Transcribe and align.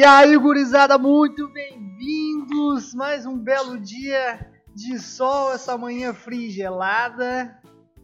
E 0.00 0.02
aí, 0.02 0.34
gurizada, 0.38 0.96
muito 0.96 1.46
bem-vindos! 1.48 2.94
Mais 2.94 3.26
um 3.26 3.36
belo 3.36 3.78
dia 3.78 4.50
de 4.74 4.98
sol, 4.98 5.52
essa 5.52 5.76
manhã 5.76 6.14
fria 6.14 6.46
e 6.46 6.50
gelada, 6.50 7.54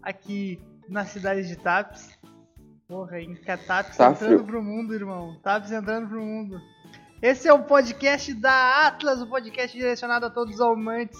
aqui 0.02 0.60
na 0.90 1.06
cidade 1.06 1.48
de 1.48 1.56
Tapes. 1.56 2.10
Porra? 2.86 3.16
Que 3.16 3.50
é 3.50 3.56
Tapes 3.56 3.96
Tá 3.96 4.10
entrando 4.10 4.34
frio. 4.34 4.44
pro 4.44 4.62
mundo, 4.62 4.92
irmão. 4.92 5.40
Tapes 5.42 5.72
entrando 5.72 6.06
pro 6.06 6.20
mundo. 6.20 6.60
Esse 7.22 7.48
é 7.48 7.52
o 7.54 7.64
podcast 7.64 8.34
da 8.34 8.86
Atlas, 8.86 9.22
o 9.22 9.26
podcast 9.26 9.74
direcionado 9.74 10.26
a 10.26 10.30
todos 10.30 10.56
os 10.56 10.60
amantes 10.60 11.18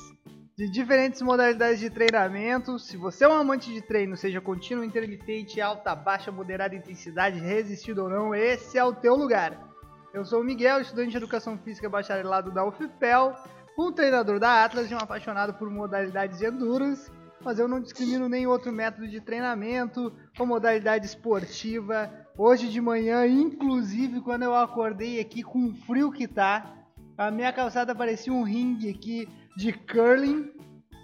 de 0.58 0.70
diferentes 0.70 1.22
modalidades 1.22 1.80
de 1.80 1.88
treinamento. 1.88 2.78
Se 2.78 2.98
você 2.98 3.24
é 3.24 3.28
um 3.28 3.32
amante 3.32 3.72
de 3.72 3.80
treino, 3.80 4.14
seja 4.14 4.42
contínuo, 4.42 4.84
intermitente, 4.84 5.58
alta, 5.58 5.94
baixa, 5.94 6.30
moderada 6.30 6.74
intensidade, 6.74 7.40
resistido 7.40 8.02
ou 8.02 8.10
não, 8.10 8.34
esse 8.34 8.76
é 8.76 8.84
o 8.84 8.92
teu 8.92 9.14
lugar. 9.14 9.74
Eu 10.14 10.24
sou 10.24 10.40
o 10.40 10.44
Miguel, 10.44 10.80
estudante 10.80 11.10
de 11.10 11.16
Educação 11.16 11.58
Física 11.58 11.88
bacharelado 11.88 12.50
da 12.50 12.66
UFPEL, 12.66 13.34
um 13.78 13.92
treinador 13.92 14.38
da 14.38 14.64
Atlas 14.64 14.90
e 14.90 14.94
um 14.94 14.98
apaixonado 14.98 15.54
por 15.54 15.68
modalidades 15.68 16.38
de 16.38 16.46
endurance, 16.46 17.10
mas 17.42 17.58
eu 17.58 17.68
não 17.68 17.80
discrimino 17.80 18.28
nem 18.28 18.46
outro 18.46 18.72
método 18.72 19.06
de 19.06 19.20
treinamento 19.20 20.12
ou 20.38 20.46
modalidade 20.46 21.04
esportiva. 21.04 22.10
Hoje 22.36 22.68
de 22.68 22.80
manhã, 22.80 23.26
inclusive, 23.26 24.20
quando 24.20 24.44
eu 24.44 24.54
acordei 24.54 25.20
aqui 25.20 25.42
com 25.42 25.66
o 25.66 25.74
frio 25.74 26.10
que 26.10 26.26
tá, 26.26 26.74
a 27.18 27.30
minha 27.30 27.52
calçada 27.52 27.94
parecia 27.94 28.32
um 28.32 28.42
ringue 28.42 28.90
aqui 28.90 29.28
de 29.56 29.72
curling. 29.72 30.50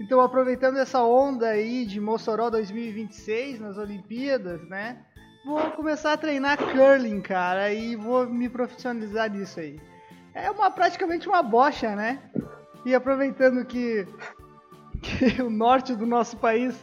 Então, 0.01 0.21
aproveitando 0.21 0.79
essa 0.79 1.03
onda 1.03 1.49
aí 1.49 1.85
de 1.85 2.01
Mossoró 2.01 2.51
2026 2.51 3.61
nas 3.61 3.77
Olimpíadas, 3.77 4.67
né? 4.69 5.05
Vou 5.45 5.61
começar 5.73 6.13
a 6.13 6.17
treinar 6.17 6.57
curling, 6.57 7.21
cara, 7.21 7.73
e 7.73 7.97
vou 7.97 8.27
me 8.27 8.49
profissionalizar 8.49 9.29
nisso 9.29 9.59
aí. 9.59 9.81
É 10.33 10.49
uma 10.51 10.71
praticamente 10.71 11.29
uma 11.29 11.43
bocha, 11.43 11.97
né? 11.97 12.21
E 12.87 12.95
aproveitando 12.95 13.65
que, 13.65 14.07
que 15.03 15.43
o 15.43 15.51
norte 15.51 15.97
do 15.97 16.07
nosso 16.07 16.37
país 16.37 16.77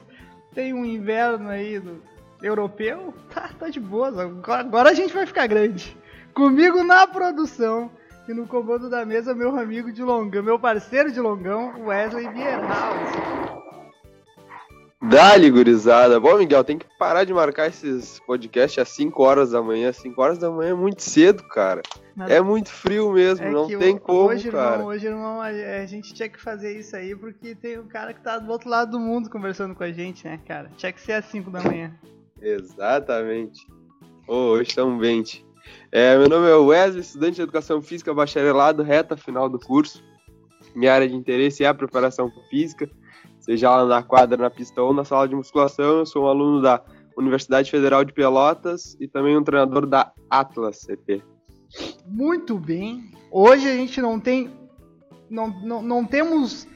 tem 0.53 0.73
um 0.73 0.83
inverno 0.85 1.49
aí 1.49 1.79
do 1.79 2.01
europeu, 2.41 3.13
tá, 3.33 3.49
tá 3.57 3.69
de 3.69 3.79
boa. 3.79 4.07
Agora, 4.07 4.59
agora 4.59 4.89
a 4.89 4.93
gente 4.93 5.13
vai 5.13 5.25
ficar 5.25 5.47
grande. 5.47 5.97
Comigo 6.33 6.83
na 6.83 7.07
produção 7.07 7.89
e 8.27 8.33
no 8.33 8.45
comando 8.45 8.89
da 8.89 9.05
mesa, 9.05 9.33
meu 9.33 9.57
amigo 9.57 9.91
de 9.91 10.03
longão, 10.03 10.43
meu 10.43 10.59
parceiro 10.59 11.11
de 11.11 11.19
longão, 11.19 11.85
Wesley 11.85 12.27
Bierhaus. 12.27 13.68
Dali, 15.01 15.49
gurizada. 15.49 16.19
Bom, 16.19 16.37
Miguel, 16.37 16.63
tem 16.63 16.77
que 16.77 16.85
parar 16.97 17.23
de 17.23 17.33
marcar 17.33 17.67
esses 17.67 18.19
podcasts 18.27 18.77
às 18.79 18.89
5 18.89 19.23
horas 19.23 19.51
da 19.51 19.61
manhã. 19.61 19.93
5 19.93 20.21
horas 20.21 20.37
da 20.37 20.51
manhã 20.51 20.71
é 20.71 20.73
muito 20.73 21.01
cedo, 21.01 21.41
cara. 21.47 21.81
Mas 22.15 22.29
É 22.29 22.41
muito 22.41 22.69
frio 22.69 23.13
mesmo, 23.13 23.45
é 23.45 23.49
não 23.49 23.65
tem 23.67 23.95
o- 23.95 23.99
como, 23.99 24.29
hoje, 24.29 24.51
cara. 24.51 24.73
Irmão, 24.73 24.87
hoje, 24.87 25.07
irmão, 25.07 25.41
a, 25.41 25.85
gente 25.85 26.13
tinha 26.13 26.27
que 26.27 26.39
fazer 26.39 26.77
isso 26.77 26.97
aí 26.97 27.15
porque 27.15 27.55
tem 27.55 27.79
um 27.79 27.87
cara 27.87 28.13
que 28.13 28.19
tá 28.21 28.37
do 28.37 28.51
outro 28.51 28.69
lado 28.69 28.91
do 28.91 28.99
mundo 28.99 29.29
conversando 29.29 29.73
com 29.73 29.83
a 29.83 29.91
gente, 29.91 30.25
né, 30.27 30.37
cara? 30.45 30.69
Tinha 30.75 30.91
que 30.91 30.99
ser 30.99 31.13
às 31.13 31.25
5 31.25 31.49
da 31.49 31.61
manhã. 31.63 31.95
Exatamente. 32.41 33.65
Ô, 34.27 34.35
hoje 34.51 34.69
estamos 34.69 34.99
bem. 34.99 35.23
É, 35.93 36.17
meu 36.17 36.27
nome 36.27 36.49
é 36.49 36.55
Wesley, 36.55 37.01
estudante 37.01 37.35
de 37.35 37.41
Educação 37.41 37.81
Física 37.81 38.13
bacharelado, 38.13 38.83
reta 38.83 39.15
final 39.15 39.47
do 39.47 39.59
curso. 39.59 40.03
Minha 40.75 40.93
área 40.93 41.07
de 41.07 41.15
interesse 41.15 41.63
é 41.63 41.67
a 41.67 41.73
preparação 41.73 42.29
física, 42.49 42.89
seja 43.49 43.69
lá 43.71 43.83
na 43.85 44.03
quadra, 44.03 44.37
na 44.37 44.49
pista 44.49 44.79
ou 44.79 44.93
na 44.93 45.03
sala 45.03 45.27
de 45.27 45.35
musculação. 45.35 45.99
Eu 45.99 46.05
sou 46.05 46.25
um 46.25 46.27
aluno 46.27 46.61
da 46.61 46.83
Universidade 47.17 47.71
Federal 47.71 48.05
de 48.05 48.13
Pelotas 48.13 48.95
e 48.99 49.07
também 49.07 49.35
um 49.35 49.43
treinador 49.43 49.87
da 49.87 50.11
Atlas 50.29 50.81
CP. 50.81 51.23
Muito 52.05 52.59
bem. 52.59 53.11
Hoje 53.31 53.67
a 53.67 53.73
gente 53.73 53.99
não 54.01 54.19
tem. 54.19 54.51
Não, 55.29 55.47
não, 55.63 55.81
não 55.81 56.05
temos 56.05 56.67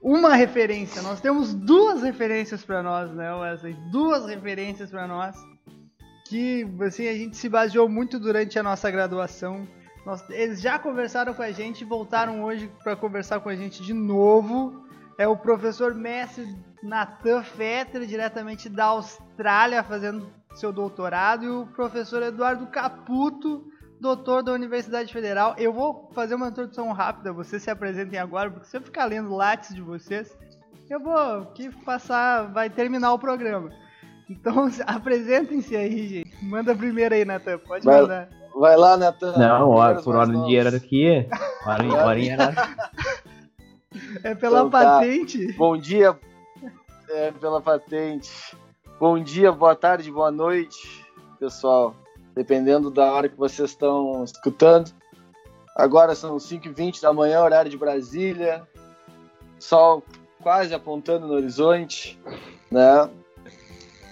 uma 0.00 0.34
referência, 0.34 1.02
nós 1.02 1.20
temos 1.20 1.52
duas 1.54 2.02
referências 2.02 2.64
pra 2.64 2.82
nós, 2.82 3.10
né, 3.12 3.34
Wesley? 3.34 3.74
Duas 3.90 4.26
referências 4.26 4.90
pra 4.90 5.08
nós. 5.08 5.34
Que 6.28 6.64
assim, 6.86 7.08
a 7.08 7.14
gente 7.14 7.36
se 7.36 7.48
baseou 7.48 7.88
muito 7.88 8.20
durante 8.20 8.56
a 8.58 8.62
nossa 8.62 8.88
graduação. 8.90 9.66
Nós- 10.06 10.28
eles 10.30 10.60
já 10.60 10.78
conversaram 10.78 11.34
com 11.34 11.42
a 11.42 11.50
gente 11.50 11.80
e 11.80 11.84
voltaram 11.84 12.44
hoje 12.44 12.70
para 12.84 12.94
conversar 12.94 13.40
com 13.40 13.48
a 13.48 13.56
gente 13.56 13.82
de 13.82 13.92
novo. 13.94 14.83
É 15.16 15.28
o 15.28 15.36
professor 15.36 15.94
mestre 15.94 16.46
Nathan 16.82 17.42
Fetter, 17.42 18.04
diretamente 18.06 18.68
da 18.68 18.86
Austrália, 18.86 19.82
fazendo 19.82 20.26
seu 20.54 20.72
doutorado, 20.72 21.44
e 21.44 21.48
o 21.48 21.66
professor 21.66 22.22
Eduardo 22.22 22.66
Caputo, 22.66 23.64
doutor 24.00 24.42
da 24.42 24.52
Universidade 24.52 25.12
Federal. 25.12 25.54
Eu 25.56 25.72
vou 25.72 26.10
fazer 26.14 26.34
uma 26.34 26.48
introdução 26.48 26.92
rápida, 26.92 27.32
vocês 27.32 27.62
se 27.62 27.70
apresentem 27.70 28.18
agora, 28.18 28.50
porque 28.50 28.66
se 28.66 28.76
eu 28.76 28.82
ficar 28.82 29.04
lendo 29.06 29.34
lattes 29.34 29.74
de 29.74 29.80
vocês, 29.80 30.36
eu 30.90 31.00
vou 31.00 31.16
aqui 31.16 31.70
passar, 31.84 32.52
vai 32.52 32.68
terminar 32.68 33.12
o 33.12 33.18
programa. 33.18 33.70
Então 34.28 34.68
apresentem-se 34.86 35.76
aí, 35.76 36.08
gente. 36.08 36.44
Manda 36.44 36.74
primeiro 36.74 37.14
aí, 37.14 37.24
Natan, 37.24 37.58
pode 37.58 37.84
Vai- 37.84 38.00
mandar. 38.02 38.28
Vai 38.56 38.76
lá, 38.76 38.96
Natan. 38.96 39.32
Não, 39.36 39.70
ó, 39.70 39.94
por 40.00 40.14
ordem 40.14 40.40
de 40.44 40.52
hierarquia. 40.52 41.28
Ordem, 41.66 41.90
ordem 41.92 42.24
hierárquica. 42.26 42.90
É 44.22 44.34
pela 44.34 44.60
Então 44.60 44.70
tá. 44.70 44.98
patente. 44.98 45.52
Bom 45.52 45.76
dia, 45.76 46.18
é, 47.08 47.30
pela 47.32 47.60
patente. 47.60 48.56
Bom 48.98 49.22
dia, 49.22 49.52
boa 49.52 49.74
tarde, 49.74 50.10
boa 50.10 50.30
noite, 50.30 51.04
pessoal. 51.38 51.94
Dependendo 52.34 52.90
da 52.90 53.12
hora 53.12 53.28
que 53.28 53.36
vocês 53.36 53.70
estão 53.70 54.24
escutando. 54.24 54.92
Agora 55.76 56.14
são 56.14 56.36
5h20 56.36 57.00
da 57.00 57.12
manhã, 57.12 57.42
horário 57.42 57.70
de 57.70 57.76
Brasília. 57.76 58.66
Sol 59.58 60.02
quase 60.42 60.74
apontando 60.74 61.26
no 61.26 61.34
horizonte, 61.34 62.18
né? 62.70 63.08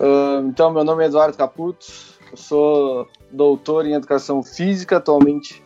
Ah, 0.00 0.40
então, 0.44 0.72
meu 0.72 0.84
nome 0.84 1.04
é 1.04 1.06
Eduardo 1.06 1.36
Caputo. 1.36 1.86
Eu 2.30 2.36
sou 2.36 3.08
doutor 3.30 3.86
em 3.86 3.94
Educação 3.94 4.42
Física. 4.42 4.96
Atualmente 4.96 5.62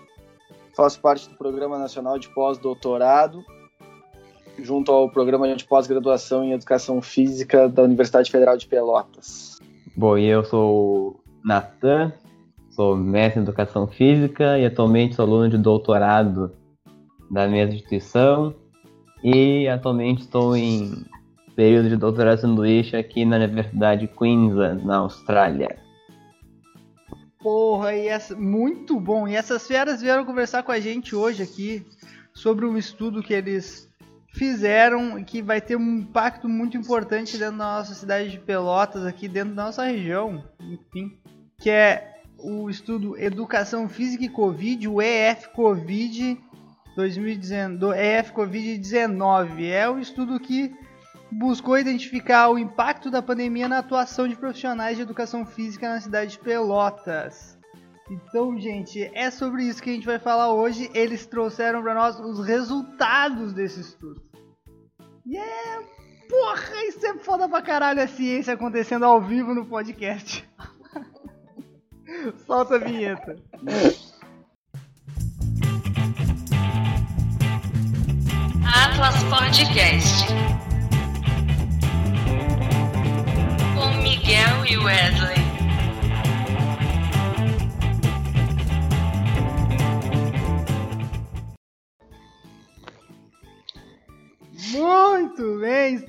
faço 0.74 1.00
parte 1.00 1.28
do 1.28 1.36
Programa 1.36 1.78
Nacional 1.78 2.18
de 2.18 2.28
Pós-Doutorado 2.28 3.44
junto 4.58 4.90
ao 4.92 5.10
programa 5.10 5.54
de 5.54 5.64
pós-graduação 5.64 6.44
em 6.44 6.52
Educação 6.52 7.00
Física 7.02 7.68
da 7.68 7.82
Universidade 7.82 8.30
Federal 8.30 8.56
de 8.56 8.66
Pelotas. 8.66 9.58
Bom, 9.96 10.18
e 10.18 10.26
eu 10.26 10.44
sou 10.44 10.74
o 10.74 11.20
Natan, 11.44 12.12
sou 12.70 12.96
mestre 12.96 13.40
em 13.40 13.42
Educação 13.42 13.86
Física 13.86 14.58
e 14.58 14.66
atualmente 14.66 15.14
sou 15.14 15.24
aluno 15.24 15.48
de 15.48 15.58
doutorado 15.58 16.52
da 17.30 17.48
mesma 17.48 17.74
instituição. 17.74 18.54
E 19.22 19.66
atualmente 19.68 20.22
estou 20.22 20.56
em 20.56 21.04
período 21.56 21.88
de 21.88 21.96
doutorado 21.96 22.38
sanduíche 22.38 22.96
aqui 22.96 23.24
na 23.24 23.36
Universidade 23.36 24.02
de 24.02 24.08
Queensland, 24.08 24.84
na 24.84 24.98
Austrália. 24.98 25.78
Porra, 27.40 27.94
e 27.94 28.08
essa, 28.08 28.36
muito 28.36 29.00
bom. 29.00 29.26
E 29.26 29.34
essas 29.34 29.66
feras 29.66 30.02
vieram 30.02 30.24
conversar 30.24 30.62
com 30.62 30.72
a 30.72 30.78
gente 30.78 31.16
hoje 31.16 31.42
aqui 31.42 31.86
sobre 32.34 32.66
um 32.66 32.76
estudo 32.76 33.22
que 33.22 33.32
eles 33.32 33.88
fizeram 34.36 35.22
que 35.24 35.40
vai 35.40 35.60
ter 35.60 35.76
um 35.76 35.98
impacto 35.98 36.48
muito 36.48 36.76
importante 36.76 37.38
dentro 37.38 37.56
da 37.56 37.76
nossa 37.76 37.94
cidade 37.94 38.30
de 38.30 38.38
Pelotas, 38.38 39.04
aqui 39.04 39.28
dentro 39.28 39.54
da 39.54 39.64
nossa 39.64 39.84
região, 39.84 40.44
enfim, 40.60 41.18
que 41.58 41.70
é 41.70 42.20
o 42.38 42.68
estudo 42.68 43.18
Educação 43.18 43.88
Física 43.88 44.24
e 44.24 44.28
Covid, 44.28 44.88
o 44.88 45.00
EF 45.00 45.48
Covid 45.48 46.38
2019, 46.94 47.76
do 47.78 47.94
EF 47.94 48.32
Covid-19. 48.32 49.64
É 49.70 49.88
um 49.88 49.98
estudo 49.98 50.38
que 50.38 50.74
buscou 51.32 51.78
identificar 51.78 52.48
o 52.50 52.58
impacto 52.58 53.10
da 53.10 53.22
pandemia 53.22 53.68
na 53.68 53.78
atuação 53.78 54.28
de 54.28 54.36
profissionais 54.36 54.96
de 54.96 55.02
educação 55.02 55.46
física 55.46 55.88
na 55.88 56.00
cidade 56.00 56.32
de 56.32 56.38
Pelotas. 56.38 57.56
Então, 58.10 58.56
gente, 58.58 59.10
é 59.14 59.30
sobre 59.30 59.64
isso 59.64 59.82
que 59.82 59.90
a 59.90 59.92
gente 59.92 60.06
vai 60.06 60.18
falar 60.18 60.52
hoje. 60.52 60.88
Eles 60.94 61.26
trouxeram 61.26 61.82
para 61.82 61.94
nós 61.94 62.20
os 62.20 62.46
resultados 62.46 63.52
desse 63.52 63.80
estudo. 63.80 64.22
E 65.26 65.36
é. 65.36 65.82
Porra, 66.28 66.84
isso 66.88 67.04
é 67.04 67.18
foda 67.18 67.48
pra 67.48 67.60
caralho 67.60 68.00
a 68.00 68.06
ciência 68.06 68.54
acontecendo 68.54 69.04
ao 69.04 69.20
vivo 69.20 69.54
no 69.54 69.66
podcast. 69.66 70.48
Solta 72.46 72.76
a 72.76 72.78
vinheta. 72.78 73.36
Atlas 78.64 79.22
Podcast. 79.24 80.26
Com 83.74 84.02
Miguel 84.02 84.64
e 84.68 84.76
Wesley. 84.78 85.35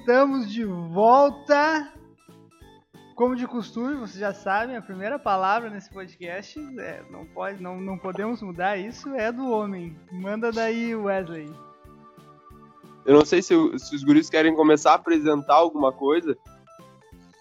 Estamos 0.07 0.50
de 0.50 0.63
volta. 0.63 1.92
como 3.13 3.36
de 3.36 3.45
costume, 3.45 3.95
vocês 3.95 4.19
já 4.19 4.33
sabem, 4.33 4.77
a 4.77 4.81
primeira 4.81 5.19
palavra 5.19 5.69
nesse 5.69 5.92
podcast 5.92 6.57
é, 6.80 7.04
não 7.12 7.25
pode, 7.25 7.62
não, 7.62 7.81
não 7.81 7.98
podemos 7.98 8.42
mudar 8.42 8.77
isso, 8.77 9.13
é 9.15 9.33
do 9.33 9.51
homem. 9.51 10.00
Manda 10.09 10.50
daí, 10.50 10.95
Wesley. 10.95 11.54
Eu 13.06 13.15
não 13.15 13.25
sei 13.25 13.42
se, 13.42 13.54
se 13.80 13.95
os 13.95 14.04
guris 14.06 14.30
querem 14.30 14.56
começar 14.56 14.92
a 14.92 14.95
apresentar 14.95 15.56
alguma 15.56 15.92
coisa 15.92 16.38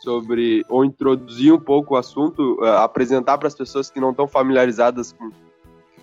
sobre, 0.00 0.64
ou 0.68 0.84
introduzir 0.84 1.52
um 1.52 1.60
pouco 1.60 1.94
o 1.94 1.96
assunto, 1.96 2.58
eh, 2.64 2.78
apresentar 2.78 3.38
para 3.38 3.46
as 3.46 3.54
pessoas 3.54 3.88
que 3.88 4.00
não 4.00 4.10
estão 4.10 4.26
familiarizadas 4.26 5.12
com, 5.12 5.30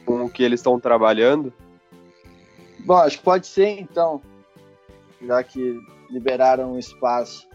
com 0.06 0.24
o 0.24 0.30
que 0.30 0.42
eles 0.42 0.62
estão 0.62 0.80
trabalhando. 0.80 1.52
Bom, 2.86 2.96
acho 2.96 3.18
que 3.18 3.24
pode 3.26 3.48
ser 3.48 3.82
então, 3.82 4.22
já 5.22 5.44
que 5.44 5.93
liberaram 6.10 6.78
espaço. 6.78 7.48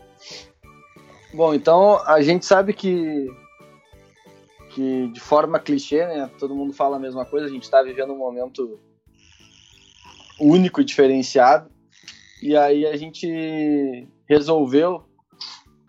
Bom, 1.32 1.54
então 1.54 2.00
a 2.06 2.20
gente 2.22 2.46
sabe 2.46 2.72
que 2.72 3.28
que 4.74 5.08
de 5.08 5.20
forma 5.20 5.58
clichê, 5.58 6.06
né? 6.06 6.30
Todo 6.38 6.54
mundo 6.54 6.72
fala 6.72 6.96
a 6.96 7.00
mesma 7.00 7.24
coisa. 7.24 7.46
A 7.46 7.50
gente 7.50 7.64
está 7.64 7.82
vivendo 7.82 8.12
um 8.12 8.18
momento 8.18 8.78
único 10.40 10.80
e 10.80 10.84
diferenciado. 10.84 11.70
E 12.42 12.56
aí 12.56 12.86
a 12.86 12.96
gente 12.96 14.08
resolveu, 14.28 15.04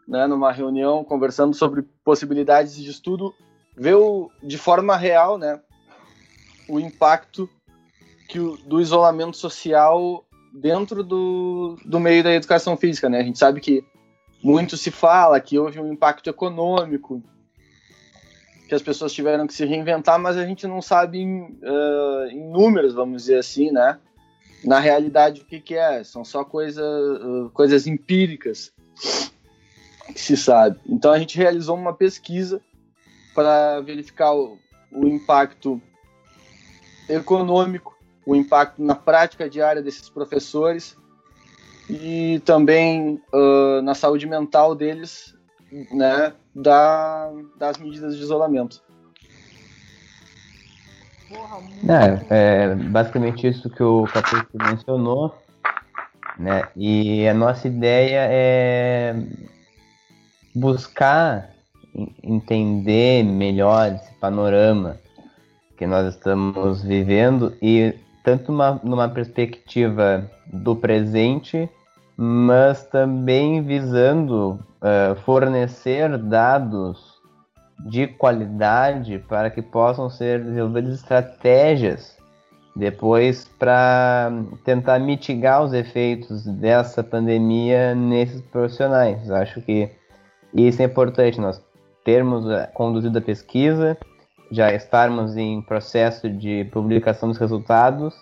né, 0.08 0.26
numa 0.26 0.52
reunião 0.52 1.04
conversando 1.04 1.54
sobre 1.54 1.84
possibilidades 2.04 2.76
de 2.76 2.90
estudo, 2.90 3.34
ver 3.78 3.96
o, 3.96 4.32
de 4.42 4.58
forma 4.58 4.96
real, 4.98 5.38
né, 5.38 5.62
o 6.68 6.80
impacto 6.80 7.48
que 8.28 8.40
o, 8.40 8.58
do 8.58 8.82
isolamento 8.82 9.38
social 9.38 10.26
dentro 10.54 11.04
do, 11.04 11.78
do 11.86 12.00
meio 12.00 12.24
da 12.24 12.34
educação 12.34 12.76
física, 12.76 13.10
né? 13.10 13.20
A 13.20 13.24
gente 13.24 13.38
sabe 13.40 13.60
que 13.60 13.84
muito 14.44 14.78
se 14.78 14.92
fala 14.92 15.40
que 15.40 15.60
houve 15.60 15.80
um 15.80 15.92
impacto 15.92 16.30
econômico, 16.30 17.22
que 18.68 18.76
as 18.76 18.82
pessoas 18.82 19.12
tiveram 19.12 19.48
que 19.48 19.54
se 19.54 19.66
reinventar, 19.66 20.20
mas 20.20 20.38
a 20.38 20.46
gente 20.46 20.68
não 20.68 20.82
sabe 20.82 21.20
em, 21.20 21.58
eh, 21.62 22.30
em 22.32 22.52
números, 22.52 22.94
vamos 22.94 23.24
dizer 23.24 23.40
assim, 23.40 23.72
né? 23.72 24.00
Na 24.64 24.80
realidade, 24.80 25.42
o 25.42 25.46
que, 25.46 25.60
que 25.60 25.76
é? 25.76 26.04
São 26.04 26.24
só 26.24 26.44
coisa, 26.44 26.84
eh, 26.84 27.50
coisas 27.54 27.88
empíricas 27.88 28.72
que 30.14 30.22
se 30.22 30.38
sabe. 30.38 30.80
Então 30.88 31.12
a 31.12 31.20
gente 31.20 31.38
realizou 31.38 31.76
uma 31.76 31.94
pesquisa 31.94 32.62
para 33.34 33.82
verificar 33.82 34.34
o, 34.34 34.58
o 34.92 35.08
impacto 35.08 35.82
econômico, 37.10 37.98
o 38.30 38.36
impacto 38.36 38.82
na 38.84 38.94
prática 38.94 39.50
diária 39.50 39.82
desses 39.82 40.08
professores 40.10 40.96
e 41.90 42.40
também 42.46 43.20
ah, 43.34 43.82
na 43.82 43.96
saúde 43.96 44.28
mental 44.28 44.76
deles, 44.76 45.36
né, 45.92 46.34
da, 46.54 47.32
das 47.58 47.78
medidas 47.78 48.16
de 48.16 48.22
isolamento. 48.22 48.84
É, 51.88 52.66
é 52.70 52.76
basicamente 52.76 53.48
isso 53.48 53.70
que 53.70 53.82
o 53.82 54.06
Caputo 54.06 54.50
mencionou, 54.58 55.36
né? 56.38 56.68
E 56.76 57.28
a 57.28 57.34
nossa 57.34 57.68
ideia 57.68 58.28
é 58.30 59.16
buscar 60.56 61.52
en- 61.94 62.16
entender 62.24 63.24
melhor 63.24 63.94
esse 63.94 64.12
panorama 64.16 64.98
que 65.78 65.86
nós 65.86 66.14
estamos 66.16 66.82
vivendo 66.84 67.56
e 67.62 67.94
tanto 68.24 68.52
uma, 68.52 68.80
numa 68.84 69.10
perspectiva 69.10 70.30
do 70.52 70.76
presente, 70.76 71.70
mas 72.16 72.84
também 72.86 73.62
visando 73.62 74.60
eh, 74.82 75.16
fornecer 75.24 76.18
dados 76.18 77.20
de 77.86 78.08
qualidade 78.08 79.20
para 79.28 79.50
que 79.50 79.62
possam 79.62 80.10
ser 80.10 80.44
desenvolvidas 80.44 80.96
estratégias 80.96 82.18
depois 82.76 83.46
para 83.58 84.32
tentar 84.64 85.00
mitigar 85.00 85.64
os 85.64 85.74
efeitos 85.74 86.46
dessa 86.46 87.04
pandemia 87.04 87.96
nesses 87.96 88.42
profissionais. 88.42 89.30
Acho 89.32 89.62
que 89.62 89.90
isso 90.54 90.82
é 90.82 90.86
importante, 90.86 91.40
nós 91.40 91.64
termos 92.04 92.50
eh, 92.50 92.70
conduzido 92.74 93.18
a 93.18 93.22
pesquisa, 93.22 93.98
já 94.52 94.72
estarmos 94.74 95.38
em 95.38 95.62
processo 95.62 96.30
de 96.30 96.66
publicação 96.66 97.30
dos 97.30 97.38
resultados 97.38 98.16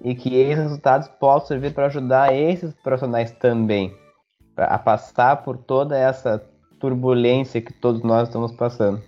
e 0.00 0.14
que 0.14 0.34
esses 0.36 0.62
resultados 0.64 1.08
possam 1.08 1.48
servir 1.48 1.72
para 1.74 1.86
ajudar 1.86 2.34
esses 2.34 2.72
profissionais 2.82 3.30
também 3.32 3.96
a 4.56 4.78
passar 4.78 5.42
por 5.42 5.56
toda 5.58 5.96
essa 5.98 6.38
turbulência 6.78 7.60
que 7.60 7.72
todos 7.72 8.02
nós 8.02 8.28
estamos 8.28 8.52
passando. 8.52 9.02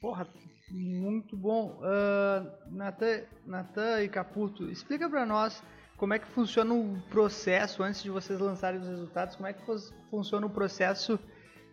Porra, 0.00 0.26
muito 0.70 1.36
bom. 1.36 1.78
Ah, 1.82 2.44
Natan, 2.70 3.20
Natan 3.46 4.02
e 4.02 4.08
Caputo, 4.08 4.70
explica 4.70 5.08
pra 5.10 5.26
nós 5.26 5.62
como 5.96 6.14
é 6.14 6.18
que 6.18 6.28
funciona 6.28 6.72
o 6.72 6.96
processo 7.10 7.82
antes 7.82 8.02
de 8.02 8.10
vocês 8.10 8.38
lançarem 8.38 8.80
os 8.80 8.86
resultados, 8.86 9.34
como 9.34 9.48
é 9.48 9.52
que 9.52 9.66
fun- 9.66 9.92
funciona 10.10 10.46
o 10.46 10.50
processo 10.50 11.18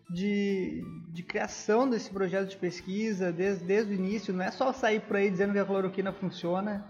de, 0.09 0.83
de 1.09 1.23
criação 1.23 1.89
desse 1.89 2.09
projeto 2.09 2.49
de 2.49 2.57
pesquisa 2.57 3.31
desde, 3.31 3.65
desde 3.65 3.91
o 3.91 3.95
início. 3.95 4.33
Não 4.33 4.43
é 4.43 4.51
só 4.51 4.71
sair 4.71 5.01
por 5.01 5.17
aí 5.17 5.29
dizendo 5.29 5.53
que 5.53 5.59
a 5.59 5.65
cloroquina 5.65 6.11
funciona. 6.11 6.85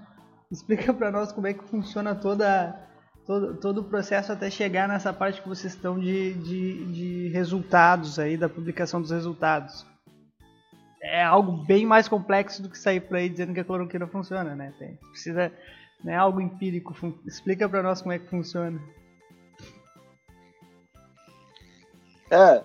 Explica 0.52 0.94
pra 0.94 1.12
nós 1.12 1.32
como 1.32 1.48
é 1.48 1.54
que 1.54 1.64
funciona 1.64 2.14
toda, 2.16 2.80
todo, 3.26 3.56
todo 3.58 3.82
o 3.82 3.84
processo 3.86 4.32
até 4.32 4.50
chegar 4.50 4.88
nessa 4.88 5.12
parte 5.12 5.42
que 5.42 5.48
vocês 5.48 5.74
estão 5.74 6.00
de, 6.00 6.34
de, 6.34 6.86
de 6.86 7.28
resultados 7.30 8.20
aí, 8.20 8.38
da 8.38 8.50
publicação 8.50 9.02
dos 9.02 9.12
resultados 9.12 9.86
é 11.06 11.24
algo 11.24 11.52
bem 11.52 11.86
mais 11.86 12.08
complexo 12.08 12.64
do 12.64 12.70
que 12.70 12.80
sair 12.80 13.00
por 13.00 13.16
aí 13.16 13.30
dizendo 13.30 13.54
que 13.54 13.60
a 13.60 13.64
cloroquina 13.64 14.08
funciona, 14.08 14.56
né? 14.56 14.74
Tem, 14.80 14.96
precisa, 15.12 15.54
não 16.04 16.12
é 16.12 16.16
algo 16.16 16.42
empírico. 16.42 16.96
Explica 17.26 17.70
pra 17.70 17.84
nós 17.84 18.02
como 18.02 18.14
é 18.14 18.20
que 18.20 18.28
funciona. 18.28 18.82
É, 22.32 22.64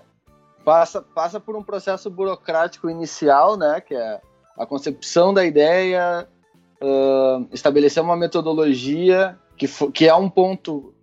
passa, 0.71 1.03
passa 1.03 1.41
por 1.41 1.57
um 1.57 1.65
processo 1.65 2.09
burocrático 2.09 2.89
inicial, 2.89 3.57
né, 3.57 3.81
que 3.81 3.93
é 3.93 4.21
a 4.57 4.65
concepção 4.65 5.35
da 5.35 5.45
ideia, 5.45 6.29
ah, 6.81 7.43
estabelecer 7.51 8.01
uma 8.01 8.17
metodologia, 8.17 9.37
que, 9.57 9.67
que 9.91 10.07
é 10.07 10.15
um 10.15 10.31
ponto 10.31 10.95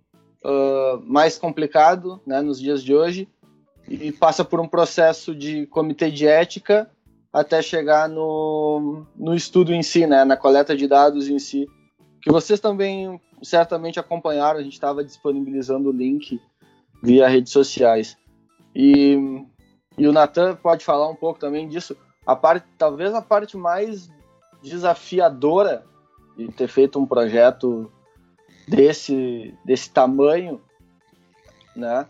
ah, 0.42 0.98
mais 1.04 1.36
complicado, 1.36 2.18
né, 2.26 2.40
nos 2.40 2.58
dias 2.58 2.82
de 2.82 2.94
hoje, 2.94 3.28
e 3.86 4.10
passa 4.10 4.42
por 4.42 4.58
um 4.58 4.66
processo 4.66 5.34
de 5.34 5.66
comitê 5.66 6.10
de 6.10 6.26
ética 6.26 6.90
até 7.30 7.60
chegar 7.60 8.08
no, 8.08 9.04
no 9.14 9.34
estudo 9.34 9.74
em 9.74 9.82
si, 9.82 10.06
né, 10.06 10.24
na 10.24 10.36
coleta 10.36 10.74
de 10.74 10.88
dados 10.88 11.28
em 11.28 11.38
si, 11.38 11.66
que 12.22 12.32
vocês 12.32 12.58
também 12.58 13.20
certamente 13.42 14.00
acompanharam, 14.00 14.60
a 14.60 14.62
gente 14.62 14.72
estava 14.72 15.04
disponibilizando 15.04 15.90
o 15.90 15.92
link 15.92 16.40
via 17.02 17.28
redes 17.28 17.52
sociais. 17.52 18.16
E, 18.74 19.44
e 19.98 20.06
o 20.06 20.12
Natan 20.12 20.54
pode 20.54 20.84
falar 20.84 21.08
um 21.08 21.14
pouco 21.14 21.40
também 21.40 21.68
disso. 21.68 21.96
A 22.24 22.36
parte, 22.36 22.66
talvez 22.78 23.12
a 23.12 23.20
parte 23.20 23.56
mais 23.56 24.08
desafiadora 24.62 25.84
de 26.36 26.48
ter 26.52 26.68
feito 26.68 27.00
um 27.00 27.06
projeto 27.06 27.90
desse, 28.66 29.54
desse 29.64 29.90
tamanho, 29.90 30.60
né, 31.74 32.06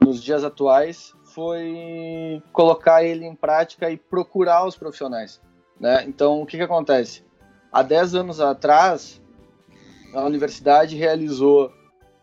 nos 0.00 0.22
dias 0.22 0.44
atuais, 0.44 1.14
foi 1.24 2.42
colocar 2.52 3.04
ele 3.04 3.26
em 3.26 3.34
prática 3.34 3.90
e 3.90 3.96
procurar 3.96 4.66
os 4.66 4.76
profissionais. 4.76 5.40
Né? 5.78 6.04
Então, 6.06 6.40
o 6.40 6.46
que, 6.46 6.56
que 6.56 6.62
acontece? 6.62 7.22
Há 7.70 7.82
10 7.82 8.14
anos 8.14 8.40
atrás, 8.40 9.20
a 10.14 10.24
universidade 10.24 10.96
realizou 10.96 11.70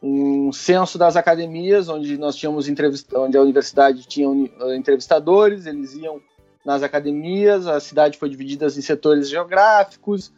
um 0.03 0.51
censo 0.51 0.97
das 0.97 1.15
academias, 1.15 1.87
onde 1.87 2.17
nós 2.17 2.35
tínhamos 2.35 2.67
entrevista, 2.67 3.17
onde 3.17 3.37
a 3.37 3.41
universidade 3.41 4.05
tinha 4.05 4.27
eh, 4.27 4.75
entrevistadores, 4.75 5.65
eles 5.65 5.93
iam 5.95 6.19
nas 6.65 6.83
academias, 6.83 7.65
a 7.65 7.79
cidade 7.79 8.17
foi 8.17 8.29
dividida 8.29 8.65
em 8.65 8.69
setores 8.69 9.29
geográficos 9.29 10.33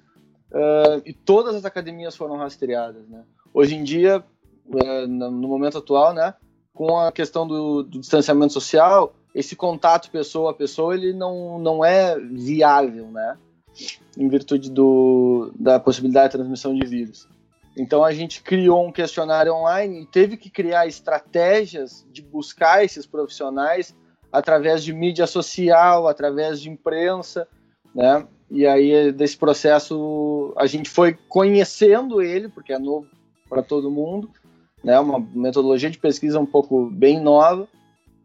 eh, 0.54 1.02
e 1.08 1.14
todas 1.14 1.56
as 1.56 1.66
academias 1.66 2.16
foram 2.16 2.38
rastreadas. 2.38 3.10
Né? 3.10 3.24
Hoje 3.52 3.74
em 3.74 3.84
dia, 3.84 4.24
no 5.10 5.32
no 5.32 5.48
momento 5.48 5.80
atual, 5.80 6.14
né, 6.14 6.36
com 6.72 7.00
a 7.00 7.12
questão 7.12 7.48
do, 7.48 7.82
do 7.82 8.00
distanciamento 8.00 8.54
social, 8.54 9.16
esse 9.34 9.56
contato 9.56 10.12
pessoa 10.12 10.52
a 10.52 10.54
pessoa 10.54 10.94
ele 10.94 11.12
não, 11.12 11.58
não 11.58 11.84
é 11.84 12.20
viável, 12.20 13.08
né? 13.08 13.38
Em 14.18 14.30
virtude 14.30 14.70
do, 14.72 15.52
da 15.60 15.80
possibilidade 15.80 16.28
de 16.32 16.38
transmissão 16.38 16.74
de 16.74 16.86
vírus. 16.86 17.28
Então 17.77 18.03
a 18.03 18.13
gente 18.13 18.41
criou 18.41 18.86
um 18.86 18.91
questionário 18.91 19.53
online 19.53 20.01
e 20.01 20.05
teve 20.05 20.38
que 20.38 20.50
criar 20.50 20.88
estratégias 20.88 22.05
de 22.12 22.22
buscar 22.22 22.84
esses 22.86 23.05
profissionais 23.05 23.94
através 24.32 24.84
de 24.84 24.94
mídia 24.94 25.27
social, 25.27 26.08
através 26.08 26.62
de 26.62 26.70
imprensa, 26.70 27.48
né? 27.94 28.25
E 28.50 28.65
aí 28.65 29.12
desse 29.12 29.38
processo 29.38 30.53
a 30.58 30.65
gente 30.67 30.89
foi 30.89 31.17
conhecendo 31.27 32.22
ele, 32.22 32.48
porque 32.48 32.72
é 32.72 32.79
novo 32.79 33.08
para 33.50 33.62
todo 33.62 33.91
mundo, 33.91 34.29
né? 34.84 34.98
Uma 35.00 35.20
metodologia 35.20 35.89
de 35.89 35.98
pesquisa 35.98 36.39
um 36.39 36.46
pouco 36.46 36.89
bem 36.89 37.20
nova 37.20 37.67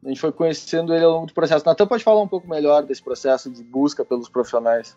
A 0.04 0.08
gente 0.08 0.20
foi 0.20 0.30
conhecendo 0.30 0.94
ele 0.94 1.04
ao 1.04 1.12
longo 1.12 1.26
do 1.26 1.34
processo. 1.34 1.66
Natan 1.66 1.86
pode 1.86 2.04
falar 2.04 2.22
um 2.22 2.28
pouco 2.28 2.48
melhor 2.48 2.84
desse 2.84 3.02
processo 3.02 3.50
de 3.50 3.64
busca 3.64 4.04
pelos 4.04 4.28
profissionais. 4.28 4.96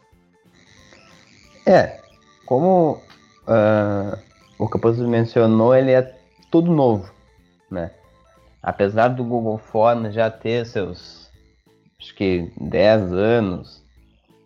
É, 1.66 2.02
como 2.46 3.02
uh, 3.48 4.33
o 4.64 4.70
Capuzzi 4.70 5.04
mencionou, 5.04 5.76
ele 5.76 5.92
é 5.92 6.16
tudo 6.50 6.72
novo, 6.72 7.12
né? 7.70 7.92
Apesar 8.62 9.10
do 9.10 9.22
Google 9.22 9.58
Forms 9.58 10.14
já 10.14 10.32
ter 10.32 10.66
seus, 10.66 11.30
acho 12.00 12.16
que 12.16 12.50
10 12.62 13.12
anos, 13.12 13.84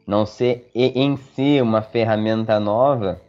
não 0.08 0.26
ser 0.26 0.72
em 0.74 1.16
si 1.18 1.62
uma 1.62 1.84
ferramenta 1.84 2.60
nova, 2.60 3.22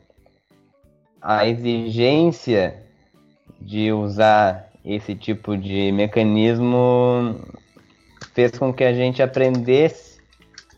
a 1.21 1.47
exigência 1.47 2.83
de 3.61 3.93
usar 3.93 4.71
esse 4.83 5.15
tipo 5.15 5.59
de 5.59 5.93
mecanismo 5.93 7.39
fez 8.33 8.57
com 8.57 8.73
que 8.73 8.85
a 8.85 8.95
gente 8.95 9.23
aprendesse 9.23 10.23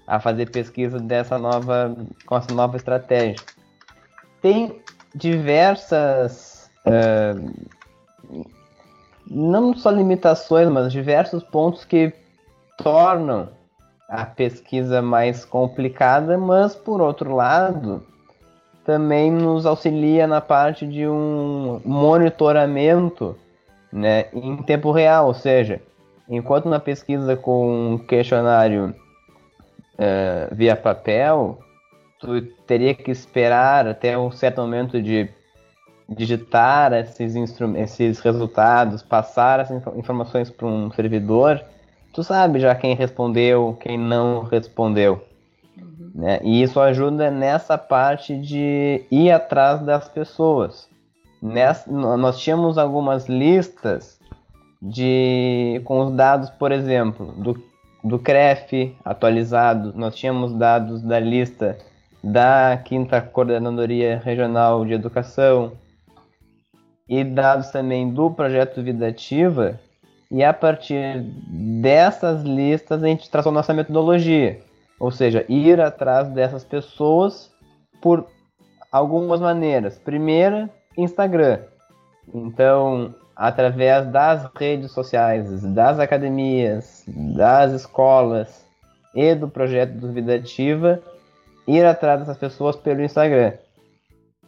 a 0.08 0.18
fazer 0.18 0.50
pesquisa 0.50 0.98
dessa 0.98 1.38
nova 1.38 1.96
com 2.26 2.36
essa 2.36 2.52
nova 2.52 2.76
estratégia. 2.76 3.36
Tem 4.42 4.80
diversas 5.14 6.70
uh, 6.86 7.52
não 9.30 9.74
só 9.74 9.90
limitações, 9.90 10.68
mas 10.68 10.92
diversos 10.92 11.42
pontos 11.44 11.84
que 11.84 12.12
tornam 12.76 13.48
a 14.08 14.24
pesquisa 14.24 15.00
mais 15.00 15.44
complicada, 15.44 16.36
mas 16.36 16.74
por 16.74 17.00
outro 17.00 17.34
lado, 17.36 18.02
também 18.84 19.30
nos 19.30 19.66
auxilia 19.66 20.26
na 20.26 20.40
parte 20.40 20.84
de 20.84 21.06
um 21.06 21.80
monitoramento 21.84 23.36
né, 23.92 24.26
em 24.32 24.56
tempo 24.64 24.90
real, 24.90 25.28
ou 25.28 25.34
seja, 25.34 25.80
enquanto 26.28 26.68
na 26.68 26.80
pesquisa 26.80 27.36
com 27.36 28.00
questionário 28.08 28.94
uh, 29.94 30.54
via 30.54 30.74
papel, 30.74 31.58
tu 32.20 32.42
teria 32.66 32.94
que 32.94 33.10
esperar 33.10 33.88
até 33.88 34.16
um 34.16 34.30
certo 34.30 34.60
momento 34.60 35.00
de 35.02 35.28
digitar 36.08 36.92
esses, 36.92 37.34
esses 37.76 38.20
resultados, 38.20 39.02
passar 39.02 39.60
essas 39.60 39.82
informações 39.96 40.50
para 40.50 40.66
um 40.66 40.90
servidor, 40.90 41.64
tu 42.12 42.22
sabe 42.22 42.58
já 42.58 42.74
quem 42.74 42.94
respondeu, 42.94 43.76
quem 43.80 43.96
não 43.96 44.42
respondeu. 44.42 45.24
Uhum. 45.78 46.10
Né? 46.14 46.40
E 46.42 46.62
isso 46.62 46.78
ajuda 46.80 47.30
nessa 47.30 47.78
parte 47.78 48.36
de 48.36 49.04
ir 49.10 49.30
atrás 49.30 49.80
das 49.80 50.08
pessoas. 50.08 50.88
Nessa, 51.40 51.90
nós 51.90 52.38
tínhamos 52.38 52.76
algumas 52.76 53.26
listas 53.26 54.20
de 54.82 55.80
com 55.84 56.00
os 56.00 56.12
dados, 56.12 56.50
por 56.50 56.72
exemplo, 56.72 57.32
do, 57.32 57.62
do 58.02 58.18
CREF 58.18 58.94
atualizado, 59.04 59.92
nós 59.94 60.14
tínhamos 60.14 60.52
dados 60.52 61.02
da 61.02 61.18
lista 61.18 61.78
da 62.22 62.80
quinta 62.84 63.20
coordenadoria 63.20 64.20
regional 64.22 64.84
de 64.84 64.92
educação, 64.92 65.72
e 67.10 67.24
dados 67.24 67.70
também 67.70 68.08
do 68.08 68.30
projeto 68.30 68.82
Vida 68.82 69.08
Ativa. 69.08 69.80
E 70.30 70.44
a 70.44 70.54
partir 70.54 71.24
dessas 71.82 72.44
listas 72.44 73.02
a 73.02 73.06
gente 73.08 73.28
traçou 73.28 73.50
nossa 73.50 73.74
metodologia, 73.74 74.60
ou 74.98 75.10
seja, 75.10 75.44
ir 75.48 75.80
atrás 75.80 76.28
dessas 76.28 76.62
pessoas 76.62 77.50
por 78.00 78.26
algumas 78.92 79.40
maneiras. 79.40 79.98
Primeira, 79.98 80.70
Instagram. 80.96 81.58
Então, 82.32 83.12
através 83.34 84.06
das 84.06 84.48
redes 84.54 84.92
sociais, 84.92 85.62
das 85.74 85.98
academias, 85.98 87.04
das 87.08 87.72
escolas 87.72 88.64
e 89.16 89.34
do 89.34 89.48
projeto 89.48 89.94
do 89.94 90.12
Vida 90.12 90.36
Ativa, 90.36 91.02
ir 91.76 91.84
atrás 91.84 92.20
dessas 92.20 92.36
pessoas 92.36 92.76
pelo 92.76 93.02
Instagram 93.02 93.52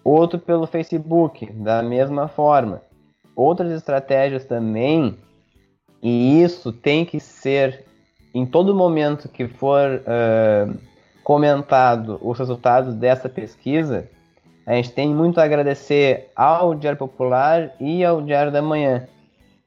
outro 0.05 0.38
pelo 0.38 0.67
Facebook, 0.67 1.50
da 1.52 1.83
mesma 1.83 2.29
forma. 2.29 2.83
Outras 3.35 3.71
estratégias 3.73 4.45
também, 4.45 5.17
e 6.02 6.43
isso 6.43 6.73
tem 6.73 7.05
que 7.05 7.19
ser 7.19 7.85
em 8.35 8.45
todo 8.45 8.75
momento 8.75 9.29
que 9.29 9.47
for 9.47 10.02
uh, 10.02 10.79
comentado 11.23 12.19
os 12.21 12.38
resultados 12.38 12.95
dessa 12.95 13.29
pesquisa, 13.29 14.09
a 14.67 14.75
gente 14.75 14.93
tem 14.93 15.12
muito 15.14 15.41
a 15.41 15.45
agradecer 15.45 16.31
ao 16.37 16.75
Diário 16.75 16.99
Popular 16.99 17.73
e 17.81 18.05
ao 18.05 18.23
Diário 18.23 18.52
da 18.52 18.62
Manhã, 18.62 19.07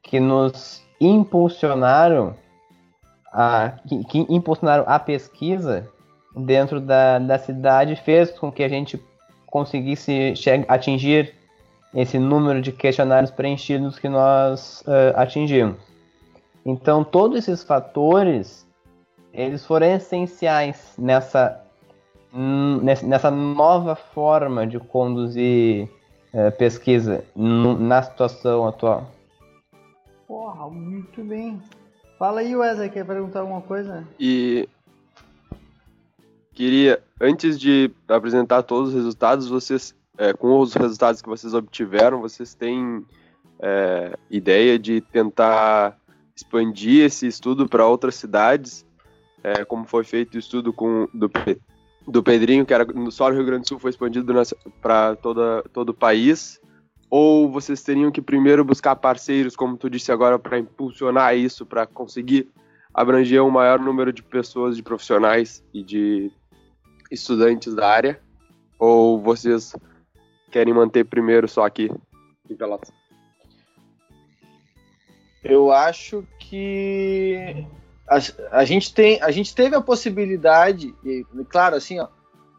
que 0.01 0.19
nos 0.19 0.83
impulsionaram 1.01 2.35
a, 3.31 3.73
que, 3.87 4.03
que 4.05 4.25
impulsionaram 4.29 4.85
a 4.87 4.97
pesquisa 4.97 5.87
dentro 6.35 6.79
da, 6.79 7.19
da 7.19 7.37
cidade, 7.37 7.95
fez 7.95 8.31
com 8.31 8.51
que 8.51 8.63
a 8.63 8.69
gente 8.69 9.01
conseguisse 9.45 10.33
atingir 10.67 11.33
esse 11.93 12.19
número 12.19 12.61
de 12.61 12.73
questionários 12.73 13.31
preenchidos 13.31 13.97
que 13.97 14.09
nós 14.09 14.81
uh, 14.81 15.15
atingimos. 15.15 15.77
Então, 16.65 17.03
todos 17.03 17.37
esses 17.37 17.63
fatores, 17.63 18.67
eles 19.33 19.65
foram 19.65 19.87
essenciais 19.87 20.93
nessa, 20.97 21.61
nessa 23.03 23.31
nova 23.31 23.95
forma 23.95 24.67
de 24.67 24.77
conduzir 24.77 25.87
uh, 26.33 26.51
pesquisa 26.57 27.23
na 27.33 28.03
situação 28.03 28.67
atual. 28.67 29.07
Porra, 30.27 30.69
muito 30.69 31.23
bem. 31.23 31.61
Fala 32.17 32.41
aí, 32.41 32.55
Wesley, 32.55 32.89
quer 32.89 33.05
perguntar 33.05 33.41
alguma 33.41 33.61
coisa? 33.61 34.05
E 34.19 34.67
queria, 36.55 37.03
antes 37.19 37.59
de 37.59 37.91
apresentar 38.07 38.63
todos 38.63 38.89
os 38.89 38.95
resultados, 38.95 39.47
vocês, 39.47 39.93
é, 40.17 40.31
com 40.33 40.57
os 40.59 40.73
resultados 40.73 41.21
que 41.21 41.27
vocês 41.27 41.53
obtiveram, 41.53 42.21
vocês 42.21 42.55
têm 42.55 43.05
é, 43.59 44.17
ideia 44.31 44.79
de 44.79 45.01
tentar 45.01 45.97
expandir 46.33 47.05
esse 47.05 47.27
estudo 47.27 47.67
para 47.67 47.85
outras 47.85 48.15
cidades, 48.15 48.85
é, 49.43 49.65
como 49.65 49.85
foi 49.85 50.05
feito 50.05 50.35
o 50.35 50.39
estudo 50.39 50.71
com, 50.71 51.07
do, 51.13 51.29
do 52.07 52.23
Pedrinho, 52.23 52.65
que 52.65 52.73
era 52.73 52.85
no 52.85 53.11
só 53.11 53.29
Rio 53.29 53.45
Grande 53.45 53.63
do 53.63 53.67
Sul, 53.67 53.79
foi 53.79 53.91
expandido 53.91 54.33
para 54.81 55.15
todo 55.17 55.89
o 55.89 55.93
país, 55.93 56.59
ou 57.09 57.51
vocês 57.51 57.83
teriam 57.83 58.11
que 58.11 58.21
primeiro 58.21 58.63
buscar 58.63 58.95
parceiros, 58.95 59.55
como 59.55 59.77
tu 59.77 59.89
disse 59.89 60.11
agora, 60.11 60.39
para 60.39 60.57
impulsionar 60.57 61.35
isso, 61.37 61.65
para 61.65 61.85
conseguir 61.85 62.49
abranger 62.93 63.43
um 63.43 63.51
maior 63.51 63.77
número 63.77 64.13
de 64.13 64.23
pessoas, 64.23 64.77
de 64.77 64.81
profissionais 64.81 65.61
e 65.73 65.83
de 65.83 66.31
estudantes 67.11 67.73
da 67.73 67.87
área? 67.87 68.19
Ou 68.79 69.21
vocês 69.21 69.75
querem 70.51 70.73
manter 70.73 71.05
primeiro 71.05 71.47
só 71.47 71.65
aqui 71.65 71.89
em 72.49 72.55
Pelotas? 72.55 72.91
Eu 75.43 75.71
acho 75.71 76.25
que 76.39 77.65
a, 78.07 78.17
a, 78.51 78.65
gente 78.65 78.93
tem, 78.93 79.21
a 79.21 79.31
gente 79.31 79.53
teve 79.53 79.75
a 79.75 79.81
possibilidade, 79.81 80.93
e, 81.03 81.23
claro, 81.49 81.75
assim, 81.75 81.99
ó, 81.99 82.07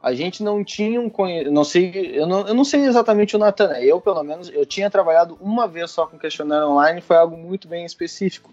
a 0.03 0.15
gente 0.15 0.43
não 0.43 0.63
tinha 0.63 1.01
um 1.01 1.11
não 1.51 1.65
sei, 1.65 2.13
eu 2.15 2.27
não, 2.27 2.47
eu 2.47 2.55
não 2.55 2.65
sei 2.65 2.83
exatamente 2.83 3.35
o 3.35 3.39
Natan, 3.39 3.69
né? 3.69 3.85
eu 3.85 4.01
pelo 4.01 4.23
menos, 4.23 4.49
eu 4.51 4.65
tinha 4.65 4.89
trabalhado 4.89 5.37
uma 5.41 5.67
vez 5.67 5.91
só 5.91 6.07
com 6.07 6.19
questionário 6.19 6.69
online, 6.69 7.01
foi 7.01 7.17
algo 7.17 7.37
muito 7.37 7.67
bem 7.67 7.85
específico, 7.85 8.53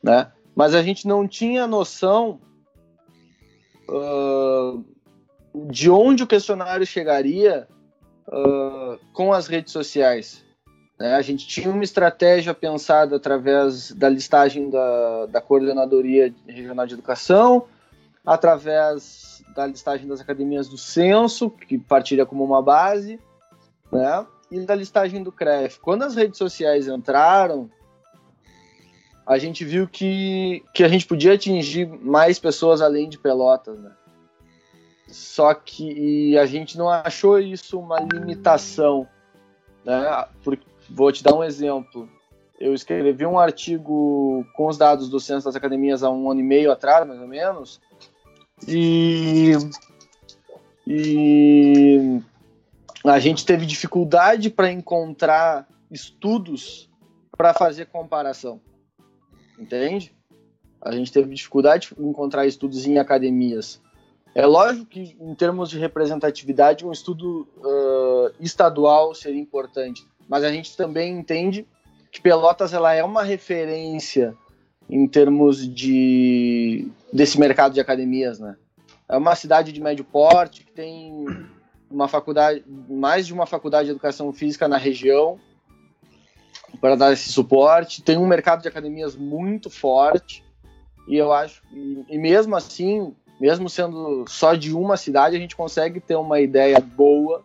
né? 0.00 0.30
Mas 0.54 0.74
a 0.74 0.82
gente 0.82 1.06
não 1.06 1.26
tinha 1.26 1.66
noção 1.66 2.40
uh, 3.88 4.84
de 5.68 5.90
onde 5.90 6.22
o 6.22 6.26
questionário 6.26 6.86
chegaria 6.86 7.66
uh, 8.28 8.98
com 9.12 9.32
as 9.32 9.46
redes 9.46 9.72
sociais. 9.72 10.44
Né? 10.98 11.14
A 11.14 11.22
gente 11.22 11.46
tinha 11.46 11.70
uma 11.70 11.84
estratégia 11.84 12.52
pensada 12.52 13.16
através 13.16 13.92
da 13.92 14.08
listagem 14.08 14.68
da, 14.68 15.26
da 15.26 15.40
Coordenadoria 15.40 16.34
Regional 16.46 16.86
de 16.86 16.94
Educação, 16.94 17.66
através 18.24 19.42
da 19.54 19.66
listagem 19.66 20.06
das 20.06 20.20
academias 20.20 20.68
do 20.68 20.76
censo, 20.76 21.48
que 21.50 21.78
partiria 21.78 22.26
como 22.26 22.44
uma 22.44 22.60
base, 22.60 23.18
né? 23.90 24.26
e 24.50 24.60
da 24.60 24.74
listagem 24.74 25.22
do 25.22 25.32
CREF. 25.32 25.80
Quando 25.80 26.02
as 26.02 26.14
redes 26.14 26.38
sociais 26.38 26.86
entraram, 26.86 27.70
a 29.26 29.38
gente 29.38 29.64
viu 29.64 29.88
que, 29.88 30.62
que 30.72 30.84
a 30.84 30.88
gente 30.88 31.06
podia 31.06 31.34
atingir 31.34 31.86
mais 31.86 32.38
pessoas 32.38 32.80
além 32.80 33.08
de 33.08 33.18
Pelotas, 33.18 33.78
né? 33.80 33.90
Só 35.06 35.54
que 35.54 36.36
a 36.36 36.46
gente 36.46 36.76
não 36.76 36.88
achou 36.88 37.38
isso 37.38 37.78
uma 37.78 38.00
limitação. 38.00 39.06
Né? 39.84 40.26
Porque, 40.42 40.66
vou 40.90 41.12
te 41.12 41.22
dar 41.22 41.34
um 41.34 41.44
exemplo. 41.44 42.08
Eu 42.58 42.74
escrevi 42.74 43.26
um 43.26 43.38
artigo 43.38 44.44
com 44.54 44.66
os 44.66 44.78
dados 44.78 45.08
do 45.08 45.20
Censo 45.20 45.44
das 45.44 45.56
Academias 45.56 46.02
há 46.02 46.10
um 46.10 46.30
ano 46.30 46.40
e 46.40 46.42
meio 46.42 46.72
atrás, 46.72 47.06
mais 47.06 47.20
ou 47.20 47.28
menos, 47.28 47.80
e, 48.66 49.52
e 50.86 52.20
a 53.04 53.18
gente 53.18 53.44
teve 53.44 53.66
dificuldade 53.66 54.48
para 54.48 54.72
encontrar 54.72 55.68
estudos 55.90 56.88
para 57.36 57.52
fazer 57.52 57.86
comparação. 57.86 58.60
Entende? 59.58 60.14
A 60.80 60.92
gente 60.92 61.12
teve 61.12 61.34
dificuldade 61.34 61.90
em 61.98 62.08
encontrar 62.08 62.46
estudos 62.46 62.86
em 62.86 62.98
academias. 62.98 63.82
É 64.36 64.44
lógico 64.44 64.84
que, 64.84 65.16
em 65.18 65.34
termos 65.34 65.70
de 65.70 65.78
representatividade, 65.78 66.84
um 66.84 66.92
estudo 66.92 67.48
uh, 67.56 68.30
estadual 68.38 69.14
seria 69.14 69.40
importante, 69.40 70.06
mas 70.28 70.44
a 70.44 70.52
gente 70.52 70.76
também 70.76 71.18
entende 71.18 71.66
que 72.12 72.20
Pelotas 72.20 72.74
ela 72.74 72.92
é 72.92 73.02
uma 73.02 73.22
referência 73.22 74.36
em 74.90 75.08
termos 75.08 75.66
de 75.66 76.86
desse 77.10 77.40
mercado 77.40 77.72
de 77.72 77.80
academias, 77.80 78.38
né? 78.38 78.58
É 79.08 79.16
uma 79.16 79.34
cidade 79.34 79.72
de 79.72 79.80
médio 79.80 80.04
porte 80.04 80.66
que 80.66 80.72
tem 80.72 81.24
uma 81.90 82.06
faculdade, 82.06 82.62
mais 82.90 83.26
de 83.26 83.32
uma 83.32 83.46
faculdade 83.46 83.86
de 83.86 83.92
educação 83.92 84.30
física 84.34 84.68
na 84.68 84.76
região 84.76 85.40
para 86.78 86.94
dar 86.94 87.10
esse 87.10 87.32
suporte. 87.32 88.02
Tem 88.02 88.18
um 88.18 88.26
mercado 88.26 88.60
de 88.60 88.68
academias 88.68 89.16
muito 89.16 89.70
forte 89.70 90.44
e 91.08 91.16
eu 91.16 91.32
acho 91.32 91.62
e, 91.72 92.04
e 92.10 92.18
mesmo 92.18 92.54
assim, 92.54 93.14
mesmo 93.40 93.68
sendo 93.68 94.24
só 94.28 94.54
de 94.54 94.74
uma 94.74 94.96
cidade, 94.96 95.36
a 95.36 95.38
gente 95.38 95.56
consegue 95.56 96.00
ter 96.00 96.16
uma 96.16 96.40
ideia 96.40 96.80
boa 96.80 97.44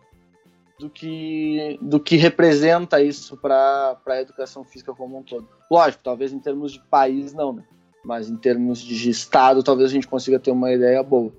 do 0.78 0.90
que, 0.90 1.78
do 1.80 2.00
que 2.00 2.16
representa 2.16 3.00
isso 3.00 3.36
para 3.36 3.96
a 4.04 4.20
educação 4.20 4.64
física 4.64 4.92
como 4.92 5.18
um 5.18 5.22
todo. 5.22 5.48
Lógico, 5.70 6.02
talvez 6.02 6.32
em 6.32 6.40
termos 6.40 6.72
de 6.72 6.80
país 6.80 7.32
não, 7.32 7.52
né? 7.52 7.64
mas 8.04 8.28
em 8.28 8.36
termos 8.36 8.80
de 8.80 9.08
estado, 9.08 9.62
talvez 9.62 9.90
a 9.90 9.92
gente 9.92 10.08
consiga 10.08 10.40
ter 10.40 10.50
uma 10.50 10.72
ideia 10.72 11.02
boa. 11.02 11.32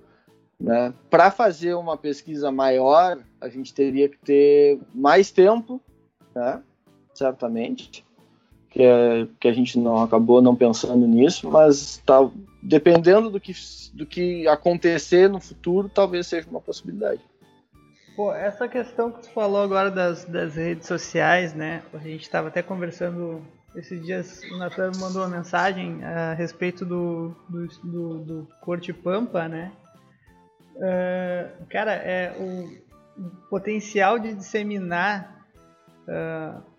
Né? 0.60 0.94
Para 1.10 1.30
fazer 1.30 1.74
uma 1.74 1.98
pesquisa 1.98 2.52
maior, 2.52 3.20
a 3.42 3.50
gente 3.50 3.74
teria 3.74 4.08
que 4.08 4.18
ter 4.18 4.80
mais 4.94 5.30
tempo, 5.30 5.82
né? 6.34 6.62
certamente, 7.14 8.06
que, 8.74 8.82
é, 8.82 9.28
que 9.40 9.48
a 9.48 9.54
gente 9.54 9.78
não 9.78 10.02
acabou 10.02 10.42
não 10.42 10.56
pensando 10.56 11.08
nisso, 11.08 11.50
mas 11.50 12.02
tá, 12.04 12.28
dependendo 12.62 13.30
do 13.30 13.40
que, 13.40 13.54
do 13.94 14.06
que 14.06 14.48
acontecer 14.48 15.30
no 15.30 15.40
futuro, 15.40 15.88
talvez 15.88 16.26
seja 16.26 16.50
uma 16.50 16.60
possibilidade. 16.60 17.22
Pô, 18.16 18.34
essa 18.34 18.68
questão 18.68 19.12
que 19.12 19.22
tu 19.22 19.30
falou 19.30 19.62
agora 19.62 19.92
das, 19.92 20.26
das 20.26 20.56
redes 20.56 20.88
sociais, 20.88 21.54
né? 21.54 21.84
A 21.94 22.00
gente 22.00 22.24
estava 22.24 22.48
até 22.48 22.62
conversando 22.62 23.42
esses 23.76 24.04
dias, 24.04 24.42
o 24.52 24.58
Natan 24.58 24.92
mandou 25.00 25.22
uma 25.22 25.30
mensagem 25.30 26.04
a 26.04 26.34
respeito 26.34 26.86
do, 26.86 27.36
do, 27.50 27.68
do, 27.84 28.20
do 28.20 28.48
Corte 28.62 28.92
Pampa, 28.92 29.48
né? 29.48 29.72
Uh, 30.76 31.66
cara, 31.70 31.94
é 31.94 32.36
o, 32.40 32.84
potencial 33.50 34.18
de 34.18 34.34
disseminar 34.34 35.46
uh, 36.08 36.73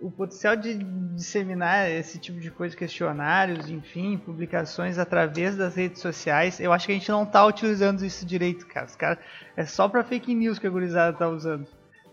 o 0.00 0.10
potencial 0.10 0.54
de 0.56 0.74
disseminar 1.14 1.90
esse 1.90 2.18
tipo 2.18 2.38
de 2.38 2.50
coisa, 2.50 2.76
questionários, 2.76 3.70
enfim, 3.70 4.18
publicações 4.18 4.98
através 4.98 5.56
das 5.56 5.74
redes 5.74 6.02
sociais, 6.02 6.60
eu 6.60 6.72
acho 6.72 6.86
que 6.86 6.92
a 6.92 6.94
gente 6.94 7.10
não 7.10 7.22
está 7.22 7.44
utilizando 7.46 8.04
isso 8.04 8.26
direito, 8.26 8.66
cara. 8.66 8.86
Os 8.86 8.96
cara 8.96 9.18
é 9.56 9.64
só 9.64 9.88
para 9.88 10.04
fake 10.04 10.34
news 10.34 10.58
que 10.58 10.66
a 10.66 10.70
gurizada 10.70 11.16
tá 11.16 11.28
usando. 11.28 11.66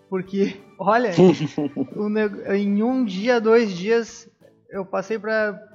Porque, 0.10 0.62
olha, 0.80 1.12
em 2.56 2.84
um 2.84 3.04
dia, 3.04 3.42
dois 3.42 3.74
dias, 3.74 4.30
eu 4.70 4.86
passei 4.86 5.20
para 5.20 5.72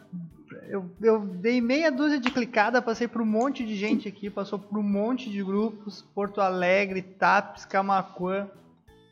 eu, 0.69 0.91
eu 1.01 1.21
dei 1.21 1.61
meia 1.61 1.91
dúzia 1.91 2.21
de 2.21 2.31
clicada, 2.31 2.83
passei 2.83 3.09
por 3.09 3.23
um 3.23 3.27
monte 3.27 3.65
de 3.65 3.75
gente 3.75 4.07
aqui, 4.07 4.29
passou 4.29 4.59
por 4.59 4.79
um 4.79 4.83
monte 4.83 5.31
de 5.31 5.43
grupos, 5.43 6.03
Porto 6.15 6.41
Alegre, 6.41 7.01
TAPS, 7.01 7.65
Camacuã, 7.65 8.49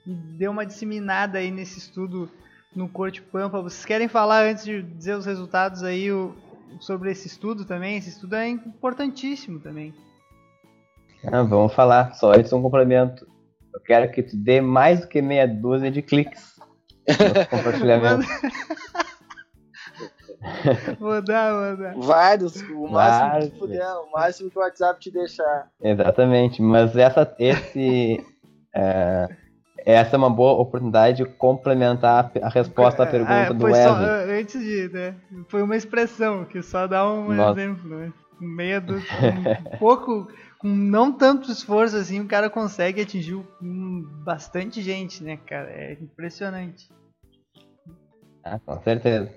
e 0.07 0.15
deu 0.15 0.51
uma 0.51 0.67
disseminada 0.67 1.39
aí 1.39 1.51
nesse 1.51 1.79
estudo 1.79 2.31
no 2.77 2.89
Corte 2.89 3.23
Pampa. 3.23 3.61
Vocês 3.62 3.85
querem 3.85 4.07
falar 4.07 4.45
antes 4.45 4.65
de 4.65 4.83
dizer 4.83 5.15
os 5.17 5.25
resultados 5.27 5.83
aí 5.83 6.12
o, 6.12 6.35
sobre 6.81 7.11
esse 7.11 7.27
estudo 7.27 7.65
também? 7.65 7.97
Esse 7.97 8.11
estudo 8.11 8.37
é 8.37 8.49
importantíssimo 8.49 9.59
também. 9.59 9.95
Ah, 11.25 11.43
vamos 11.43 11.73
falar, 11.73 12.15
só 12.15 12.35
isso 12.35 12.55
é 12.55 12.59
um 12.59 12.62
complemento. 12.62 13.27
Eu 13.75 13.81
quero 13.81 14.11
que 14.12 14.23
tu 14.23 14.37
dê 14.37 14.61
mais 14.61 15.01
do 15.01 15.09
que 15.09 15.21
meia 15.21 15.49
dúzia 15.49 15.91
de 15.91 16.03
cliques 16.03 16.55
no 17.09 17.47
compartilhamento. 17.51 18.27
vou 20.99 21.23
dar, 21.23 21.53
vou 21.53 21.77
dar. 21.77 21.95
Vários, 22.01 22.57
o 22.62 22.89
máximo 22.89 23.31
Vários. 23.31 23.51
que 23.51 23.59
puder, 23.59 23.93
o 23.95 24.11
máximo 24.12 24.51
que 24.51 24.59
o 24.59 24.62
WhatsApp 24.62 25.01
te 25.01 25.11
deixar. 25.11 25.71
Exatamente, 25.83 26.62
mas 26.62 26.97
essa, 26.97 27.35
esse. 27.39 28.25
é, 28.75 29.29
essa 29.87 30.16
é 30.16 30.18
uma 30.18 30.29
boa 30.29 30.61
oportunidade 30.61 31.18
de 31.18 31.25
complementar 31.25 32.33
a 32.42 32.49
resposta 32.49 33.05
à 33.05 33.07
é, 33.07 33.09
pergunta 33.09 33.33
é, 33.33 33.53
do 33.53 33.64
Wesley. 33.64 33.85
Só, 33.85 34.33
antes 34.33 34.61
de, 34.61 34.88
né? 34.88 35.14
Foi 35.49 35.62
uma 35.62 35.77
expressão 35.77 36.44
que 36.44 36.61
só 36.61 36.88
dá 36.88 37.09
um 37.09 37.33
Nossa. 37.33 37.61
exemplo, 37.61 37.88
né? 37.88 38.12
Meia 38.40 38.81
do, 38.81 38.96
um 38.96 39.79
pouco, 39.79 40.29
com 40.59 40.66
não 40.66 41.12
tanto 41.12 41.53
esforço 41.53 41.96
assim, 41.96 42.20
o 42.20 42.27
cara 42.27 42.51
consegue 42.51 43.01
atingir 43.01 43.37
um, 43.62 44.05
bastante 44.25 44.83
gente, 44.83 45.22
né, 45.22 45.38
cara? 45.46 45.70
É 45.70 45.92
impressionante. 45.92 46.90
Ah, 48.42 48.59
com 48.59 48.81
certeza. 48.83 49.31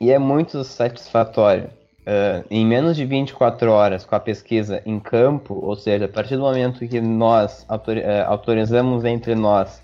E 0.00 0.10
é 0.10 0.18
muito 0.18 0.64
satisfatório. 0.64 1.68
Uh, 2.00 2.42
em 2.50 2.66
menos 2.66 2.96
de 2.96 3.04
24 3.04 3.70
horas 3.70 4.06
com 4.06 4.14
a 4.14 4.20
pesquisa 4.20 4.82
em 4.86 4.98
campo, 4.98 5.54
ou 5.62 5.76
seja, 5.76 6.06
a 6.06 6.08
partir 6.08 6.36
do 6.36 6.42
momento 6.42 6.88
que 6.88 7.00
nós 7.00 7.66
autor, 7.68 7.98
uh, 7.98 8.26
autorizamos 8.26 9.04
entre 9.04 9.34
nós 9.34 9.82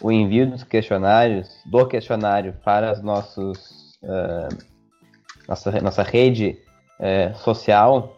o 0.00 0.10
envio 0.10 0.50
dos 0.50 0.64
questionários, 0.64 1.48
do 1.66 1.86
questionário 1.86 2.54
para 2.64 2.92
os 2.92 3.02
nossos, 3.02 3.98
uh, 4.02 4.56
nossa, 5.48 5.80
nossa 5.80 6.02
rede 6.02 6.58
uh, 6.98 7.36
social, 7.38 8.16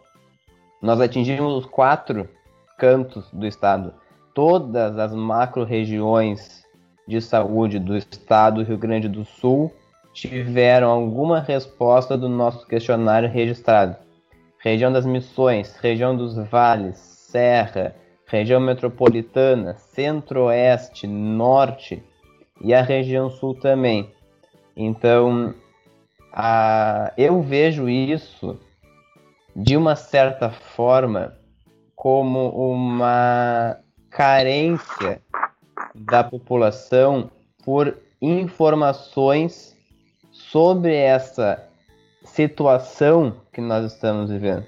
nós 0.81 1.01
atingimos 1.01 1.53
os 1.53 1.65
quatro 1.65 2.29
cantos 2.77 3.29
do 3.31 3.45
estado. 3.45 3.93
Todas 4.33 4.97
as 4.97 5.13
macro-regiões 5.13 6.63
de 7.07 7.21
saúde 7.21 7.79
do 7.79 7.95
estado 7.95 8.63
do 8.63 8.67
Rio 8.67 8.77
Grande 8.77 9.07
do 9.07 9.23
Sul 9.23 9.71
tiveram 10.13 10.89
alguma 10.89 11.39
resposta 11.39 12.17
do 12.17 12.29
nosso 12.29 12.65
questionário 12.65 13.29
registrado. 13.29 13.95
Região 14.59 14.91
das 14.91 15.05
Missões, 15.05 15.75
região 15.77 16.15
dos 16.15 16.35
Vales, 16.35 16.97
Serra, 16.97 17.95
região 18.27 18.59
metropolitana, 18.59 19.75
centro-oeste, 19.75 21.07
norte 21.07 22.03
e 22.61 22.73
a 22.73 22.81
região 22.81 23.29
sul 23.29 23.55
também. 23.55 24.09
Então, 24.75 25.53
a, 26.31 27.13
eu 27.17 27.41
vejo 27.41 27.87
isso 27.87 28.59
de 29.55 29.77
uma 29.77 29.95
certa 29.95 30.49
forma 30.49 31.37
como 31.95 32.49
uma 32.49 33.77
carência 34.09 35.21
da 35.93 36.23
população 36.23 37.31
por 37.63 37.97
informações 38.21 39.75
sobre 40.31 40.95
essa 40.95 41.69
situação 42.23 43.37
que 43.53 43.61
nós 43.61 43.91
estamos 43.91 44.29
vivendo. 44.29 44.65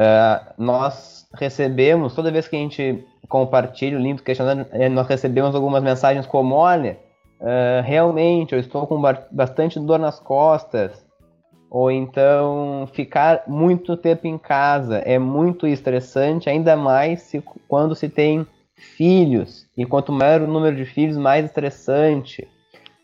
Uh, 0.00 0.54
nós 0.56 1.28
recebemos, 1.34 2.14
toda 2.14 2.30
vez 2.30 2.48
que 2.48 2.56
a 2.56 2.58
gente 2.58 3.04
compartilha 3.28 3.98
o 3.98 4.00
link 4.00 4.16
do 4.16 4.22
questionário, 4.22 4.66
eh, 4.72 4.88
nós 4.88 5.06
recebemos 5.06 5.54
algumas 5.54 5.82
mensagens 5.82 6.26
como, 6.26 6.54
olha, 6.54 6.98
uh, 7.38 7.82
realmente 7.84 8.54
eu 8.54 8.58
estou 8.58 8.86
com 8.86 8.98
bastante 9.30 9.78
dor 9.78 9.98
nas 9.98 10.18
costas, 10.18 11.06
ou 11.70 11.90
então 11.90 12.88
ficar 12.94 13.42
muito 13.46 13.94
tempo 13.94 14.26
em 14.26 14.38
casa 14.38 15.00
é 15.00 15.18
muito 15.18 15.66
estressante, 15.66 16.48
ainda 16.48 16.78
mais 16.78 17.20
se, 17.20 17.44
quando 17.68 17.94
se 17.94 18.08
tem 18.08 18.46
filhos, 18.96 19.66
e 19.76 19.84
quanto 19.84 20.10
maior 20.12 20.40
o 20.40 20.46
número 20.46 20.76
de 20.76 20.86
filhos, 20.86 21.18
mais 21.18 21.44
estressante. 21.44 22.48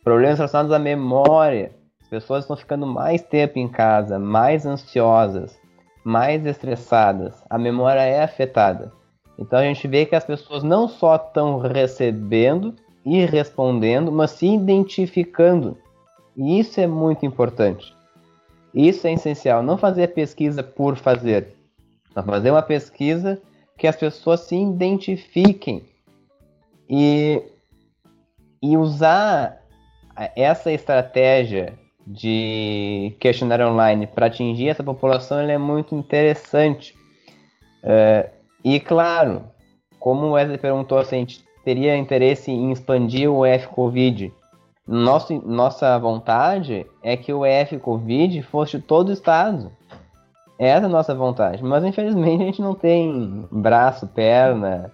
Problemas 0.03 0.39
relacionados 0.39 0.73
à 0.73 0.79
memória, 0.79 1.73
as 2.01 2.09
pessoas 2.09 2.45
estão 2.45 2.57
ficando 2.57 2.87
mais 2.87 3.21
tempo 3.21 3.59
em 3.59 3.69
casa, 3.69 4.19
mais 4.19 4.65
ansiosas 4.65 5.66
mais 6.07 6.47
estressadas, 6.47 7.43
a 7.51 7.59
memória 7.59 7.99
é 7.99 8.23
afetada. 8.23 8.93
Então 9.37 9.59
a 9.59 9.63
gente 9.65 9.89
vê 9.89 10.07
que 10.07 10.15
as 10.15 10.25
pessoas 10.25 10.63
não 10.63 10.87
só 10.87 11.17
estão 11.17 11.59
recebendo 11.59 12.77
e 13.05 13.25
respondendo, 13.25 14.13
mas 14.13 14.31
se 14.31 14.47
identificando. 14.47 15.77
E 16.37 16.61
isso 16.61 16.81
é 16.81 16.87
muito 16.87 17.27
importante. 17.27 17.93
Isso 18.73 19.05
é 19.09 19.15
essencial. 19.15 19.65
Não 19.65 19.77
fazer 19.77 20.15
pesquisa 20.15 20.63
por 20.63 20.95
fazer, 20.97 21.57
mas 22.15 22.25
fazer 22.25 22.53
uma 22.53 22.63
pesquisa 22.63 23.43
que 23.77 23.89
as 23.89 23.97
pessoas 23.97 24.41
se 24.43 24.55
identifiquem 24.55 25.83
e, 26.89 27.43
e 28.63 28.77
usar 28.77 29.61
essa 30.37 30.71
estratégia 30.71 31.77
de 32.07 33.17
questionário 33.19 33.69
online 33.69 34.07
para 34.07 34.27
atingir 34.27 34.69
essa 34.69 34.85
população 34.85 35.43
ele 35.43 35.53
é 35.53 35.59
muito 35.59 35.95
interessante. 35.95 36.95
É, 37.83 38.31
e 38.65 38.79
claro, 38.79 39.45
como 39.99 40.27
o 40.27 40.31
Wesley 40.33 40.59
perguntou 40.59 41.05
se 41.05 41.15
a 41.15 41.19
gente 41.19 41.45
teria 41.65 41.97
interesse 41.97 42.51
em 42.51 42.71
expandir 42.71 43.31
o 43.31 43.45
F-Covid, 43.45 44.33
Nosso, 44.87 45.35
nossa 45.45 45.99
vontade 45.99 46.87
é 47.03 47.17
que 47.17 47.33
o 47.33 47.45
EF 47.45 47.77
Covid 47.79 48.41
fosse 48.43 48.79
todo 48.79 49.09
o 49.09 49.13
estado. 49.13 49.73
Essa 50.59 50.85
é 50.85 50.87
a 50.87 50.89
nossa 50.89 51.13
vontade. 51.13 51.63
Mas 51.65 51.85
infelizmente 51.85 52.43
a 52.43 52.47
gente 52.47 52.63
não 52.63 52.75
tem 52.75 53.45
braço, 53.51 54.07
perna, 54.07 54.93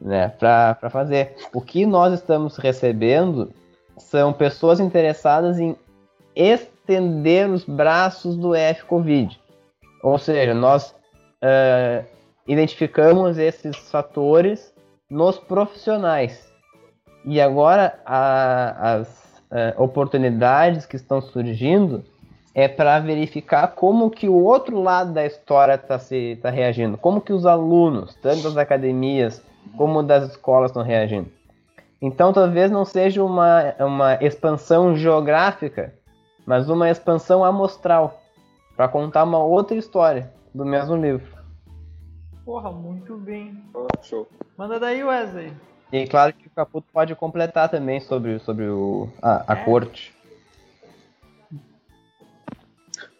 né, 0.00 0.28
para 0.28 0.90
fazer. 0.90 1.36
O 1.54 1.60
que 1.60 1.86
nós 1.86 2.12
estamos 2.12 2.56
recebendo 2.56 3.52
são 3.96 4.32
pessoas 4.32 4.80
interessadas 4.80 5.58
em 5.58 5.76
estender 6.38 7.50
os 7.50 7.64
braços 7.64 8.36
do 8.36 8.54
EF 8.54 8.84
Covid. 8.84 9.38
Ou 10.02 10.16
seja, 10.16 10.54
nós 10.54 10.94
uh, 11.42 12.06
identificamos 12.46 13.36
esses 13.36 13.76
fatores 13.90 14.72
nos 15.10 15.36
profissionais. 15.38 16.48
E 17.24 17.40
agora 17.40 17.98
a, 18.06 18.94
as 18.94 19.42
uh, 19.50 19.82
oportunidades 19.82 20.86
que 20.86 20.96
estão 20.96 21.20
surgindo 21.20 22.04
é 22.54 22.68
para 22.68 22.98
verificar 23.00 23.68
como 23.68 24.10
que 24.10 24.28
o 24.28 24.44
outro 24.44 24.80
lado 24.80 25.12
da 25.12 25.26
história 25.26 25.74
está 25.74 25.98
tá 26.42 26.50
reagindo, 26.50 26.96
como 26.96 27.20
que 27.20 27.32
os 27.32 27.46
alunos, 27.46 28.14
tanto 28.22 28.42
das 28.42 28.56
academias 28.56 29.42
como 29.76 30.02
das 30.02 30.30
escolas 30.30 30.70
estão 30.70 30.82
reagindo. 30.82 31.28
Então 32.00 32.32
talvez 32.32 32.70
não 32.70 32.84
seja 32.84 33.22
uma, 33.22 33.74
uma 33.78 34.14
expansão 34.20 34.96
geográfica, 34.96 35.92
mas 36.48 36.70
uma 36.70 36.88
expansão 36.88 37.44
amostral, 37.44 38.22
para 38.74 38.88
contar 38.88 39.24
uma 39.24 39.38
outra 39.38 39.76
história 39.76 40.32
do 40.54 40.64
mesmo 40.64 40.96
livro. 40.96 41.36
Porra, 42.42 42.72
muito 42.72 43.18
bem. 43.18 43.62
Show. 44.00 44.26
Manda 44.56 44.80
daí, 44.80 45.04
Wesley. 45.04 45.52
E 45.92 46.06
claro 46.06 46.32
que 46.32 46.46
o 46.46 46.50
Caputo 46.50 46.86
pode 46.90 47.14
completar 47.14 47.68
também 47.68 48.00
sobre, 48.00 48.38
sobre 48.38 48.66
o, 48.66 49.10
a, 49.20 49.52
a 49.52 49.58
É. 49.58 49.64
corte. 49.66 50.16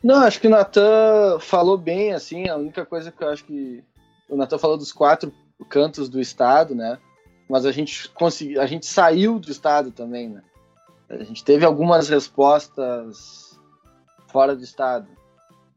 Não, 0.02 0.22
acho 0.22 0.40
que 0.40 0.46
o 0.46 0.50
Natan 0.50 1.38
falou 1.38 1.76
bem, 1.76 2.14
assim, 2.14 2.48
a 2.48 2.56
única 2.56 2.86
coisa 2.86 3.12
que 3.12 3.22
eu 3.22 3.28
acho 3.28 3.44
que. 3.44 3.84
O 4.26 4.36
Natan 4.36 4.56
falou 4.56 4.78
dos 4.78 4.90
quatro 4.92 5.30
cantos 5.68 6.08
do 6.08 6.18
estado, 6.18 6.74
né? 6.74 6.98
Mas 7.46 7.66
a 7.66 7.72
gente 7.72 8.08
conseguiu. 8.08 8.62
A 8.62 8.66
gente 8.66 8.86
saiu 8.86 9.38
do 9.38 9.50
estado 9.50 9.90
também, 9.90 10.30
né? 10.30 10.42
A 11.10 11.24
gente 11.24 11.44
teve 11.44 11.64
algumas 11.64 12.08
respostas 12.08 13.58
fora 14.28 14.54
do 14.54 14.62
estado. 14.62 15.08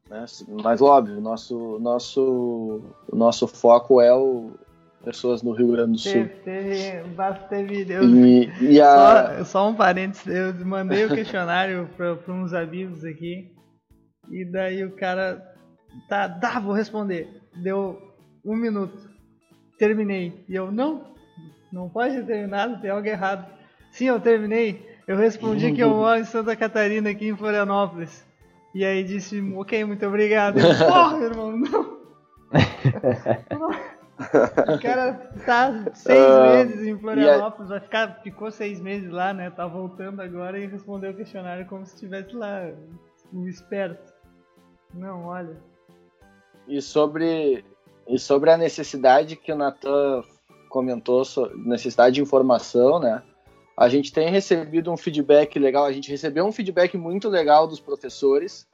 Né? 0.10 0.26
Mas 0.62 0.82
óbvio, 0.82 1.22
nosso, 1.22 1.80
nosso, 1.80 2.82
nosso 3.12 3.48
foco 3.48 4.02
é 4.02 4.14
o 4.14 4.52
pessoas 5.04 5.42
no 5.42 5.52
Rio 5.52 5.72
Grande 5.72 5.94
do 5.94 5.98
Sul. 5.98 6.12
Teve, 6.12 7.02
teve, 7.50 7.84
teve 7.84 7.94
eu, 7.94 8.04
E, 8.04 8.52
e 8.62 8.82
a. 8.82 9.38
só, 9.38 9.44
só 9.46 9.70
um 9.70 9.74
parênteses, 9.74 10.28
eu 10.28 10.54
mandei 10.66 11.06
o 11.06 11.10
questionário 11.10 11.90
para 11.98 12.34
uns 12.34 12.54
amigos 12.54 13.04
aqui, 13.04 13.52
e 14.30 14.46
daí 14.46 14.84
o 14.86 14.96
cara, 14.96 15.44
tá, 16.08 16.28
dá, 16.28 16.60
vou 16.60 16.74
responder. 16.74 17.42
Deu 17.64 18.00
um 18.46 18.56
minuto, 18.56 19.10
terminei. 19.78 20.46
E 20.48 20.56
eu, 20.56 20.72
não, 20.72 21.16
não 21.72 21.90
pode 21.90 22.16
ter 22.16 22.26
terminado, 22.26 22.80
tem 22.82 22.92
algo 22.92 23.08
errado. 23.08 23.46
Sim, 23.92 24.06
eu 24.06 24.20
terminei. 24.20 24.91
Eu 25.08 25.18
respondi 25.18 25.74
que 25.74 25.82
eu 25.82 25.90
moro 25.90 26.20
em 26.20 26.26
Santa 26.26 26.56
Catarina, 26.56 27.10
aqui 27.10 27.28
em 27.28 27.36
Florianópolis. 27.36 28.26
E 28.74 28.86
aí 28.86 29.04
disse, 29.04 29.42
ok, 29.56 29.84
muito 29.84 30.06
obrigado. 30.06 30.60
Eu, 30.60 30.68
Porra, 30.88 31.24
irmão, 31.24 31.58
não. 31.58 32.02
O 34.76 34.80
cara 34.82 35.14
tá 35.46 35.86
seis 35.94 36.20
Ah, 36.20 36.52
meses 36.54 36.88
em 36.88 36.98
Florianópolis, 36.98 37.70
vai 37.70 37.80
ficar, 37.80 38.20
ficou 38.24 38.52
seis 38.52 38.80
meses 38.80 39.12
lá, 39.12 39.34
né? 39.34 39.50
Tá 39.50 39.68
voltando 39.68 40.22
agora 40.22 40.60
e 40.60 40.68
respondeu 40.68 41.12
o 41.12 41.16
questionário 41.16 41.66
como 41.66 41.86
se 41.86 41.96
estivesse 41.96 42.36
lá, 42.36 42.70
o 43.34 43.48
esperto. 43.48 44.14
Não, 44.94 45.26
olha. 45.26 45.58
E 46.68 46.82
sobre, 46.82 47.66
e 48.08 48.20
sobre 48.20 48.52
a 48.52 48.58
necessidade 48.58 49.36
que 49.36 49.52
o 49.52 49.56
Natan 49.56 50.24
comentou, 50.70 51.24
necessidade 51.66 52.16
de 52.16 52.22
informação, 52.22 53.00
né? 53.00 53.24
A 53.78 53.90
gente 53.90 54.12
tem 54.12 54.30
recebido 54.30 54.92
um 54.92 54.98
feedback 54.98 55.58
legal, 55.58 55.86
a 55.86 55.92
gente 55.92 56.10
recebeu 56.12 56.46
um 56.46 56.52
feedback 56.52 56.98
muito 56.98 57.30
legal 57.30 57.66
dos 57.68 57.80
professores, 57.80 58.68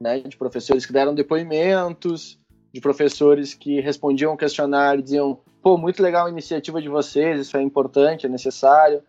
né? 0.00 0.20
De 0.20 0.36
professores 0.36 0.86
que 0.86 0.92
deram 0.92 1.14
depoimentos, 1.14 2.38
de 2.72 2.80
professores 2.80 3.52
que 3.54 3.80
respondiam 3.80 4.32
o 4.32 4.36
questionário 4.36 5.00
e 5.00 5.02
diziam, 5.02 5.40
pô, 5.62 5.76
muito 5.76 6.02
legal 6.02 6.26
a 6.26 6.30
iniciativa 6.30 6.80
de 6.80 6.88
vocês, 6.88 7.40
isso 7.40 7.56
é 7.56 7.62
importante, 7.62 8.26
é 8.26 8.28
necessário. 8.28 9.02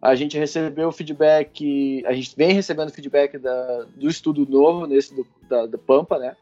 A 0.00 0.14
gente 0.14 0.38
recebeu 0.38 0.90
feedback, 0.92 2.02
a 2.06 2.12
gente 2.14 2.34
vem 2.34 2.52
recebendo 2.52 2.90
feedback 2.90 3.36
da, 3.36 3.84
do 3.96 4.08
estudo 4.08 4.46
novo, 4.48 4.86
nesse 4.86 5.14
do, 5.14 5.26
da, 5.48 5.66
da 5.66 5.76
Pampa, 5.76 6.18
né? 6.18 6.36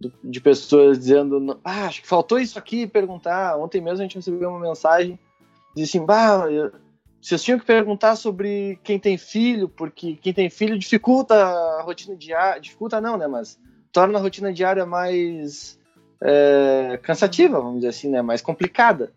do- 0.00 0.12
de 0.24 0.40
pessoas 0.40 0.98
dizendo, 0.98 1.58
ah, 1.64 1.86
acho 1.86 2.02
que 2.02 2.08
faltou 2.08 2.38
isso 2.38 2.58
aqui 2.58 2.86
perguntar. 2.86 3.56
Ontem 3.58 3.80
mesmo 3.80 4.00
a 4.00 4.02
gente 4.02 4.16
recebeu 4.16 4.50
uma 4.50 4.60
mensagem 4.60 5.18
disse 5.74 5.96
assim, 5.98 6.06
bah, 6.06 6.46
eu- 6.50 6.72
vocês 7.20 7.42
tinham 7.42 7.58
que 7.58 7.64
perguntar 7.64 8.16
sobre 8.16 8.78
quem 8.84 8.98
tem 8.98 9.18
filho, 9.18 9.68
porque 9.68 10.16
quem 10.16 10.32
tem 10.32 10.50
filho 10.50 10.78
dificulta 10.78 11.34
a 11.34 11.82
rotina 11.82 12.16
diária, 12.16 12.60
dificulta 12.60 13.00
não, 13.00 13.16
né, 13.16 13.26
mas 13.26 13.58
torna 13.92 14.18
a 14.18 14.22
rotina 14.22 14.52
diária 14.52 14.86
mais 14.86 15.78
é, 16.22 16.98
cansativa, 17.02 17.60
vamos 17.60 17.76
dizer 17.76 17.88
assim, 17.88 18.08
né, 18.08 18.22
mais 18.22 18.42
complicada. 18.42 19.12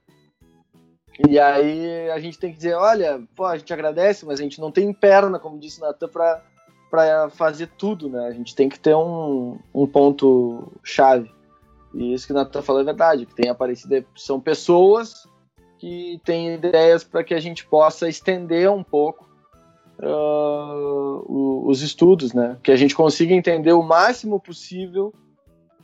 E 1.28 1.38
aí 1.38 2.10
a 2.10 2.20
gente 2.20 2.40
tem 2.40 2.52
que 2.52 2.58
dizer, 2.58 2.76
olha, 2.76 3.22
pô, 3.36 3.46
a 3.46 3.58
gente 3.58 3.74
agradece, 3.74 4.26
mas 4.26 4.40
a 4.40 4.44
gente 4.44 4.62
não 4.62 4.72
tem 4.72 4.92
perna, 4.94 5.38
como 5.38 5.60
disse 5.60 5.82
Natan, 5.82 6.08
para 6.08 6.44
para 6.90 7.30
fazer 7.30 7.68
tudo, 7.78 8.10
né? 8.10 8.28
A 8.28 8.32
gente 8.32 8.56
tem 8.56 8.68
que 8.68 8.80
ter 8.80 8.96
um, 8.96 9.60
um 9.74 9.86
ponto 9.86 10.74
chave. 10.84 11.32
E 11.94 12.14
isso 12.14 12.26
que 12.26 12.34
o 12.34 12.36
Natan 12.36 12.62
falou 12.64 12.82
é 12.82 12.86
verdade, 12.86 13.26
que 13.28 13.36
tem 13.36 13.50
aparecido 13.50 14.04
são 14.16 14.40
pessoas 14.40 15.28
que 15.80 16.20
têm 16.26 16.54
ideias 16.56 17.04
para 17.04 17.24
que 17.24 17.34
a 17.34 17.40
gente 17.40 17.66
possa 17.66 18.08
estender 18.08 18.70
um 18.70 18.84
pouco 18.84 19.28
o- 21.28 21.68
os 21.70 21.82
estudos, 21.82 22.34
né? 22.34 22.58
Que 22.64 22.72
a 22.72 22.76
gente 22.76 22.96
consiga 22.96 23.34
entender 23.34 23.74
o 23.74 23.82
máximo 23.84 24.40
possível 24.40 25.14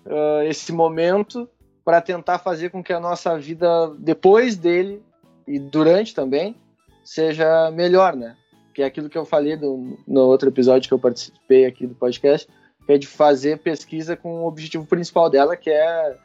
ah, 0.07 0.45
esse 0.45 0.71
momento 0.71 1.49
para 1.83 1.99
tentar 2.01 2.37
fazer 2.39 2.69
com 2.69 2.83
que 2.83 2.93
a 2.93 2.99
nossa 2.99 3.37
vida 3.37 3.67
depois 3.99 4.55
dele 4.55 5.01
e 5.47 5.57
durante 5.59 6.13
também 6.13 6.55
seja 7.03 7.69
melhor, 7.71 8.15
né? 8.15 8.35
que 8.73 8.81
é 8.81 8.85
aquilo 8.85 9.07
que 9.09 9.17
eu 9.17 9.23
falei 9.23 9.55
do- 9.55 9.97
no 10.05 10.21
outro 10.23 10.49
episódio 10.49 10.89
que 10.89 10.93
eu 10.93 10.99
participei 10.99 11.65
aqui 11.65 11.87
do 11.87 11.95
podcast, 11.95 12.45
que 12.85 12.91
é 12.91 12.97
de 12.97 13.07
fazer 13.07 13.59
pesquisa 13.59 14.17
com 14.17 14.43
o 14.43 14.47
objetivo 14.47 14.85
principal 14.85 15.29
dela, 15.29 15.55
que 15.55 15.69
é 15.69 16.17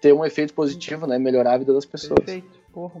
ter 0.00 0.12
um 0.12 0.24
efeito 0.24 0.52
positivo, 0.52 1.06
né, 1.06 1.16
melhorar 1.16 1.52
a 1.54 1.58
vida 1.58 1.72
das 1.72 1.84
pessoas. 1.86 2.18
Perfeito. 2.24 2.58
Porra, 2.72 3.00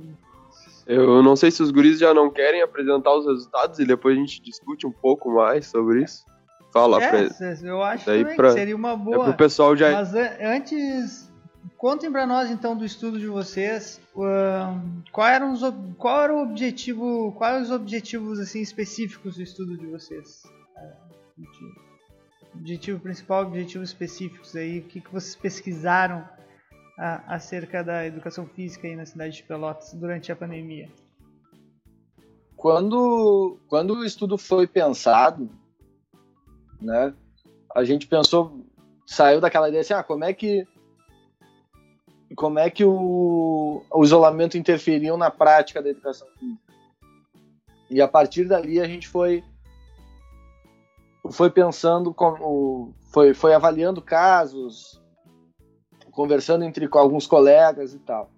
Eu 0.86 1.22
não 1.22 1.34
sei 1.36 1.50
se 1.50 1.62
os 1.62 1.70
guris 1.70 1.98
já 1.98 2.12
não 2.12 2.30
querem 2.30 2.60
apresentar 2.62 3.14
os 3.14 3.26
resultados 3.26 3.78
e 3.78 3.84
depois 3.86 4.16
a 4.16 4.20
gente 4.20 4.42
discute 4.42 4.86
um 4.86 4.92
pouco 4.92 5.30
mais 5.32 5.66
sobre 5.66 6.02
isso. 6.04 6.24
Fala, 6.72 6.98
pra, 6.98 7.18
é, 7.20 7.28
eu 7.64 7.82
acho 7.82 8.06
daí 8.06 8.24
pra- 8.34 8.48
que 8.48 8.54
seria 8.54 8.74
uma 8.76 8.92
é 8.92 8.96
boa. 8.96 9.24
pro 9.24 9.34
pessoal 9.34 9.76
já. 9.76 9.92
Mas 9.92 10.14
an- 10.14 10.36
antes, 10.40 11.30
contem 11.76 12.10
pra 12.10 12.26
nós 12.26 12.50
então 12.50 12.74
do 12.76 12.84
estudo 12.84 13.18
de 13.18 13.26
vocês. 13.26 14.00
qual, 15.12 15.26
eram 15.28 15.52
os, 15.52 15.60
qual 15.98 16.22
era 16.22 16.34
o 16.34 16.42
objetivo, 16.42 17.32
quais 17.36 17.64
os 17.64 17.70
objetivos 17.70 18.38
assim 18.40 18.60
específicos 18.60 19.36
do 19.36 19.42
estudo 19.42 19.76
de 19.76 19.86
vocês? 19.86 20.42
É, 20.76 20.92
objetivo- 21.38 21.80
objetivo 22.54 23.00
principal, 23.00 23.42
objetivos 23.42 23.88
específicos 23.90 24.56
aí. 24.56 24.78
O 24.80 24.82
que, 24.84 25.00
que 25.00 25.12
vocês 25.12 25.36
pesquisaram 25.36 26.24
a- 26.98 27.34
acerca 27.34 27.82
da 27.82 28.06
educação 28.06 28.46
física 28.46 28.86
aí 28.86 28.96
na 28.96 29.06
cidade 29.06 29.36
de 29.36 29.42
Pelotas 29.42 29.92
durante 29.94 30.30
a 30.30 30.36
pandemia? 30.36 30.88
Quando, 32.56 33.58
quando 33.68 33.94
o 33.94 34.04
estudo 34.04 34.38
foi 34.38 34.66
pensado, 34.66 35.50
né, 36.80 37.12
a 37.74 37.82
gente 37.84 38.06
pensou, 38.06 38.64
saiu 39.06 39.40
daquela 39.40 39.68
ideia 39.68 39.80
assim, 39.80 39.94
ah, 39.94 40.02
como 40.02 40.24
é 40.24 40.32
que 40.32 40.66
como 42.36 42.58
é 42.58 42.70
que 42.70 42.82
o, 42.82 43.84
o 43.90 44.02
isolamento 44.04 44.56
interferiu 44.56 45.18
na 45.18 45.30
prática 45.30 45.82
da 45.82 45.90
educação 45.90 46.26
física? 46.38 46.72
E 47.90 48.00
a 48.00 48.08
partir 48.08 48.44
dali 48.46 48.80
a 48.80 48.86
gente 48.86 49.06
foi 49.06 49.44
foi 51.30 51.50
pensando 51.50 52.14
como 52.14 52.94
foi 53.12 53.34
foi 53.34 53.52
avaliando 53.52 54.00
casos, 54.00 55.01
conversando 56.12 56.64
entre 56.64 56.86
com 56.86 56.98
alguns 56.98 57.26
colegas 57.26 57.92
e 57.94 57.98
tal. 57.98 58.30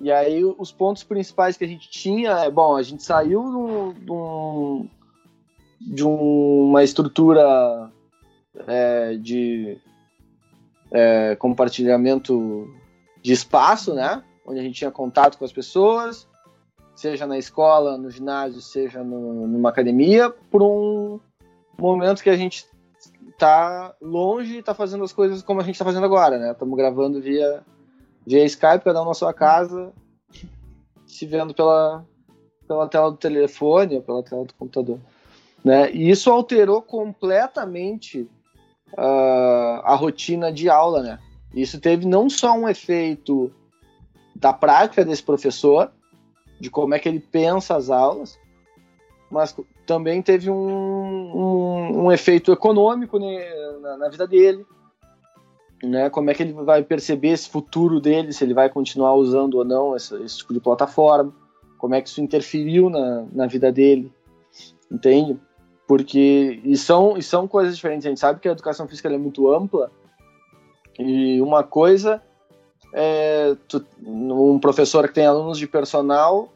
E 0.00 0.10
aí 0.10 0.44
os 0.44 0.72
pontos 0.72 1.02
principais 1.04 1.56
que 1.56 1.64
a 1.64 1.68
gente 1.68 1.90
tinha 1.90 2.30
é, 2.44 2.50
bom, 2.50 2.76
a 2.76 2.82
gente 2.82 3.02
saiu 3.02 3.42
do- 3.42 3.92
do- 3.94 4.86
de 5.80 6.04
uma 6.04 6.82
estrutura 6.82 7.90
é, 8.66 9.14
de 9.16 9.78
é, 10.90 11.36
compartilhamento 11.36 12.66
de 13.22 13.32
espaço, 13.32 13.94
né? 13.94 14.22
Onde 14.46 14.60
a 14.60 14.62
gente 14.62 14.76
tinha 14.76 14.90
contato 14.90 15.36
com 15.36 15.44
as 15.44 15.52
pessoas, 15.52 16.26
seja 16.94 17.26
na 17.26 17.36
escola, 17.38 17.98
no 17.98 18.10
ginásio, 18.10 18.60
seja 18.60 19.04
no, 19.04 19.46
numa 19.46 19.68
academia, 19.68 20.30
por 20.30 20.62
um 20.62 21.20
momento 21.78 22.22
que 22.22 22.30
a 22.30 22.36
gente 22.36 22.64
tá 23.38 23.94
longe 24.02 24.58
e 24.58 24.62
tá 24.62 24.74
fazendo 24.74 25.04
as 25.04 25.12
coisas 25.12 25.42
como 25.42 25.60
a 25.60 25.64
gente 25.64 25.78
tá 25.78 25.84
fazendo 25.84 26.04
agora, 26.04 26.38
né? 26.38 26.50
Estamos 26.50 26.76
gravando 26.76 27.20
via, 27.20 27.62
via 28.26 28.44
Skype, 28.44 28.84
cada 28.84 29.00
um 29.00 29.06
na 29.06 29.14
sua 29.14 29.32
casa, 29.32 29.92
se 31.06 31.24
vendo 31.24 31.54
pela, 31.54 32.04
pela 32.66 32.88
tela 32.88 33.10
do 33.10 33.16
telefone 33.16 33.96
ou 33.96 34.02
pela 34.02 34.22
tela 34.22 34.44
do 34.44 34.54
computador. 34.54 34.98
Né? 35.64 35.90
E 35.92 36.10
isso 36.10 36.30
alterou 36.30 36.82
completamente 36.82 38.28
uh, 38.92 39.80
a 39.84 39.94
rotina 39.94 40.52
de 40.52 40.68
aula, 40.68 41.02
né? 41.02 41.18
Isso 41.54 41.80
teve 41.80 42.06
não 42.06 42.28
só 42.28 42.52
um 42.52 42.68
efeito 42.68 43.52
da 44.34 44.52
prática 44.52 45.04
desse 45.04 45.22
professor, 45.22 45.90
de 46.60 46.70
como 46.70 46.94
é 46.94 46.98
que 46.98 47.08
ele 47.08 47.20
pensa 47.20 47.76
as 47.76 47.88
aulas, 47.88 48.38
mas 49.30 49.54
também 49.88 50.20
teve 50.20 50.50
um, 50.50 50.54
um, 50.54 52.04
um 52.04 52.12
efeito 52.12 52.52
econômico 52.52 53.18
né, 53.18 53.42
na, 53.80 53.96
na, 53.96 54.08
vida 54.10 54.26
dele, 54.26 54.66
né? 55.82 56.10
Como 56.10 56.28
é 56.28 56.34
que 56.34 56.42
ele 56.42 56.52
vai 56.52 56.84
perceber 56.84 57.28
esse 57.28 57.48
futuro 57.48 57.98
dele, 57.98 58.34
se 58.34 58.44
ele 58.44 58.52
vai 58.52 58.68
continuar 58.68 59.14
usando 59.14 59.54
ou 59.54 59.64
não 59.64 59.96
esse, 59.96 60.14
esse 60.22 60.36
tipo 60.36 60.52
de 60.52 60.60
plataforma, 60.60 61.32
como 61.78 61.94
é 61.94 62.02
que 62.02 62.08
isso 62.10 62.20
interferiu 62.20 62.90
na, 62.90 63.24
na 63.32 63.46
vida 63.46 63.72
dele, 63.72 64.12
entende? 64.92 65.40
Porque 65.86 66.60
e 66.62 66.76
são, 66.76 67.16
e 67.16 67.22
são 67.22 67.48
coisas 67.48 67.74
diferentes. 67.74 68.04
A 68.04 68.10
gente 68.10 68.20
sabe 68.20 68.40
que 68.40 68.48
a 68.48 68.52
educação 68.52 68.86
física 68.86 69.08
é 69.08 69.16
muito 69.16 69.50
ampla 69.50 69.90
e 70.98 71.40
uma 71.40 71.64
coisa 71.64 72.22
é 72.92 73.56
tu, 73.66 73.82
um 74.04 74.58
professor 74.58 75.08
que 75.08 75.14
tem 75.14 75.24
alunos 75.24 75.56
de 75.56 75.66
personal 75.66 76.52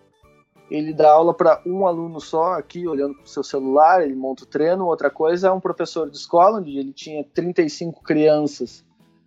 ele 0.72 0.94
dá 0.94 1.10
aula 1.10 1.34
para 1.34 1.60
um 1.66 1.86
aluno 1.86 2.18
só 2.18 2.54
aqui, 2.54 2.88
olhando 2.88 3.14
para 3.14 3.24
o 3.24 3.28
seu 3.28 3.44
celular, 3.44 4.02
ele 4.02 4.14
monta 4.14 4.44
o 4.44 4.46
treino. 4.46 4.86
Outra 4.86 5.10
coisa 5.10 5.48
é 5.48 5.52
um 5.52 5.60
professor 5.60 6.08
de 6.08 6.16
escola, 6.16 6.60
onde 6.60 6.78
ele 6.78 6.94
tinha 6.94 7.22
35 7.22 8.02
crianças 8.02 8.82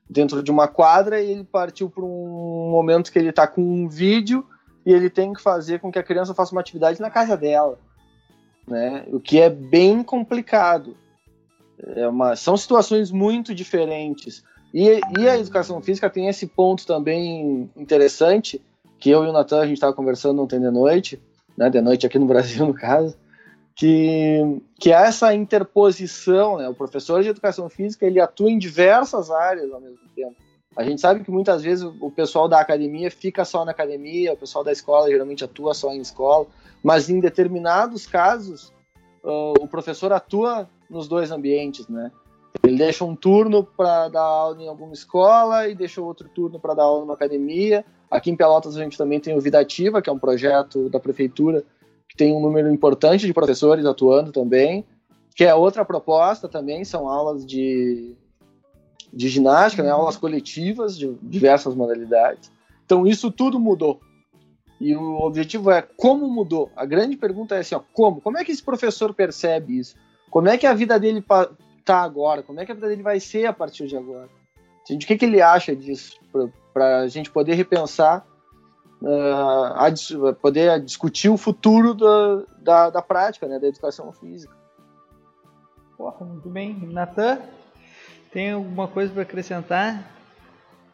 dentro 0.10 0.42
de 0.42 0.50
uma 0.50 0.68
quadra 0.68 1.22
e 1.22 1.30
ele 1.30 1.44
partiu 1.44 1.88
para 1.88 2.04
um 2.04 2.70
momento 2.72 3.12
que 3.12 3.20
ele 3.20 3.30
está 3.30 3.46
com 3.46 3.62
um 3.62 3.88
vídeo 3.88 4.44
e 4.84 4.92
ele 4.92 5.08
tem 5.08 5.34
que 5.34 5.42
fazer 5.42 5.80
com 5.80 5.92
que 5.92 6.00
a 6.00 6.04
criança 6.04 6.34
faça 6.34 6.52
uma 6.52 6.62
atividade 6.62 7.00
na 7.00 7.12
casa 7.12 7.38
dela, 7.38 7.78
né? 8.68 9.06
O 9.10 9.20
que 9.20 9.40
é 9.40 9.50
bem 9.50 10.02
complicado. 10.02 10.98
É 11.80 12.08
uma, 12.08 12.36
são 12.36 12.58
situações 12.58 13.12
muito 13.12 13.54
diferentes. 13.54 14.44
E, 14.74 15.00
e 15.20 15.30
a 15.30 15.38
educação 15.38 15.80
física 15.80 16.10
tem 16.10 16.28
esse 16.28 16.48
ponto 16.48 16.88
também 16.88 17.70
interessante, 17.76 18.60
que 19.00 19.12
eu 19.12 19.24
e 19.24 19.28
o 19.28 19.32
Natan 19.32 19.60
a 19.60 19.68
gente 19.68 19.76
estava 19.76 19.94
conversando 19.94 20.42
ontem 20.42 20.60
de 20.60 20.72
noite, 20.72 21.22
né, 21.58 21.70
de 21.70 21.82
noite 21.82 22.06
aqui 22.06 22.20
no 22.20 22.26
Brasil, 22.26 22.66
no 22.66 22.74
caso, 22.74 23.16
que, 23.76 24.62
que 24.80 24.94
há 24.94 25.02
essa 25.02 25.34
interposição, 25.34 26.58
né? 26.58 26.70
O 26.70 26.74
professor 26.74 27.22
de 27.22 27.30
educação 27.30 27.70
física, 27.70 28.06
ele 28.06 28.22
atua 28.22 28.50
em 28.50 28.58
diversas 28.58 29.30
áreas 29.30 29.72
ao 29.72 29.82
mesmo 29.82 30.08
tempo. 30.16 30.36
A 30.76 30.84
gente 30.84 31.00
sabe 31.00 31.24
que 31.24 31.32
muitas 31.32 31.62
vezes 31.62 31.84
o 32.02 32.12
pessoal 32.12 32.48
da 32.48 32.60
academia 32.60 33.10
fica 33.10 33.46
só 33.46 33.64
na 33.64 33.72
academia, 33.72 34.34
o 34.34 34.38
pessoal 34.38 34.64
da 34.64 34.72
escola 34.72 35.10
geralmente 35.10 35.44
atua 35.44 35.74
só 35.74 35.94
em 35.94 36.02
escola, 36.02 36.48
mas 36.84 37.10
em 37.10 37.20
determinados 37.20 38.06
casos 38.06 38.74
uh, 39.24 39.54
o 39.62 39.68
professor 39.68 40.12
atua 40.12 40.70
nos 40.90 41.08
dois 41.08 41.32
ambientes, 41.32 41.88
né? 41.88 42.12
Ele 42.64 42.78
deixa 42.78 43.04
um 43.04 43.16
turno 43.16 43.64
para 43.64 44.10
dar 44.10 44.22
aula 44.22 44.62
em 44.62 44.68
alguma 44.68 44.94
escola 44.94 45.68
e 45.68 45.76
deixa 45.76 46.02
outro 46.02 46.28
turno 46.30 46.60
para 46.60 46.74
dar 46.74 46.84
aula 46.84 47.02
numa 47.02 47.14
academia. 47.14 47.86
Aqui 48.10 48.30
em 48.30 48.36
Pelotas 48.36 48.78
a 48.78 48.84
gente 48.84 48.98
também 48.98 49.20
tem 49.20 49.36
o 49.36 49.42
Vida 49.42 49.60
Ativa, 49.60 50.02
que 50.02 50.10
é 50.10 50.14
um 50.14 50.20
projeto 50.20 50.90
da 50.90 51.00
prefeitura 51.00 51.64
que 52.08 52.16
tem 52.16 52.34
um 52.34 52.40
número 52.40 52.72
importante 52.72 53.26
de 53.26 53.34
professores 53.34 53.86
atuando 53.86 54.32
também, 54.32 54.86
que 55.36 55.44
é 55.44 55.54
outra 55.54 55.84
proposta 55.84 56.48
também, 56.48 56.86
são 56.86 57.10
aulas 57.10 57.46
de, 57.46 58.16
de 59.12 59.28
ginástica, 59.28 59.84
né, 59.84 59.90
aulas 59.90 60.16
coletivas 60.16 60.98
de 60.98 61.14
diversas 61.22 61.76
modalidades. 61.76 62.52
Então 62.86 63.06
isso 63.06 63.32
tudo 63.32 63.60
mudou. 63.60 64.00
E 64.80 64.96
o 64.96 65.20
objetivo 65.22 65.72
é 65.72 65.82
como 65.82 66.30
mudou. 66.30 66.70
A 66.76 66.86
grande 66.86 67.18
pergunta 67.18 67.56
é 67.56 67.60
assim, 67.60 67.76
ó, 67.76 67.82
como? 67.94 68.22
Como 68.22 68.38
é 68.38 68.44
que 68.44 68.52
esse 68.52 68.64
professor 68.64 69.14
percebe 69.14 69.80
isso? 69.80 69.96
Como 70.30 70.50
é 70.50 70.58
que 70.58 70.68
a 70.68 70.74
vida 70.74 71.00
dele 71.00 71.24
tá 71.84 72.02
agora? 72.02 72.44
Como 72.44 72.60
é 72.60 72.66
que 72.66 72.72
a 72.72 72.76
vida 72.76 72.88
dele 72.88 73.04
vai 73.04 73.20
ser 73.20 73.46
a 73.46 73.54
partir 73.54 73.88
de 73.88 73.98
agora? 73.98 74.30
O 74.90 74.98
que, 75.00 75.18
que 75.18 75.26
ele 75.26 75.42
acha 75.42 75.76
disso? 75.76 76.20
Para 76.74 77.00
a 77.00 77.08
gente 77.08 77.32
poder 77.32 77.54
repensar, 77.54 78.26
uh, 79.02 80.28
a, 80.28 80.34
poder 80.34 80.80
discutir 80.82 81.30
o 81.30 81.38
futuro 81.38 81.94
da, 81.94 82.44
da, 82.60 82.90
da, 82.90 83.02
prática, 83.02 83.48
né, 83.48 83.60
da 83.60 83.68
educação 83.68 84.12
física. 84.12 84.54
Porra, 85.98 86.26
muito 86.26 86.50
bem. 86.50 86.78
Natan, 86.92 87.40
tem 88.32 88.52
alguma 88.52 88.88
coisa 88.88 89.12
para 89.14 89.22
acrescentar? 89.24 90.12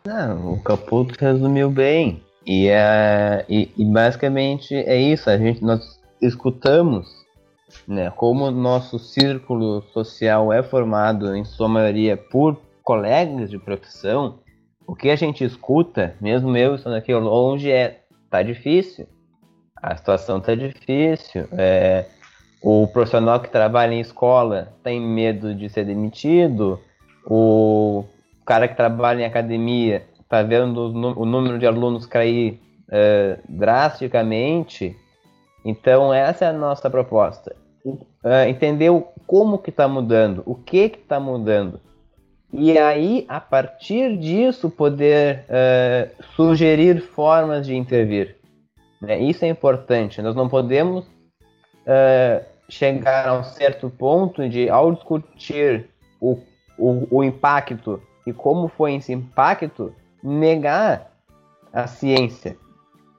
Não, 0.05 0.53
o 0.53 0.63
Caputo 0.63 1.15
resumiu 1.19 1.69
bem. 1.69 2.23
E, 2.45 2.67
é, 2.67 3.45
e, 3.49 3.71
e, 3.77 3.85
basicamente 3.85 4.73
é 4.75 4.97
isso, 4.97 5.29
a 5.29 5.37
gente, 5.37 5.63
nós 5.63 5.99
escutamos 6.19 7.21
né? 7.87 8.09
Como 8.11 8.45
o 8.45 8.51
nosso 8.51 8.99
círculo 8.99 9.81
social 9.93 10.51
é 10.51 10.61
formado, 10.61 11.35
em 11.35 11.45
sua 11.45 11.67
maioria, 11.67 12.17
por 12.17 12.59
colegas 12.91 13.49
de 13.49 13.57
profissão, 13.57 14.39
o 14.85 14.93
que 14.93 15.09
a 15.09 15.15
gente 15.15 15.45
escuta, 15.45 16.13
mesmo 16.19 16.57
eu 16.57 16.75
estando 16.75 16.97
aqui 16.97 17.13
longe, 17.15 17.71
é 17.71 18.01
tá 18.29 18.43
difícil. 18.43 19.07
A 19.81 19.95
situação 19.95 20.41
tá 20.41 20.53
difícil. 20.53 21.47
É, 21.53 22.05
o 22.61 22.85
profissional 22.87 23.39
que 23.39 23.49
trabalha 23.49 23.93
em 23.93 24.01
escola 24.01 24.73
tem 24.83 24.99
medo 24.99 25.55
de 25.55 25.69
ser 25.69 25.85
demitido. 25.85 26.81
O 27.25 28.03
cara 28.45 28.67
que 28.67 28.75
trabalha 28.75 29.21
em 29.21 29.25
academia 29.25 30.03
está 30.19 30.43
vendo 30.43 30.91
o 31.17 31.25
número 31.25 31.57
de 31.57 31.65
alunos 31.65 32.05
cair 32.05 32.59
é, 32.91 33.39
drasticamente. 33.47 34.97
Então 35.63 36.13
essa 36.13 36.43
é 36.43 36.49
a 36.49 36.53
nossa 36.53 36.89
proposta 36.89 37.55
uh, 37.85 38.47
entender 38.47 38.91
como 39.25 39.57
que 39.57 39.69
está 39.69 39.87
mudando, 39.87 40.43
o 40.45 40.55
que 40.55 40.89
que 40.89 40.99
está 40.99 41.19
mudando. 41.19 41.79
E 42.53 42.77
aí, 42.77 43.25
a 43.29 43.39
partir 43.39 44.17
disso, 44.17 44.69
poder 44.69 45.45
uh, 45.47 46.23
sugerir 46.35 47.01
formas 47.01 47.65
de 47.65 47.75
intervir. 47.75 48.35
Né? 49.01 49.19
Isso 49.19 49.45
é 49.45 49.47
importante. 49.47 50.21
Nós 50.21 50.35
não 50.35 50.49
podemos 50.49 51.05
uh, 51.05 52.45
chegar 52.67 53.27
a 53.27 53.39
um 53.39 53.43
certo 53.43 53.89
ponto 53.89 54.47
de, 54.49 54.69
ao 54.69 54.91
discutir 54.91 55.89
o, 56.19 56.37
o, 56.77 57.19
o 57.19 57.23
impacto 57.23 58.01
e 58.27 58.33
como 58.33 58.67
foi 58.67 58.95
esse 58.95 59.13
impacto, 59.13 59.95
negar 60.21 61.11
a 61.73 61.87
ciência. 61.87 62.57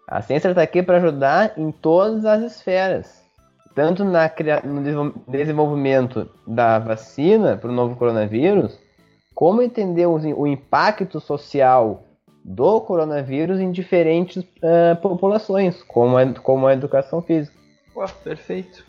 A 0.07 0.21
ciência 0.21 0.51
está 0.51 0.63
aqui 0.63 0.83
para 0.83 0.99
ajudar 0.99 1.55
em 1.57 1.73
todas 1.73 2.25
as 2.25 2.43
esferas 2.43 3.23
tanto 3.75 4.05
na, 4.05 4.31
no 4.65 5.13
desenvolvimento 5.27 6.29
da 6.47 6.79
vacina 6.79 7.57
para 7.57 7.71
o 7.71 7.75
novo 7.75 7.97
coronavírus, 7.97 8.79
como 9.35 9.63
entender 9.63 10.07
o, 10.07 10.17
o, 10.17 10.47
impacto 10.47 11.21
social 11.21 12.05
do 12.45 12.81
coronavírus 12.81 13.61
em 13.61 13.71
diferentes 13.71 14.39
uh, 14.39 15.01
populações, 15.01 15.83
como 15.83 16.17
a, 16.17 16.33
como 16.35 16.67
a 16.67 16.73
educação 16.73 17.23
física. 17.23 17.57
Pô, 17.95 18.05
perfeito. 18.25 18.85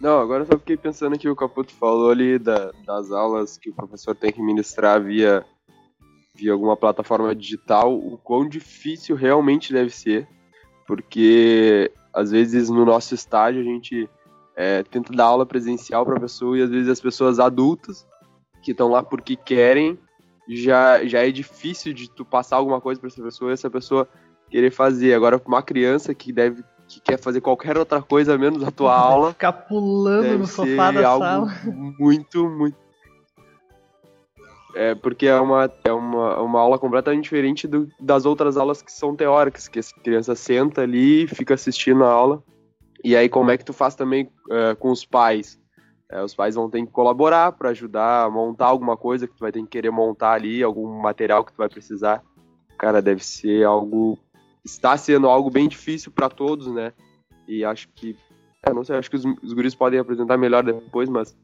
Não, 0.00 0.20
agora 0.20 0.42
eu 0.42 0.46
só 0.46 0.58
fiquei 0.58 0.76
pensando 0.76 1.18
que 1.18 1.28
o 1.28 1.36
Caputo 1.36 1.72
falou 1.72 2.10
ali 2.10 2.38
da, 2.38 2.72
das 2.84 3.10
aulas 3.10 3.56
que 3.56 3.70
o 3.70 3.74
professor 3.74 4.14
tem 4.14 4.32
que 4.32 4.42
ministrar 4.42 5.02
via, 5.02 5.44
via 6.34 6.52
alguma 6.52 6.76
plataforma 6.76 7.34
digital, 7.34 7.94
o 7.96 8.18
quão 8.18 8.48
difícil 8.48 9.16
realmente 9.16 9.72
deve 9.72 9.90
ser, 9.90 10.28
porque 10.86 11.90
às 12.12 12.30
vezes 12.30 12.68
no 12.68 12.84
nosso 12.84 13.14
estágio 13.14 13.60
a 13.60 13.64
gente 13.64 14.08
é, 14.56 14.82
tenta 14.82 15.12
dar 15.12 15.24
aula 15.24 15.46
presencial 15.46 16.04
para 16.04 16.16
a 16.16 16.20
pessoa 16.20 16.58
e 16.58 16.62
às 16.62 16.70
vezes 16.70 16.88
as 16.88 17.00
pessoas 17.00 17.38
adultas 17.38 18.06
que 18.64 18.72
estão 18.72 18.88
lá 18.88 19.02
porque 19.02 19.36
querem 19.36 19.98
já, 20.48 21.04
já 21.04 21.26
é 21.26 21.30
difícil 21.30 21.92
de 21.92 22.10
tu 22.10 22.24
passar 22.24 22.56
alguma 22.56 22.80
coisa 22.80 23.00
para 23.00 23.08
essa 23.08 23.22
pessoa 23.22 23.50
e 23.50 23.54
essa 23.54 23.70
pessoa 23.70 24.08
querer 24.50 24.70
fazer. 24.70 25.14
Agora, 25.14 25.40
uma 25.44 25.62
criança 25.62 26.14
que 26.14 26.32
deve 26.32 26.62
que 26.86 27.00
quer 27.00 27.18
fazer 27.18 27.40
qualquer 27.40 27.78
outra 27.78 28.02
coisa 28.02 28.36
menos 28.36 28.62
a 28.62 28.70
tua 28.70 28.94
aula, 28.94 29.32
ficar 29.32 29.52
pulando 29.52 30.38
no 30.38 30.46
sofá 30.46 30.90
da 30.90 31.08
algo 31.08 31.24
sala, 31.24 31.54
muito 31.98 32.46
muito 32.50 32.76
é 34.74 34.94
porque 34.94 35.26
é 35.26 35.40
uma, 35.40 35.70
é 35.84 35.92
uma, 35.92 36.40
uma 36.40 36.60
aula 36.60 36.78
completamente 36.78 37.24
diferente 37.24 37.66
do, 37.66 37.88
das 38.00 38.26
outras 38.26 38.56
aulas 38.56 38.82
que 38.82 38.92
são 38.92 39.14
teóricas, 39.14 39.68
que 39.68 39.78
a 39.78 39.82
criança 40.02 40.34
senta 40.34 40.82
ali, 40.82 41.28
fica 41.28 41.54
assistindo 41.54 42.04
a 42.04 42.10
aula. 42.10 42.42
E 43.02 43.14
aí, 43.16 43.28
como 43.28 43.50
é 43.50 43.56
que 43.56 43.64
tu 43.64 43.72
faz 43.72 43.94
também 43.94 44.24
uh, 44.48 44.74
com 44.78 44.90
os 44.90 45.04
pais? 45.04 45.60
É, 46.10 46.22
os 46.22 46.34
pais 46.34 46.54
vão 46.54 46.68
ter 46.68 46.84
que 46.84 46.92
colaborar 46.92 47.52
para 47.52 47.70
ajudar 47.70 48.24
a 48.24 48.30
montar 48.30 48.66
alguma 48.66 48.96
coisa 48.96 49.26
que 49.26 49.34
tu 49.34 49.40
vai 49.40 49.50
ter 49.50 49.62
que 49.62 49.68
querer 49.68 49.90
montar 49.90 50.32
ali, 50.32 50.62
algum 50.62 51.00
material 51.00 51.44
que 51.44 51.52
tu 51.52 51.56
vai 51.56 51.68
precisar. 51.68 52.22
Cara, 52.78 53.00
deve 53.00 53.24
ser 53.24 53.64
algo. 53.64 54.18
Está 54.64 54.96
sendo 54.96 55.28
algo 55.28 55.50
bem 55.50 55.68
difícil 55.68 56.12
para 56.12 56.28
todos, 56.28 56.66
né? 56.66 56.92
E 57.48 57.64
acho 57.64 57.88
que. 57.88 58.16
É, 58.62 58.72
não 58.72 58.84
sei, 58.84 58.96
acho 58.96 59.10
que 59.10 59.16
os, 59.16 59.24
os 59.42 59.52
guris 59.52 59.74
podem 59.74 59.98
apresentar 59.98 60.36
melhor 60.36 60.62
depois, 60.62 61.08
mas 61.08 61.36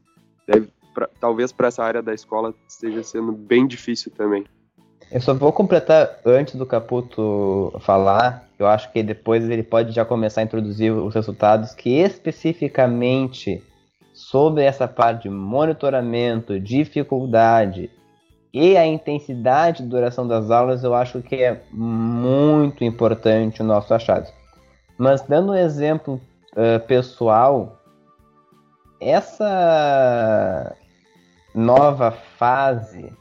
deve, 0.47 0.69
pra, 0.93 1.07
talvez 1.19 1.51
para 1.51 1.67
essa 1.67 1.83
área 1.83 2.01
da 2.01 2.13
escola 2.13 2.53
esteja 2.67 3.03
sendo 3.03 3.31
bem 3.31 3.67
difícil 3.67 4.11
também. 4.11 4.45
Eu 5.11 5.19
só 5.19 5.33
vou 5.33 5.51
completar 5.51 6.19
antes 6.25 6.55
do 6.55 6.65
Caputo 6.65 7.73
falar. 7.81 8.47
Eu 8.57 8.65
acho 8.67 8.91
que 8.93 9.03
depois 9.03 9.47
ele 9.49 9.63
pode 9.63 9.91
já 9.91 10.05
começar 10.05 10.41
a 10.41 10.43
introduzir 10.43 10.93
os 10.93 11.13
resultados 11.13 11.73
que 11.73 11.97
especificamente 11.97 13.61
sobre 14.21 14.63
essa 14.63 14.87
parte 14.87 15.23
de 15.23 15.29
monitoramento, 15.29 16.59
dificuldade 16.59 17.89
e 18.53 18.77
a 18.77 18.85
intensidade 18.85 19.81
de 19.81 19.89
duração 19.89 20.27
das 20.27 20.51
aulas, 20.51 20.83
eu 20.83 20.93
acho 20.93 21.21
que 21.21 21.35
é 21.35 21.61
muito 21.71 22.83
importante 22.83 23.61
o 23.61 23.65
nosso 23.65 23.93
achado. 23.93 24.31
Mas 24.97 25.21
dando 25.21 25.53
um 25.53 25.55
exemplo 25.55 26.21
uh, 26.53 26.79
pessoal, 26.85 27.77
essa 28.99 30.75
nova 31.55 32.11
fase 32.11 33.11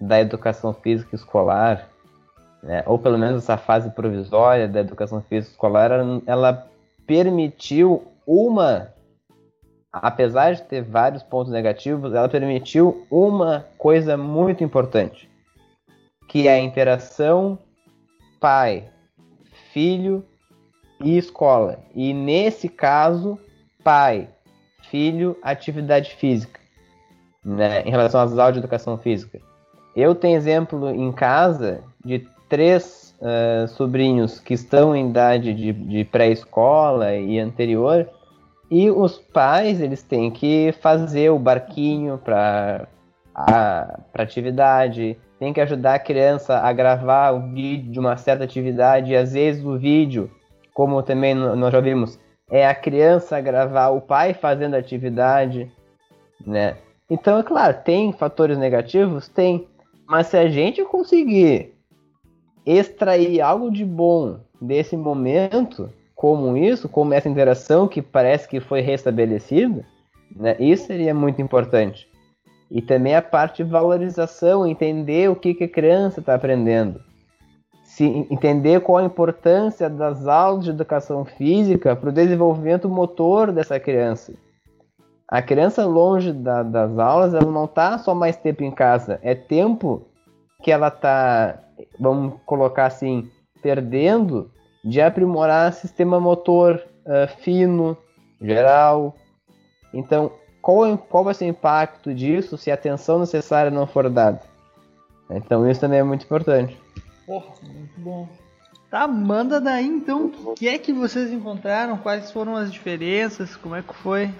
da 0.00 0.18
educação 0.20 0.72
física 0.72 1.14
escolar, 1.14 1.88
né, 2.62 2.82
ou 2.86 2.98
pelo 2.98 3.18
menos 3.18 3.42
essa 3.42 3.56
fase 3.56 3.90
provisória 3.90 4.66
da 4.66 4.80
educação 4.80 5.20
física 5.20 5.52
escolar, 5.52 5.90
ela, 5.90 6.22
ela 6.26 6.66
permitiu 7.06 8.06
uma 8.26 8.88
apesar 9.92 10.54
de 10.54 10.62
ter 10.62 10.82
vários 10.82 11.22
pontos 11.22 11.52
negativos, 11.52 12.14
ela 12.14 12.28
permitiu 12.28 13.06
uma 13.10 13.66
coisa 13.76 14.16
muito 14.16 14.62
importante, 14.62 15.28
que 16.28 16.46
é 16.46 16.54
a 16.54 16.60
interação 16.60 17.58
pai, 18.40 18.84
filho 19.72 20.24
e 21.02 21.16
escola. 21.16 21.78
E 21.94 22.12
nesse 22.12 22.68
caso, 22.68 23.38
pai, 23.82 24.28
filho, 24.90 25.36
atividade 25.42 26.14
física, 26.14 26.60
né, 27.44 27.82
em 27.82 27.90
relação 27.90 28.20
às 28.20 28.36
aulas 28.38 28.54
de 28.54 28.60
educação 28.60 28.98
física. 28.98 29.40
Eu 29.96 30.14
tenho 30.14 30.36
exemplo 30.36 30.90
em 30.90 31.10
casa 31.12 31.82
de 32.04 32.26
três 32.48 33.14
uh, 33.20 33.68
sobrinhos 33.68 34.38
que 34.38 34.54
estão 34.54 34.94
em 34.94 35.10
idade 35.10 35.52
de, 35.52 35.72
de 35.72 36.04
pré-escola 36.04 37.14
e 37.14 37.38
anterior, 37.38 38.08
e 38.70 38.90
os 38.90 39.18
pais, 39.18 39.80
eles 39.80 40.02
têm 40.02 40.30
que 40.30 40.72
fazer 40.80 41.30
o 41.30 41.38
barquinho 41.38 42.18
para 42.18 42.86
a 43.34 44.00
pra 44.12 44.22
atividade, 44.22 45.16
tem 45.38 45.52
que 45.52 45.60
ajudar 45.60 45.94
a 45.94 45.98
criança 45.98 46.58
a 46.58 46.72
gravar 46.72 47.30
o 47.30 47.52
vídeo 47.52 47.92
de 47.92 48.00
uma 48.00 48.16
certa 48.16 48.44
atividade, 48.44 49.12
e 49.12 49.16
às 49.16 49.32
vezes 49.32 49.64
o 49.64 49.78
vídeo, 49.78 50.30
como 50.74 51.02
também 51.02 51.34
nós 51.34 51.72
já 51.72 51.80
vimos, 51.80 52.18
é 52.50 52.66
a 52.66 52.74
criança 52.74 53.40
gravar 53.40 53.88
o 53.90 54.00
pai 54.00 54.34
fazendo 54.34 54.74
a 54.74 54.78
atividade, 54.78 55.70
né? 56.46 56.76
Então, 57.10 57.38
é 57.38 57.42
claro, 57.42 57.76
tem 57.84 58.12
fatores 58.12 58.58
negativos? 58.58 59.28
Tem. 59.28 59.66
Mas 60.06 60.26
se 60.28 60.36
a 60.36 60.48
gente 60.48 60.84
conseguir 60.84 61.74
extrair 62.66 63.40
algo 63.40 63.70
de 63.70 63.84
bom 63.84 64.40
desse 64.60 64.96
momento, 64.96 65.90
como 66.18 66.56
isso, 66.56 66.88
como 66.88 67.14
essa 67.14 67.28
interação 67.28 67.86
que 67.86 68.02
parece 68.02 68.48
que 68.48 68.58
foi 68.58 68.80
restabelecida, 68.80 69.84
né, 70.34 70.56
isso 70.58 70.88
seria 70.88 71.14
muito 71.14 71.40
importante. 71.40 72.08
E 72.68 72.82
também 72.82 73.14
a 73.14 73.22
parte 73.22 73.62
de 73.62 73.70
valorização, 73.70 74.66
entender 74.66 75.30
o 75.30 75.36
que, 75.36 75.54
que 75.54 75.62
a 75.62 75.68
criança 75.68 76.18
está 76.18 76.34
aprendendo. 76.34 77.00
Se, 77.84 78.04
entender 78.28 78.80
qual 78.80 78.98
a 78.98 79.04
importância 79.04 79.88
das 79.88 80.26
aulas 80.26 80.64
de 80.64 80.70
educação 80.70 81.24
física 81.24 81.94
para 81.94 82.10
o 82.10 82.12
desenvolvimento 82.12 82.88
motor 82.88 83.52
dessa 83.52 83.78
criança. 83.78 84.34
A 85.28 85.40
criança 85.40 85.86
longe 85.86 86.32
da, 86.32 86.64
das 86.64 86.98
aulas, 86.98 87.32
ela 87.32 87.48
não 87.48 87.66
está 87.66 87.96
só 87.96 88.12
mais 88.12 88.36
tempo 88.36 88.64
em 88.64 88.72
casa, 88.72 89.20
é 89.22 89.36
tempo 89.36 90.02
que 90.64 90.72
ela 90.72 90.88
está, 90.88 91.62
vamos 91.96 92.34
colocar 92.44 92.86
assim, 92.86 93.30
perdendo 93.62 94.50
de 94.84 95.00
aprimorar 95.00 95.72
sistema 95.72 96.20
motor 96.20 96.82
uh, 97.04 97.28
fino, 97.42 97.96
geral. 98.40 99.16
Então, 99.92 100.32
qual, 100.60 100.96
qual 100.98 101.24
vai 101.24 101.34
ser 101.34 101.46
o 101.46 101.48
impacto 101.48 102.14
disso 102.14 102.56
se 102.56 102.70
a 102.70 102.74
atenção 102.74 103.18
necessária 103.18 103.70
não 103.70 103.86
for 103.86 104.08
dada? 104.08 104.40
Então, 105.30 105.68
isso 105.68 105.80
também 105.80 105.98
é 105.98 106.02
muito 106.02 106.24
importante. 106.24 106.78
Porra, 107.26 107.52
muito 107.62 108.00
bom. 108.00 108.28
Tá, 108.90 109.06
manda 109.06 109.60
daí 109.60 109.86
então. 109.86 110.32
O 110.46 110.54
que 110.54 110.66
é 110.66 110.78
que 110.78 110.92
vocês 110.92 111.30
encontraram? 111.30 111.98
Quais 111.98 112.32
foram 112.32 112.56
as 112.56 112.72
diferenças? 112.72 113.54
Como 113.54 113.74
é 113.74 113.82
que 113.82 113.94
foi? 113.94 114.30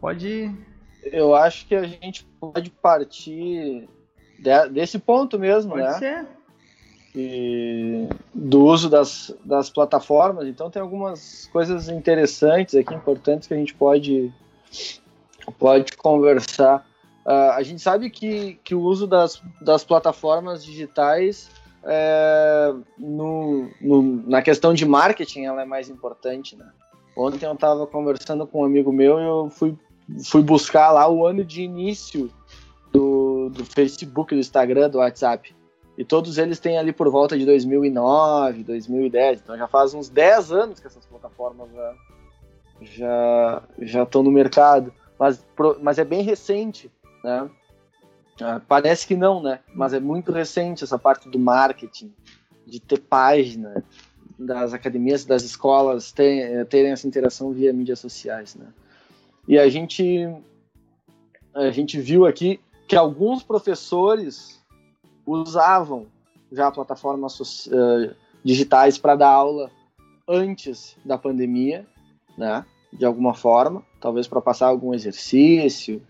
Pode. 0.00 0.50
Eu 1.04 1.34
acho 1.34 1.66
que 1.66 1.74
a 1.74 1.82
gente 1.82 2.24
pode 2.40 2.70
partir 2.70 3.86
de, 4.38 4.68
desse 4.70 4.98
ponto 4.98 5.38
mesmo, 5.38 5.72
pode 5.72 5.82
né? 5.82 5.92
ser 5.92 6.26
e 7.14 8.08
do 8.34 8.64
uso 8.64 8.88
das, 8.88 9.34
das 9.44 9.68
plataformas. 9.68 10.46
Então 10.46 10.70
tem 10.70 10.80
algumas 10.80 11.48
coisas 11.52 11.88
interessantes 11.88 12.74
aqui, 12.74 12.94
importantes 12.94 13.48
que 13.48 13.54
a 13.54 13.56
gente 13.56 13.74
pode, 13.74 14.32
pode 15.58 15.96
conversar. 15.96 16.86
Uh, 17.26 17.52
a 17.52 17.62
gente 17.62 17.82
sabe 17.82 18.10
que, 18.10 18.58
que 18.64 18.74
o 18.74 18.80
uso 18.80 19.06
das, 19.06 19.42
das 19.60 19.84
plataformas 19.84 20.64
digitais 20.64 21.50
é, 21.82 22.74
no, 22.98 23.70
no, 23.80 24.02
na 24.28 24.42
questão 24.42 24.74
de 24.74 24.84
marketing 24.84 25.44
ela 25.44 25.62
é 25.62 25.64
mais 25.64 25.88
importante, 25.88 26.56
né? 26.56 26.68
Ontem 27.16 27.44
eu 27.44 27.52
estava 27.52 27.86
conversando 27.86 28.46
com 28.46 28.62
um 28.62 28.64
amigo 28.64 28.92
meu 28.92 29.18
e 29.18 29.24
eu 29.24 29.50
fui, 29.50 29.76
fui 30.24 30.42
buscar 30.42 30.90
lá 30.90 31.08
o 31.08 31.26
ano 31.26 31.44
de 31.44 31.62
início 31.62 32.30
do, 32.92 33.50
do 33.50 33.64
Facebook, 33.64 34.34
do 34.34 34.40
Instagram, 34.40 34.88
do 34.88 34.98
WhatsApp. 34.98 35.54
E 36.00 36.04
todos 36.04 36.38
eles 36.38 36.58
têm 36.58 36.78
ali 36.78 36.94
por 36.94 37.10
volta 37.10 37.36
de 37.36 37.44
2009, 37.44 38.64
2010. 38.64 39.42
Então 39.42 39.54
já 39.58 39.68
faz 39.68 39.92
uns 39.92 40.08
10 40.08 40.50
anos 40.50 40.80
que 40.80 40.86
essas 40.86 41.04
plataformas 41.04 41.68
já 42.80 43.62
já 43.78 44.02
estão 44.04 44.22
no 44.22 44.30
mercado. 44.30 44.94
Mas, 45.18 45.44
mas 45.82 45.98
é 45.98 46.04
bem 46.06 46.22
recente, 46.22 46.90
né? 47.22 47.50
Ah, 48.40 48.62
parece 48.66 49.06
que 49.06 49.14
não, 49.14 49.42
né? 49.42 49.60
Mas 49.74 49.92
é 49.92 50.00
muito 50.00 50.32
recente 50.32 50.84
essa 50.84 50.98
parte 50.98 51.28
do 51.28 51.38
marketing, 51.38 52.14
de 52.66 52.80
ter 52.80 53.00
página 53.00 53.84
das 54.38 54.72
academias, 54.72 55.26
das 55.26 55.42
escolas 55.42 56.12
terem, 56.12 56.64
terem 56.64 56.92
essa 56.92 57.06
interação 57.06 57.52
via 57.52 57.74
mídias 57.74 57.98
sociais, 57.98 58.54
né? 58.54 58.68
E 59.46 59.58
a 59.58 59.68
gente 59.68 60.26
a 61.52 61.70
gente 61.70 62.00
viu 62.00 62.24
aqui 62.24 62.58
que 62.88 62.96
alguns 62.96 63.42
professores 63.42 64.59
usavam 65.26 66.06
já 66.50 66.70
plataformas 66.70 67.66
uh, 67.66 68.14
digitais 68.44 68.98
para 68.98 69.14
dar 69.14 69.30
aula 69.30 69.70
antes 70.26 70.96
da 71.04 71.18
pandemia, 71.18 71.86
né? 72.36 72.64
De 72.92 73.04
alguma 73.04 73.34
forma, 73.34 73.84
talvez 74.00 74.26
para 74.26 74.40
passar 74.40 74.66
algum 74.66 74.92
exercício, 74.92 76.02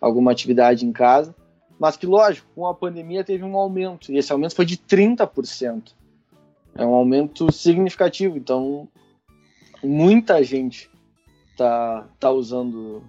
alguma 0.00 0.30
atividade 0.30 0.86
em 0.86 0.92
casa, 0.92 1.34
mas 1.78 1.96
que, 1.96 2.06
lógico, 2.06 2.48
com 2.54 2.66
a 2.66 2.74
pandemia 2.74 3.24
teve 3.24 3.44
um 3.44 3.56
aumento, 3.56 4.12
e 4.12 4.18
esse 4.18 4.32
aumento 4.32 4.54
foi 4.54 4.64
de 4.64 4.76
30%. 4.76 5.92
É 6.74 6.84
um 6.84 6.94
aumento 6.94 7.50
significativo, 7.52 8.36
então 8.36 8.88
muita 9.82 10.42
gente 10.42 10.90
tá, 11.56 12.06
tá 12.18 12.30
usando 12.30 13.02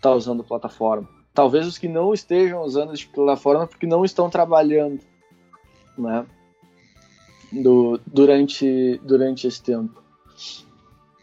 tá 0.00 0.12
usando 0.12 0.44
plataforma. 0.44 1.08
Talvez 1.32 1.66
os 1.66 1.78
que 1.78 1.88
não 1.88 2.12
estejam 2.12 2.62
usando 2.62 2.92
a 2.92 3.14
plataforma 3.14 3.66
porque 3.66 3.86
não 3.86 4.04
estão 4.04 4.28
trabalhando 4.28 5.00
né? 5.96 6.26
Do, 7.52 8.00
durante, 8.06 8.98
durante 9.04 9.46
esse 9.46 9.62
tempo. 9.62 10.02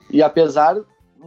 E 0.09 0.21
apesar 0.21 0.81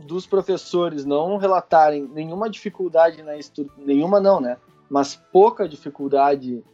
dos 0.07 0.27
professores 0.27 1.05
não 1.05 1.37
relatarem 1.37 2.09
nenhuma 2.13 2.51
dificuldade 2.51 3.23
na 3.23 3.33
nenhuma 3.79 4.21
não, 4.21 4.41
né? 4.41 4.57
Mas 4.91 5.17
pouca 5.33 5.69
dificuldade 5.69 6.65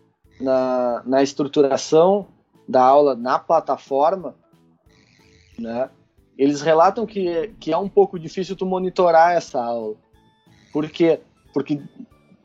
na, 0.41 1.03
na 1.05 1.23
estruturação 1.23 2.27
da 2.67 2.83
aula 2.83 3.15
na 3.15 3.39
plataforma, 3.39 4.35
né? 5.59 5.91
Eles 6.39 6.63
relatam 6.63 7.05
que, 7.05 7.55
que 7.61 7.73
é 7.73 7.77
um 7.77 7.89
pouco 7.89 8.19
difícil 8.19 8.57
tu 8.57 8.65
monitorar 8.65 9.37
essa 9.37 9.63
aula. 9.63 9.97
Por 10.73 10.89
quê? 10.89 11.21
Porque 11.53 11.83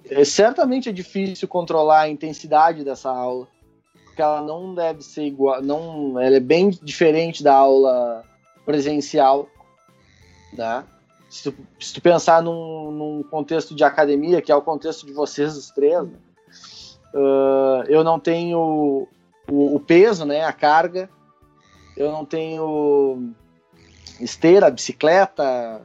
é, 0.09 0.25
certamente 0.25 0.89
é 0.89 0.91
difícil 0.91 1.47
controlar 1.47 2.01
a 2.01 2.09
intensidade 2.09 2.83
dessa 2.83 3.09
aula 3.09 3.47
porque 4.15 4.21
ela 4.21 4.41
não 4.41 4.73
deve 4.73 5.03
ser 5.03 5.23
igual, 5.23 5.61
não, 5.61 6.17
ela 6.17 6.37
é 6.37 6.39
bem 6.39 6.69
diferente 6.69 7.43
da 7.43 7.53
aula 7.53 8.23
presencial, 8.65 9.49
né? 10.53 10.85
Se 11.29 11.51
tu, 11.51 11.57
se 11.77 11.93
tu 11.93 12.01
pensar 12.01 12.41
num, 12.41 12.91
num, 12.91 13.23
contexto 13.23 13.75
de 13.75 13.83
academia, 13.83 14.41
que 14.41 14.53
é 14.53 14.55
o 14.55 14.61
contexto 14.61 15.05
de 15.05 15.11
vocês 15.11 15.57
os 15.57 15.69
três, 15.69 16.07
né? 16.07 16.17
uh, 17.13 17.83
eu 17.89 18.05
não 18.05 18.17
tenho 18.17 19.09
o, 19.51 19.75
o, 19.75 19.79
peso, 19.81 20.23
né, 20.23 20.45
a 20.45 20.53
carga, 20.53 21.09
eu 21.97 22.09
não 22.09 22.23
tenho 22.23 23.33
esteira, 24.17 24.71
bicicleta, 24.71 25.81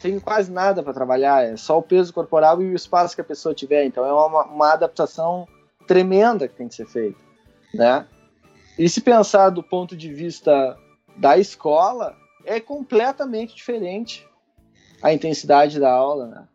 tem 0.00 0.20
quase 0.20 0.52
nada 0.52 0.84
para 0.84 0.94
trabalhar, 0.94 1.42
é 1.42 1.56
só 1.56 1.76
o 1.78 1.82
peso 1.82 2.14
corporal 2.14 2.62
e 2.62 2.70
o 2.70 2.76
espaço 2.76 3.16
que 3.16 3.22
a 3.22 3.24
pessoa 3.24 3.52
tiver. 3.52 3.84
Então 3.86 4.04
é 4.04 4.12
uma, 4.12 4.44
uma 4.44 4.72
adaptação 4.72 5.48
tremenda 5.84 6.46
que 6.46 6.54
tem 6.54 6.68
que 6.68 6.76
ser 6.76 6.86
feita, 6.86 7.25
né? 7.76 8.06
E 8.78 8.88
se 8.88 9.00
pensar 9.00 9.50
do 9.50 9.62
ponto 9.62 9.96
de 9.96 10.12
vista 10.12 10.76
da 11.16 11.38
escola, 11.38 12.14
é 12.44 12.60
completamente 12.60 13.54
diferente 13.54 14.26
a 15.02 15.12
intensidade 15.12 15.80
da 15.80 15.92
aula, 15.92 16.26
né? 16.26 16.48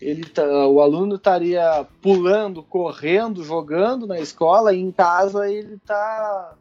Ele 0.00 0.24
tá, 0.26 0.44
o 0.66 0.80
aluno 0.80 1.16
estaria 1.16 1.86
pulando, 2.02 2.62
correndo, 2.62 3.42
jogando 3.42 4.06
na 4.06 4.18
escola 4.18 4.74
e 4.74 4.80
em 4.80 4.92
casa 4.92 5.50
ele 5.50 5.74
está 5.74 6.54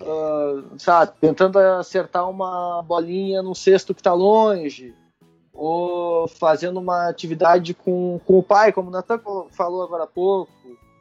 uh, 0.00 0.78
sabe, 0.78 1.12
tentando 1.20 1.58
acertar 1.58 2.28
uma 2.28 2.82
bolinha 2.82 3.42
no 3.42 3.54
cesto 3.54 3.94
que 3.94 4.00
está 4.00 4.12
longe, 4.12 4.94
ou 5.52 6.26
fazendo 6.26 6.80
uma 6.80 7.08
atividade 7.08 7.74
com, 7.74 8.18
com 8.24 8.38
o 8.38 8.42
pai, 8.42 8.72
como 8.72 8.88
o 8.88 8.92
Natan 8.92 9.20
falou 9.50 9.82
agora 9.82 10.04
há 10.04 10.06
pouco, 10.06 10.50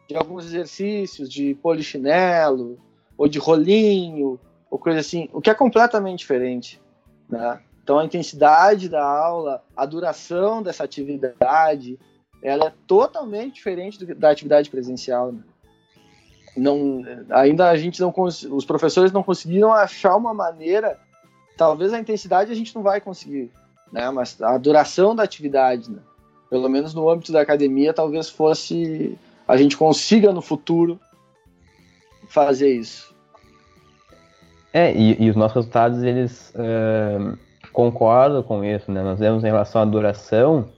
de 0.10 0.16
alguns 0.16 0.46
exercícios 0.46 1.30
de 1.30 1.54
polichinelo, 1.54 2.80
ou 3.16 3.28
de 3.28 3.38
rolinho, 3.38 4.40
ou 4.70 4.80
coisa 4.80 5.00
assim, 5.00 5.30
o 5.32 5.40
que 5.40 5.52
é 5.52 5.54
completamente 5.54 6.20
diferente, 6.20 6.82
né? 7.30 7.62
Então 7.84 8.00
a 8.00 8.06
intensidade 8.06 8.90
da 8.90 9.04
aula, 9.04 9.64
a 9.78 9.86
duração 9.86 10.64
dessa 10.64 10.84
atividade, 10.84 12.00
ela 12.42 12.68
é 12.68 12.74
totalmente 12.88 13.56
diferente 13.56 14.04
do, 14.04 14.16
da 14.16 14.32
atividade 14.32 14.72
presencial. 14.72 15.32
Né? 15.32 15.44
Não, 16.58 17.04
ainda 17.30 17.70
a 17.70 17.78
gente 17.78 18.02
não 18.02 18.12
os 18.18 18.66
professores 18.66 19.12
não 19.12 19.22
conseguiram 19.22 19.72
achar 19.72 20.16
uma 20.16 20.34
maneira, 20.34 21.00
talvez 21.56 21.94
a 21.94 22.00
intensidade 22.00 22.52
a 22.52 22.56
gente 22.56 22.74
não 22.74 22.82
vai 22.82 23.00
conseguir, 23.00 23.52
né? 23.92 24.10
Mas 24.10 24.42
a 24.42 24.58
duração 24.58 25.16
da 25.16 25.22
atividade, 25.22 25.92
né? 25.92 26.00
pelo 26.50 26.68
menos 26.68 26.96
no 26.96 27.08
âmbito 27.08 27.32
da 27.32 27.42
academia, 27.42 27.94
talvez 27.94 28.28
fosse 28.28 29.16
a 29.50 29.58
gente 29.58 29.76
consiga 29.76 30.32
no 30.32 30.42
futuro 30.42 31.00
fazer 32.30 32.74
isso. 32.74 33.14
É, 34.72 34.94
e, 34.94 35.24
e 35.24 35.30
os 35.30 35.36
nossos 35.36 35.56
resultados 35.56 36.04
eles 36.04 36.54
uh 36.56 37.38
concordo 37.72 38.44
com 38.44 38.64
isso, 38.64 38.92
né? 38.92 39.02
Nós 39.02 39.20
vemos 39.20 39.44
em 39.44 39.48
relação 39.48 39.82
à 39.82 39.86
duração, 39.86 40.70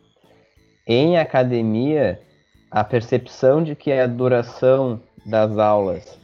em 0.85 1.17
academia, 1.17 2.21
a 2.69 2.83
percepção 2.83 3.63
de 3.63 3.75
que 3.75 3.91
a 3.91 4.07
duração 4.07 5.01
das 5.25 5.57
aulas 5.57 6.19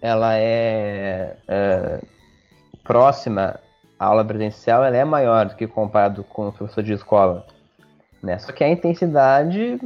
ela 0.00 0.36
é, 0.36 1.36
é 1.48 2.00
próxima 2.84 3.58
à 3.98 4.06
aula 4.06 4.24
presencial, 4.24 4.84
ela 4.84 4.96
é 4.96 5.04
maior 5.04 5.46
do 5.46 5.56
que 5.56 5.66
comparado 5.66 6.22
com 6.22 6.48
o 6.48 6.52
professor 6.52 6.84
de 6.84 6.92
escola. 6.92 7.44
Né? 8.22 8.38
Só 8.38 8.52
que 8.52 8.62
a 8.62 8.68
intensidade, 8.68 9.78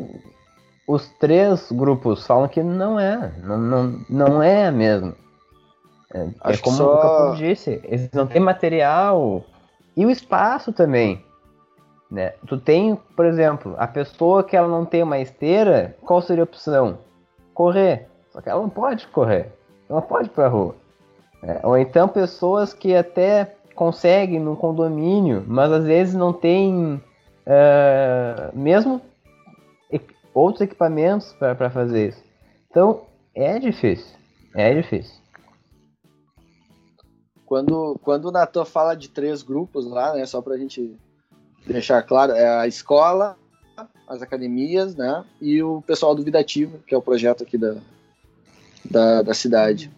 os 0.91 1.09
três 1.21 1.71
grupos 1.71 2.27
falam 2.27 2.49
que 2.49 2.63
não 2.63 2.99
é, 2.99 3.33
não, 3.45 3.59
não, 3.59 4.01
não 4.09 4.43
é 4.43 4.67
a 4.67 4.73
mesma. 4.73 5.15
É, 6.13 6.29
é 6.45 6.57
como 6.57 6.77
só... 6.77 7.31
o 7.31 7.37
disse, 7.37 7.81
eles 7.85 8.11
não 8.13 8.27
têm 8.27 8.41
material 8.41 9.45
e 9.97 10.05
o 10.05 10.11
espaço 10.11 10.73
também. 10.73 11.25
Né? 12.11 12.31
Tu 12.47 12.59
tem, 12.59 12.99
por 13.15 13.25
exemplo, 13.25 13.77
a 13.79 13.87
pessoa 13.87 14.43
que 14.43 14.57
ela 14.57 14.67
não 14.67 14.85
tem 14.85 15.05
uma 15.05 15.21
esteira, 15.21 15.97
qual 16.03 16.21
seria 16.21 16.43
a 16.43 16.45
opção? 16.45 16.99
Correr. 17.55 18.09
Só 18.33 18.41
que 18.41 18.49
ela 18.49 18.61
não 18.61 18.69
pode 18.69 19.07
correr. 19.09 19.53
Ela 19.89 20.03
pode 20.03 20.27
ir 20.27 20.33
pra 20.33 20.49
rua. 20.49 20.75
É, 21.45 21.61
ou 21.63 21.79
então 21.79 22.09
pessoas 22.09 22.75
que 22.75 22.97
até 22.97 23.55
conseguem 23.77 24.41
no 24.41 24.57
condomínio, 24.57 25.45
mas 25.47 25.71
às 25.71 25.85
vezes 25.85 26.15
não 26.15 26.33
tem 26.33 27.01
uh, 27.47 28.51
mesmo 28.53 29.01
outros 30.35 30.63
equipamentos 30.63 31.33
para 31.33 31.71
fazer 31.71 32.09
isso. 32.09 32.23
Então 32.71 33.07
é 33.35 33.59
difícil. 33.59 34.17
É 34.55 34.75
difícil. 34.75 35.21
Quando, 37.47 37.99
quando 38.03 38.27
o 38.27 38.31
Natan 38.31 38.65
fala 38.65 38.95
de 38.95 39.09
três 39.09 39.43
grupos 39.43 39.87
lá, 39.87 40.15
né, 40.15 40.25
só 40.25 40.41
para 40.41 40.55
a 40.55 40.59
gente 40.59 40.97
deixar 41.67 42.03
claro, 42.03 42.33
é 42.33 42.61
a 42.61 42.67
escola, 42.67 43.37
as 44.07 44.23
academias, 44.23 44.95
né, 44.95 45.25
e 45.41 45.63
o 45.63 45.83
pessoal 45.83 46.15
do 46.15 46.23
Vida 46.23 46.39
Ativa, 46.39 46.79
que 46.87 46.95
é 46.95 46.99
o 46.99 47.03
projeto 47.03 47.43
aqui 47.43 47.59
da, 47.59 47.77
da, 48.89 49.23
da 49.23 49.35
cidade. 49.35 49.91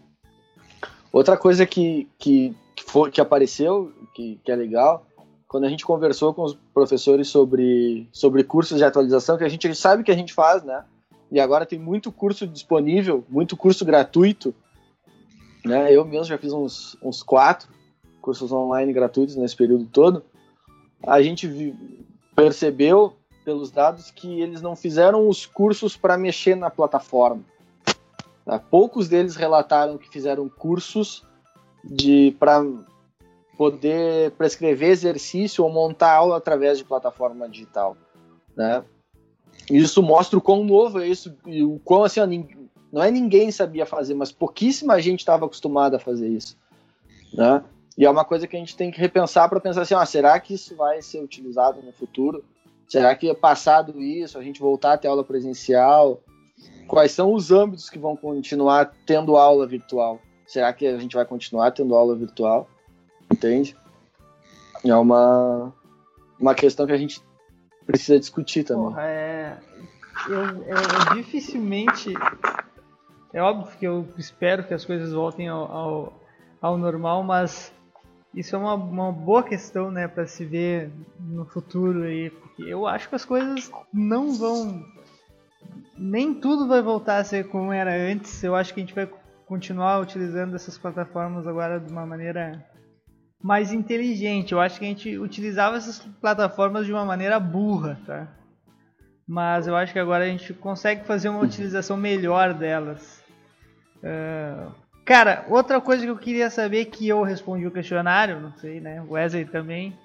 Outra 1.12 1.36
coisa 1.36 1.66
que, 1.66 2.08
que, 2.18 2.56
que, 2.74 2.84
for, 2.84 3.10
que 3.10 3.20
apareceu, 3.20 3.92
que, 4.14 4.40
que 4.42 4.50
é 4.50 4.56
legal, 4.56 5.04
quando 5.52 5.64
a 5.64 5.68
gente 5.68 5.86
conversou 5.86 6.34
com 6.34 6.42
os 6.42 6.58
professores 6.74 7.28
sobre, 7.28 8.08
sobre 8.10 8.42
cursos 8.42 8.78
de 8.78 8.84
atualização, 8.84 9.38
que 9.38 9.44
a 9.44 9.48
gente 9.48 9.72
sabe 9.76 10.02
que 10.02 10.10
a 10.10 10.16
gente 10.16 10.34
faz, 10.34 10.64
né? 10.64 10.84
E 11.30 11.38
agora 11.38 11.64
tem 11.64 11.78
muito 11.78 12.10
curso 12.10 12.44
disponível, 12.46 13.24
muito 13.28 13.56
curso 13.56 13.84
gratuito 13.84 14.52
né? 15.64 15.94
Eu 15.94 16.04
mesmo 16.04 16.24
já 16.24 16.38
fiz 16.38 16.52
uns, 16.52 16.96
uns 17.02 17.22
quatro 17.22 17.68
cursos 18.20 18.52
online 18.52 18.92
gratuitos 18.92 19.36
nesse 19.36 19.56
período 19.56 19.86
todo. 19.86 20.24
A 21.04 21.20
gente 21.22 21.74
percebeu 22.34 23.14
pelos 23.44 23.70
dados 23.70 24.10
que 24.10 24.40
eles 24.40 24.62
não 24.62 24.76
fizeram 24.76 25.28
os 25.28 25.44
cursos 25.44 25.96
para 25.96 26.16
mexer 26.16 26.54
na 26.54 26.70
plataforma. 26.70 27.42
Tá? 28.44 28.58
Poucos 28.58 29.08
deles 29.08 29.34
relataram 29.34 29.98
que 29.98 30.08
fizeram 30.08 30.48
cursos 30.48 31.24
de 31.84 32.36
para 32.38 32.64
poder 33.56 34.32
prescrever 34.32 34.90
exercício 34.90 35.64
ou 35.64 35.70
montar 35.70 36.12
aula 36.12 36.36
através 36.36 36.78
de 36.78 36.84
plataforma 36.84 37.48
digital, 37.48 37.96
né? 38.56 38.84
Isso 39.70 40.02
mostra 40.02 40.38
o 40.38 40.42
quão 40.42 40.64
novo 40.64 41.00
é 41.00 41.06
isso 41.06 41.36
e 41.46 41.62
o 41.62 41.78
quão 41.84 42.04
assim, 42.04 42.20
não 42.92 43.02
é 43.02 43.10
ninguém 43.10 43.50
sabia 43.50 43.86
fazer, 43.86 44.14
mas 44.14 44.32
pouquíssima 44.32 45.00
gente 45.00 45.20
estava 45.20 45.46
acostumada 45.46 45.96
a 45.96 46.00
fazer 46.00 46.28
isso, 46.28 46.56
né? 47.32 47.62
E 47.96 48.06
é 48.06 48.10
uma 48.10 48.24
coisa 48.24 48.46
que 48.46 48.56
a 48.56 48.58
gente 48.58 48.76
tem 48.76 48.90
que 48.90 48.98
repensar 48.98 49.48
para 49.48 49.60
pensar 49.60 49.82
assim, 49.82 49.94
ah, 49.94 50.06
será 50.06 50.38
que 50.40 50.54
isso 50.54 50.74
vai 50.74 51.02
ser 51.02 51.22
utilizado 51.22 51.82
no 51.82 51.92
futuro? 51.92 52.42
Será 52.88 53.14
que 53.14 53.32
passado 53.34 54.00
isso, 54.00 54.38
a 54.38 54.42
gente 54.42 54.60
voltar 54.60 54.94
a 54.94 54.98
ter 54.98 55.08
aula 55.08 55.22
presencial? 55.22 56.20
Quais 56.86 57.12
são 57.12 57.32
os 57.32 57.50
âmbitos 57.50 57.88
que 57.88 57.98
vão 57.98 58.16
continuar 58.16 58.92
tendo 59.06 59.36
aula 59.36 59.66
virtual? 59.66 60.20
Será 60.46 60.72
que 60.72 60.86
a 60.86 60.98
gente 60.98 61.14
vai 61.14 61.24
continuar 61.24 61.70
tendo 61.70 61.94
aula 61.94 62.14
virtual? 62.16 62.68
Entende? 63.32 63.76
É 64.84 64.94
uma, 64.94 65.72
uma 66.38 66.54
questão 66.54 66.86
que 66.86 66.92
a 66.92 66.96
gente 66.96 67.22
precisa 67.86 68.18
discutir 68.18 68.64
também. 68.64 68.84
Porra, 68.84 69.02
é, 69.04 69.58
eu, 70.28 70.64
eu 70.64 71.14
dificilmente 71.14 72.14
é 73.32 73.40
óbvio 73.40 73.76
que 73.78 73.86
eu 73.86 74.06
espero 74.18 74.64
que 74.64 74.74
as 74.74 74.84
coisas 74.84 75.12
voltem 75.12 75.48
ao, 75.48 75.72
ao, 75.72 76.20
ao 76.60 76.76
normal, 76.76 77.22
mas 77.22 77.72
isso 78.34 78.54
é 78.54 78.58
uma, 78.58 78.74
uma 78.74 79.10
boa 79.10 79.42
questão, 79.42 79.90
né, 79.90 80.06
para 80.06 80.26
se 80.26 80.44
ver 80.44 80.90
no 81.18 81.46
futuro 81.46 82.02
aí, 82.02 82.28
porque 82.28 82.62
eu 82.62 82.86
acho 82.86 83.08
que 83.08 83.14
as 83.14 83.24
coisas 83.24 83.70
não 83.92 84.34
vão 84.34 84.84
nem 85.96 86.34
tudo 86.34 86.66
vai 86.66 86.82
voltar 86.82 87.18
a 87.18 87.24
ser 87.24 87.48
como 87.48 87.72
era 87.72 87.94
antes. 87.94 88.42
Eu 88.42 88.56
acho 88.56 88.74
que 88.74 88.80
a 88.80 88.82
gente 88.82 88.94
vai 88.94 89.08
continuar 89.46 90.00
utilizando 90.00 90.56
essas 90.56 90.76
plataformas 90.76 91.46
agora 91.46 91.78
de 91.78 91.90
uma 91.90 92.04
maneira 92.04 92.64
mais 93.42 93.72
inteligente. 93.72 94.52
Eu 94.52 94.60
acho 94.60 94.78
que 94.78 94.84
a 94.84 94.88
gente 94.88 95.18
utilizava 95.18 95.76
essas 95.76 95.98
plataformas 96.20 96.86
de 96.86 96.92
uma 96.92 97.04
maneira 97.04 97.40
burra, 97.40 97.98
tá? 98.06 98.28
Mas 99.26 99.66
eu 99.66 99.74
acho 99.74 99.92
que 99.92 99.98
agora 99.98 100.24
a 100.24 100.28
gente 100.28 100.52
consegue 100.54 101.04
fazer 101.04 101.28
uma 101.28 101.40
utilização 101.40 101.96
melhor 101.96 102.54
delas. 102.54 103.22
Uh, 103.98 104.72
cara, 105.04 105.44
outra 105.48 105.80
coisa 105.80 106.04
que 106.04 106.10
eu 106.10 106.18
queria 106.18 106.50
saber 106.50 106.86
que 106.86 107.08
eu 107.08 107.22
respondi 107.22 107.66
o 107.66 107.70
questionário, 107.70 108.40
não 108.40 108.52
sei, 108.52 108.80
né? 108.80 109.02
Wesley 109.08 109.44
também. 109.44 109.96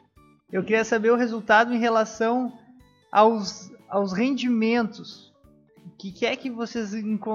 Eu 0.51 0.63
queria 0.63 0.83
saber 0.83 1.11
o 1.11 1.17
resultado 1.17 1.73
em 1.73 1.79
relação 1.79 2.53
aos, 3.11 3.71
aos 3.89 4.13
rendimentos. 4.13 5.33
O 5.85 5.97
que, 5.97 6.25
é 6.25 6.35
que 6.35 6.49
vocês 6.49 6.93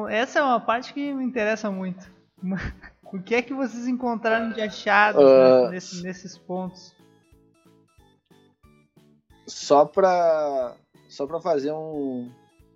Essa 0.08 0.38
é 0.38 0.42
uma 0.42 0.60
parte 0.60 0.94
que 0.94 1.12
me 1.12 1.24
interessa 1.24 1.70
muito. 1.70 2.10
o 3.12 3.22
que 3.22 3.34
é 3.34 3.42
que 3.42 3.54
vocês 3.54 3.86
encontraram 3.86 4.52
de 4.52 4.60
achado 4.60 5.20
uh, 5.20 5.70
nesse, 5.70 6.02
nesses 6.02 6.38
pontos? 6.38 6.94
Só 9.46 9.84
para 9.84 10.74
só 11.08 11.26
para 11.26 11.40
fazer 11.40 11.72
um, 11.72 12.30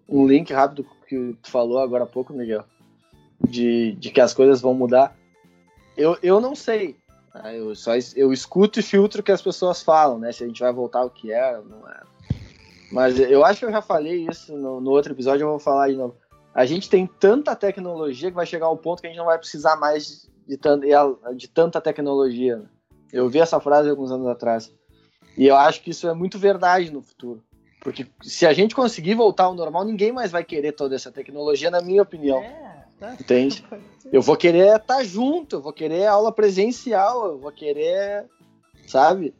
um 0.09 0.27
link 0.27 0.53
rápido 0.53 0.87
que 1.09 1.35
tu 1.43 1.51
falou 1.51 1.79
agora 1.79 2.05
há 2.05 2.07
pouco, 2.07 2.33
Miguel 2.33 2.65
de, 3.41 3.93
de 3.93 4.11
que 4.11 4.21
as 4.21 4.35
coisas 4.35 4.61
vão 4.61 4.75
mudar. 4.75 5.17
Eu, 5.97 6.19
eu 6.23 6.41
não 6.41 6.55
sei. 6.55 6.97
Né? 7.35 7.59
Eu 7.59 7.75
só 7.75 7.93
eu 8.15 8.33
escuto 8.33 8.81
e 8.81 8.83
filtro 8.83 9.21
o 9.21 9.25
que 9.25 9.33
as 9.33 9.43
pessoas 9.43 9.83
falam, 9.83 10.19
né? 10.19 10.33
Se 10.33 10.45
a 10.45 10.47
gente 10.47 10.61
vai 10.61 10.73
voltar 10.73 11.01
ao 11.01 11.11
que 11.11 11.33
era, 11.33 11.61
não 11.61 11.89
é. 11.89 12.03
Mas 12.93 13.19
eu 13.19 13.45
acho 13.45 13.61
que 13.61 13.67
eu 13.67 13.73
já 13.73 13.83
falei 13.83 14.27
isso 14.29 14.57
no, 14.57 14.81
no 14.81 14.91
outro 14.91 15.13
episódio, 15.13 15.45
eu 15.45 15.51
vou 15.51 15.59
falar 15.59 15.89
de 15.89 15.97
novo. 15.97 16.15
A 16.57 16.65
gente 16.65 16.89
tem 16.89 17.07
tanta 17.07 17.55
tecnologia 17.55 18.31
que 18.31 18.35
vai 18.35 18.47
chegar 18.47 18.65
ao 18.65 18.79
ponto 18.79 19.03
que 19.03 19.07
a 19.07 19.11
gente 19.11 19.19
não 19.19 19.27
vai 19.27 19.37
precisar 19.37 19.77
mais 19.77 20.27
de, 20.49 20.59
de 21.37 21.49
tanta 21.49 21.83
tecnologia. 21.83 22.57
Né? 22.57 22.65
Eu 23.13 23.25
ouvi 23.25 23.39
essa 23.41 23.61
frase 23.61 23.91
alguns 23.91 24.11
anos 24.11 24.27
atrás. 24.27 24.73
E 25.37 25.47
eu 25.47 25.55
acho 25.55 25.83
que 25.83 25.91
isso 25.91 26.09
é 26.09 26.15
muito 26.15 26.39
verdade 26.39 26.91
no 26.91 27.03
futuro. 27.03 27.45
Porque 27.83 28.07
se 28.23 28.47
a 28.47 28.55
gente 28.55 28.75
conseguir 28.75 29.15
voltar 29.15 29.45
ao 29.45 29.55
normal, 29.55 29.85
ninguém 29.85 30.13
mais 30.13 30.33
vai 30.33 30.43
querer 30.43 30.73
toda 30.73 30.95
essa 30.95 31.13
tecnologia, 31.13 31.71
na 31.71 31.83
minha 31.83 32.01
opinião. 32.01 32.39
É, 32.39 32.87
tá. 32.99 33.13
Entende? 33.21 33.63
Eu 34.11 34.23
vou 34.23 34.35
querer 34.35 34.77
estar 34.77 35.05
junto, 35.05 35.57
eu 35.57 35.61
vou 35.61 35.75
querer 35.75 36.07
aula 36.07 36.33
presencial, 36.33 37.33
eu 37.33 37.39
vou 37.39 37.53
querer, 37.53 38.25
sabe? 38.87 39.35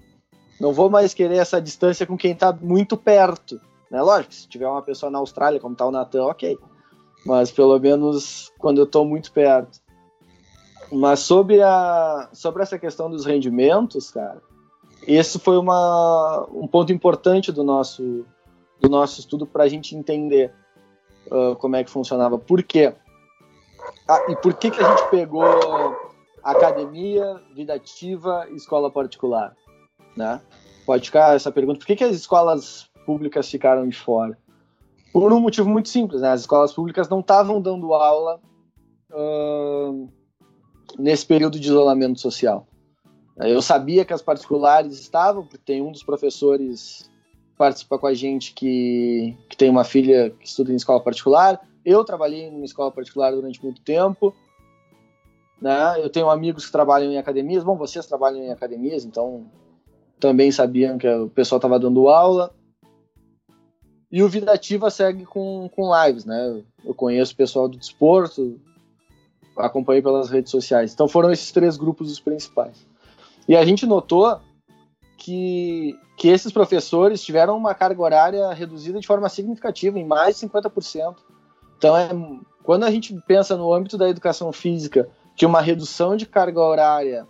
Não 0.61 0.71
vou 0.71 0.91
mais 0.91 1.15
querer 1.15 1.39
essa 1.39 1.63
distância 1.63 2.07
com 2.07 2.19
quem 2.19 2.33
está 2.33 2.53
muito 2.53 2.95
perto. 2.95 3.59
Né? 3.91 4.03
Lógico, 4.03 4.35
se 4.35 4.47
tiver 4.47 4.69
uma 4.69 4.83
pessoa 4.83 5.11
na 5.11 5.19
Austrália, 5.19 5.59
como 5.59 5.75
tá 5.75 5.87
o 5.87 5.91
Natan, 5.91 6.27
ok. 6.27 6.59
Mas 7.27 7.51
pelo 7.51 7.79
menos 7.79 8.53
quando 8.59 8.79
eu 8.79 8.85
estou 8.85 9.05
muito 9.05 9.33
perto. 9.33 9.81
Mas 10.93 11.21
sobre, 11.21 11.61
a, 11.61 12.31
sobre 12.33 12.63
essa 12.63 12.79
questão 12.79 13.11
dos 13.11 13.27
rendimentos, 13.27 14.13
cara, 14.13 14.41
esse 15.07 15.39
foi 15.39 15.59
uma, 15.59 16.47
um 16.53 16.67
ponto 16.67 16.93
importante 16.93 17.51
do 17.51 17.65
nosso, 17.65 18.25
do 18.81 18.89
nosso 18.89 19.21
estudo 19.21 19.47
para 19.47 19.65
a 19.65 19.69
gente 19.69 19.97
entender 19.97 20.53
uh, 21.27 21.57
como 21.57 21.77
é 21.77 21.83
que 21.83 21.91
funcionava. 21.91 22.39
Por 22.39 22.63
quê? 22.63 22.95
Ah, 24.09 24.25
e 24.29 24.37
por 24.37 24.55
que, 24.55 24.71
que 24.71 24.83
a 24.83 24.89
gente 24.89 25.11
pegou 25.11 25.45
academia, 26.43 27.41
vida 27.55 27.75
ativa 27.75 28.47
e 28.51 28.55
escola 28.55 28.91
particular? 28.91 29.57
Né? 30.17 30.41
Pode 30.85 31.07
ficar 31.07 31.35
essa 31.35 31.51
pergunta: 31.51 31.81
por 31.81 31.87
que, 31.87 31.97
que 31.97 32.05
as 32.05 32.15
escolas 32.15 32.89
públicas 33.05 33.51
ficaram 33.51 33.89
de 33.89 33.97
fora? 33.97 34.39
Por 35.17 35.33
um 35.33 35.41
motivo 35.41 35.67
muito 35.67 35.89
simples: 35.89 36.21
né? 36.21 36.29
as 36.29 36.43
escolas 36.43 36.75
públicas 36.75 37.09
não 37.09 37.21
estavam 37.21 37.59
dando 37.59 37.95
aula 37.95 38.39
uh, 39.11 40.07
nesse 40.99 41.25
período 41.25 41.59
de 41.59 41.69
isolamento 41.69 42.21
social. 42.21 42.67
Eu 43.39 43.63
sabia 43.63 44.05
que 44.05 44.13
as 44.13 44.21
particulares 44.21 45.01
estavam, 45.01 45.43
porque 45.43 45.57
tem 45.57 45.81
um 45.81 45.91
dos 45.91 46.03
professores 46.03 47.11
que 47.51 47.57
participa 47.57 47.99
com 47.99 48.07
a 48.07 48.13
gente 48.13 48.53
que, 48.53 49.35
que 49.49 49.57
tem 49.57 49.71
uma 49.71 49.85
filha 49.85 50.35
que 50.39 50.47
estuda 50.47 50.71
em 50.71 50.77
escola 50.77 51.03
particular. 51.03 51.67
Eu 51.83 52.05
trabalhei 52.05 52.43
em 52.43 52.63
escola 52.63 52.93
particular 52.93 53.31
durante 53.31 53.65
muito 53.65 53.81
tempo. 53.81 54.35
Né? 55.63 55.95
Eu 55.97 56.11
tenho 56.11 56.29
amigos 56.29 56.67
que 56.67 56.73
trabalham 56.73 57.11
em 57.11 57.17
academias. 57.17 57.65
Bom, 57.65 57.75
vocês 57.79 58.05
trabalham 58.05 58.43
em 58.43 58.53
academias, 58.53 59.07
então 59.07 59.47
também 60.21 60.53
sabiam 60.53 60.99
que 60.99 61.09
o 61.09 61.31
pessoal 61.31 61.57
estava 61.57 61.79
dando 61.79 62.07
aula. 62.07 62.55
E 64.11 64.23
o 64.23 64.29
Vida 64.29 64.53
Ativa 64.53 64.91
segue 64.91 65.25
com, 65.25 65.69
com 65.75 65.91
lives, 66.05 66.25
né? 66.25 66.63
Eu 66.85 66.95
conheço 66.95 67.33
o 67.33 67.37
pessoal 67.37 67.69
do 67.69 67.77
desporto, 67.77 68.61
acompanhei 69.57 70.03
pelas 70.03 70.31
redes 70.31 70.51
sociais. 70.51 70.93
Então 70.93 71.09
foram 71.09 71.33
esses 71.33 71.51
três 71.51 71.77
grupos 71.77 72.11
os 72.11 72.21
principais. 72.21 72.87
E 73.49 73.57
a 73.57 73.65
gente 73.65 73.87
notou 73.87 74.41
que, 75.17 75.99
que 76.17 76.29
esses 76.29 76.53
professores 76.53 77.23
tiveram 77.23 77.57
uma 77.57 77.75
carga 77.75 78.01
horária 78.03 78.53
reduzida 78.53 79.01
de 79.01 79.07
forma 79.07 79.29
significativa, 79.29 79.99
em 79.99 80.05
mais 80.05 80.39
de 80.39 80.47
50%. 80.47 81.17
Então, 81.79 81.97
é, 81.97 82.09
quando 82.63 82.85
a 82.85 82.91
gente 82.91 83.15
pensa 83.27 83.57
no 83.57 83.73
âmbito 83.73 83.99
da 83.99 84.09
educação 84.09 84.53
física, 84.53 85.09
que 85.35 85.45
uma 85.45 85.61
redução 85.61 86.17
de 86.17 86.27
carga 86.27 86.61
horária, 86.61 87.27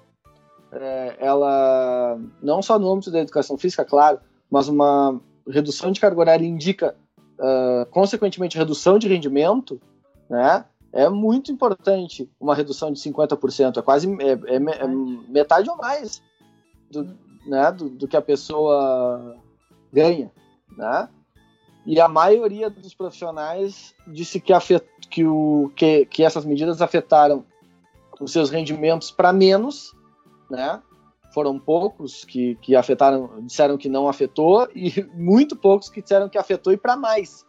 é, 0.73 1.17
ela, 1.19 2.19
não 2.43 2.63
só 2.63 2.79
no 2.79 2.91
âmbito 2.91 3.11
da 3.11 3.21
educação 3.21 3.59
física, 3.59 3.85
claro, 3.85 4.21
mas 4.51 4.69
uma 4.69 5.21
redução 5.49 5.93
de 5.93 6.01
carga 6.01 6.21
horária 6.21 6.47
indica, 6.47 6.97
uh, 7.39 7.87
consequentemente, 7.91 8.59
redução 8.59 8.99
de 8.99 9.09
rendimento, 9.09 9.81
né? 10.29 10.65
é 10.97 11.11
muito 11.11 11.53
importante 11.53 12.31
uma 12.41 12.55
redução 12.55 12.91
de 12.91 12.99
50%, 12.99 13.77
é 13.77 13.83
quase 13.83 14.09
é, 14.19 14.33
é, 14.33 14.57
é 14.57 14.87
metade 15.29 15.69
ou 15.69 15.77
mais 15.77 16.23
do, 16.91 17.05
né, 17.47 17.71
do, 17.71 17.91
do, 17.91 18.09
que 18.09 18.17
a 18.17 18.23
pessoa 18.23 19.37
ganha, 19.93 20.33
né? 20.75 21.09
E 21.85 22.01
a 22.01 22.09
maioria 22.09 22.71
dos 22.71 22.95
profissionais 22.95 23.95
disse 24.07 24.41
que, 24.41 24.53
afet, 24.53 24.85
que, 25.11 25.25
o, 25.25 25.71
que, 25.77 26.07
que 26.07 26.25
essas 26.25 26.47
medidas 26.47 26.81
afetaram 26.81 27.45
os 28.19 28.33
seus 28.33 28.49
rendimentos 28.49 29.11
para 29.11 29.35
menos, 29.35 29.95
né? 30.51 30.83
Foram 31.37 31.59
poucos 31.59 32.25
que, 32.25 32.55
que 32.63 32.75
afetaram, 32.75 33.43
disseram 33.43 33.77
que 33.77 33.91
não 33.91 34.09
afetou 34.09 34.67
e 34.75 35.03
muito 35.13 35.55
poucos 35.55 35.91
que 35.91 36.01
disseram 36.01 36.31
que 36.31 36.39
afetou 36.39 36.73
e 36.73 36.79
para 36.79 36.97
mais. 36.97 37.45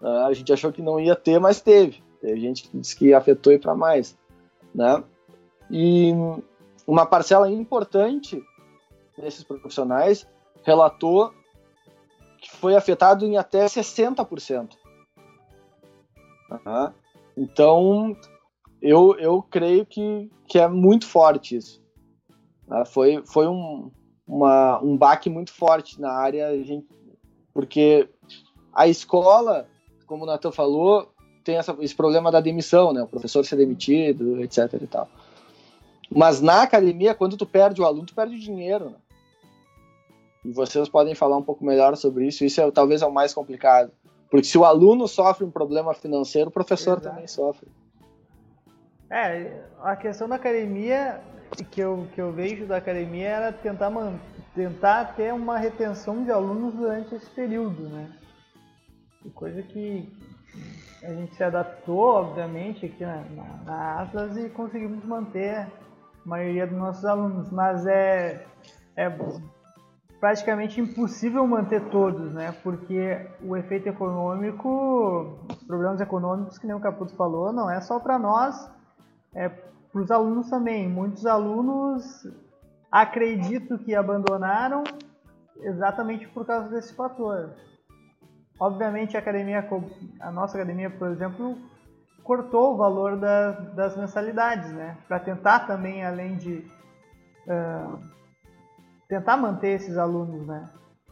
Uh, 0.00 0.24
a 0.24 0.32
gente 0.32 0.50
achou 0.50 0.72
que 0.72 0.80
não 0.80 0.98
ia 0.98 1.14
ter, 1.14 1.38
mas 1.38 1.60
teve. 1.60 2.02
Tem 2.22 2.34
gente 2.40 2.62
que 2.66 2.78
diz 2.78 2.94
que 2.94 3.12
afetou 3.12 3.52
e 3.52 3.58
para 3.58 3.74
mais, 3.74 4.18
né? 4.74 5.04
E 5.70 6.12
uma 6.86 7.04
parcela 7.04 7.50
importante 7.50 8.42
desses 9.18 9.44
profissionais 9.44 10.26
relatou 10.64 11.30
que 12.40 12.50
foi 12.50 12.74
afetado 12.74 13.26
em 13.26 13.36
até 13.36 13.66
60%. 13.66 14.70
Uhum. 16.50 16.92
Então, 17.36 18.16
eu, 18.80 19.14
eu 19.18 19.42
creio 19.42 19.84
que, 19.84 20.30
que 20.48 20.58
é 20.58 20.66
muito 20.66 21.06
forte 21.06 21.54
isso. 21.54 21.79
Uhum. 22.70 22.84
Foi, 22.84 23.22
foi 23.26 23.48
um, 23.48 23.90
uma, 24.26 24.80
um 24.82 24.96
baque 24.96 25.28
muito 25.28 25.52
forte 25.52 26.00
na 26.00 26.12
área, 26.12 26.56
gente, 26.62 26.86
porque 27.52 28.08
a 28.72 28.86
escola, 28.86 29.66
como 30.06 30.22
o 30.22 30.26
Natan 30.26 30.52
falou, 30.52 31.12
tem 31.42 31.56
essa, 31.56 31.76
esse 31.80 31.94
problema 31.94 32.30
da 32.30 32.40
demissão, 32.40 32.92
né? 32.92 33.02
O 33.02 33.08
professor 33.08 33.44
ser 33.44 33.56
demitido, 33.56 34.40
etc 34.42 34.72
e 34.80 34.86
tal. 34.86 35.08
Mas 36.14 36.40
na 36.40 36.62
academia, 36.62 37.14
quando 37.14 37.36
tu 37.36 37.46
perde 37.46 37.80
o 37.80 37.84
aluno, 37.84 38.06
tu 38.06 38.14
perde 38.14 38.36
o 38.36 38.38
dinheiro, 38.38 38.90
né? 38.90 38.96
E 40.44 40.52
vocês 40.52 40.88
podem 40.88 41.14
falar 41.14 41.36
um 41.36 41.42
pouco 41.42 41.64
melhor 41.64 41.96
sobre 41.96 42.26
isso. 42.26 42.44
Isso 42.44 42.60
é, 42.60 42.70
talvez 42.70 43.02
é 43.02 43.06
o 43.06 43.12
mais 43.12 43.34
complicado. 43.34 43.92
Porque 44.30 44.46
se 44.46 44.56
o 44.56 44.64
aluno 44.64 45.06
sofre 45.06 45.44
um 45.44 45.50
problema 45.50 45.92
financeiro, 45.92 46.48
o 46.48 46.52
professor 46.52 46.98
Exato. 46.98 47.08
também 47.08 47.26
sofre. 47.26 47.68
É, 49.10 49.64
a 49.82 49.96
questão 49.96 50.28
da 50.28 50.36
academia 50.36 51.20
que 51.70 51.80
eu, 51.80 52.06
que 52.14 52.20
eu 52.20 52.32
vejo 52.32 52.66
da 52.66 52.76
academia 52.76 53.28
era 53.28 53.52
tentar, 53.52 53.90
man, 53.90 54.18
tentar 54.54 55.16
ter 55.16 55.32
uma 55.32 55.58
retenção 55.58 56.24
de 56.24 56.30
alunos 56.30 56.74
durante 56.74 57.14
esse 57.14 57.28
período, 57.30 57.88
né? 57.88 58.10
Coisa 59.34 59.62
que 59.62 60.10
a 61.02 61.12
gente 61.12 61.34
se 61.34 61.44
adaptou, 61.44 62.14
obviamente, 62.14 62.86
aqui 62.86 63.04
na, 63.04 63.16
na, 63.16 63.56
na, 63.64 64.02
Atlas 64.02 64.36
e 64.36 64.48
conseguimos 64.48 65.04
manter 65.04 65.56
a 65.56 65.68
maioria 66.24 66.66
dos 66.66 66.76
nossos 66.76 67.04
alunos, 67.04 67.50
mas 67.50 67.86
é, 67.86 68.46
é 68.96 69.10
praticamente 70.18 70.80
impossível 70.80 71.46
manter 71.46 71.82
todos, 71.90 72.32
né? 72.32 72.54
Porque 72.62 73.26
o 73.42 73.56
efeito 73.56 73.88
econômico, 73.88 75.38
problemas 75.66 76.00
econômicos, 76.00 76.58
que 76.58 76.66
nem 76.66 76.76
o 76.76 76.80
Caputo 76.80 77.14
falou, 77.14 77.52
não 77.52 77.70
é 77.70 77.80
só 77.80 77.98
para 77.98 78.18
nós, 78.18 78.70
é 79.34 79.50
para 79.92 80.02
os 80.02 80.10
alunos 80.10 80.48
também. 80.48 80.88
Muitos 80.88 81.26
alunos 81.26 82.26
acredito 82.90 83.78
que 83.78 83.94
abandonaram 83.94 84.84
exatamente 85.62 86.26
por 86.28 86.46
causa 86.46 86.68
desse 86.68 86.94
fator. 86.94 87.54
Obviamente 88.58 89.16
a 89.16 89.20
academia, 89.20 89.66
a 90.20 90.30
nossa 90.30 90.56
academia, 90.56 90.90
por 90.90 91.08
exemplo, 91.08 91.56
cortou 92.22 92.74
o 92.74 92.76
valor 92.76 93.16
da, 93.16 93.52
das 93.52 93.96
mensalidades, 93.96 94.70
né? 94.72 94.98
Para 95.08 95.18
tentar 95.18 95.60
também, 95.60 96.04
além 96.04 96.36
de 96.36 96.64
uh, 97.46 97.98
tentar 99.08 99.36
manter 99.36 99.70
esses 99.70 99.96
alunos, 99.96 100.46
né? 100.46 100.68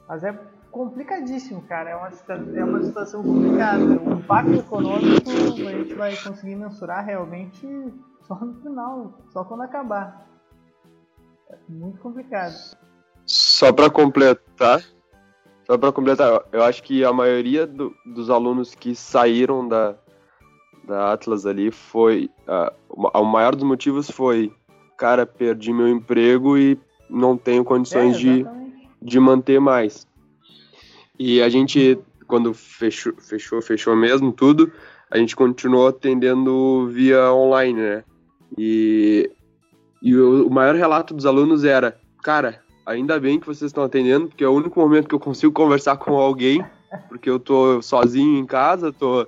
Mas 0.07 0.23
é 0.25 0.39
complicadíssimo, 0.71 1.63
cara. 1.63 1.91
É 1.91 1.97
uma, 1.97 2.11
é 2.57 2.65
uma 2.65 2.83
situação 2.83 3.23
complicada. 3.23 3.83
O 3.83 4.15
impacto 4.15 4.55
econômico 4.55 5.31
a 5.31 5.73
gente 5.73 5.95
vai 5.95 6.15
conseguir 6.17 6.55
mensurar 6.55 7.05
realmente 7.05 7.67
só 8.29 8.35
no 8.45 8.61
final, 8.61 9.19
só 9.33 9.43
quando 9.43 9.63
acabar. 9.63 10.29
É 11.51 11.57
muito 11.69 11.99
complicado. 11.99 12.55
Só 13.27 13.73
para 13.73 13.91
completar, 13.91 14.85
só 15.67 15.79
para 15.79 15.93
completar, 15.93 16.43
eu 16.53 16.63
acho 16.63 16.83
que 16.83 17.05
a 17.05 17.13
maioria 17.13 17.67
do, 17.67 17.95
dos 18.05 18.29
alunos 18.31 18.75
que 18.75 18.95
saíram 18.95 19.67
da, 19.67 19.97
da 20.85 21.13
Atlas 21.13 21.47
ali 21.47 21.71
foi. 21.71 22.31
Uh, 22.47 23.11
o 23.19 23.25
maior 23.25 23.55
dos 23.55 23.65
motivos 23.65 24.11
foi, 24.11 24.53
cara, 24.97 25.27
perdi 25.27 25.73
meu 25.73 25.89
emprego 25.89 26.57
e 26.57 26.79
não 27.09 27.37
tenho 27.37 27.65
condições 27.65 28.17
é, 28.17 28.19
de, 28.19 28.47
de 29.01 29.21
manter 29.21 29.61
mais. 29.61 30.07
E 31.19 31.43
a 31.43 31.49
gente, 31.49 31.99
quando 32.27 32.53
fechou, 32.55 33.15
fechou, 33.17 33.61
fechou 33.61 33.97
mesmo 33.97 34.33
tudo, 34.33 34.71
a 35.11 35.17
gente 35.19 35.35
continuou 35.35 35.89
atendendo 35.89 36.89
via 36.89 37.33
online, 37.33 37.81
né? 37.81 38.05
E, 38.57 39.31
e 40.03 40.17
o, 40.17 40.49
maior 40.49 40.75
relato 40.75 41.15
dos 41.15 41.27
alunos 41.27 41.65
era, 41.65 41.99
cara, 42.23 42.63
ainda 42.87 43.19
bem 43.21 43.39
que 43.39 43.47
vocês 43.47 43.69
estão 43.69 43.85
atendendo, 43.85 44.29
porque 44.29 44.45
é 44.45 44.49
o 44.49 44.55
único 44.55 44.81
momento 44.81 45.09
que 45.09 45.15
eu 45.15 45.21
consigo 45.21 45.53
conversar 45.53 45.97
com 45.97 46.17
alguém, 46.17 46.65
porque 47.09 47.29
eu 47.29 47.39
tô 47.39 47.83
sozinho 47.83 48.39
em 48.39 48.47
casa, 48.47 48.93
tô 48.93 49.27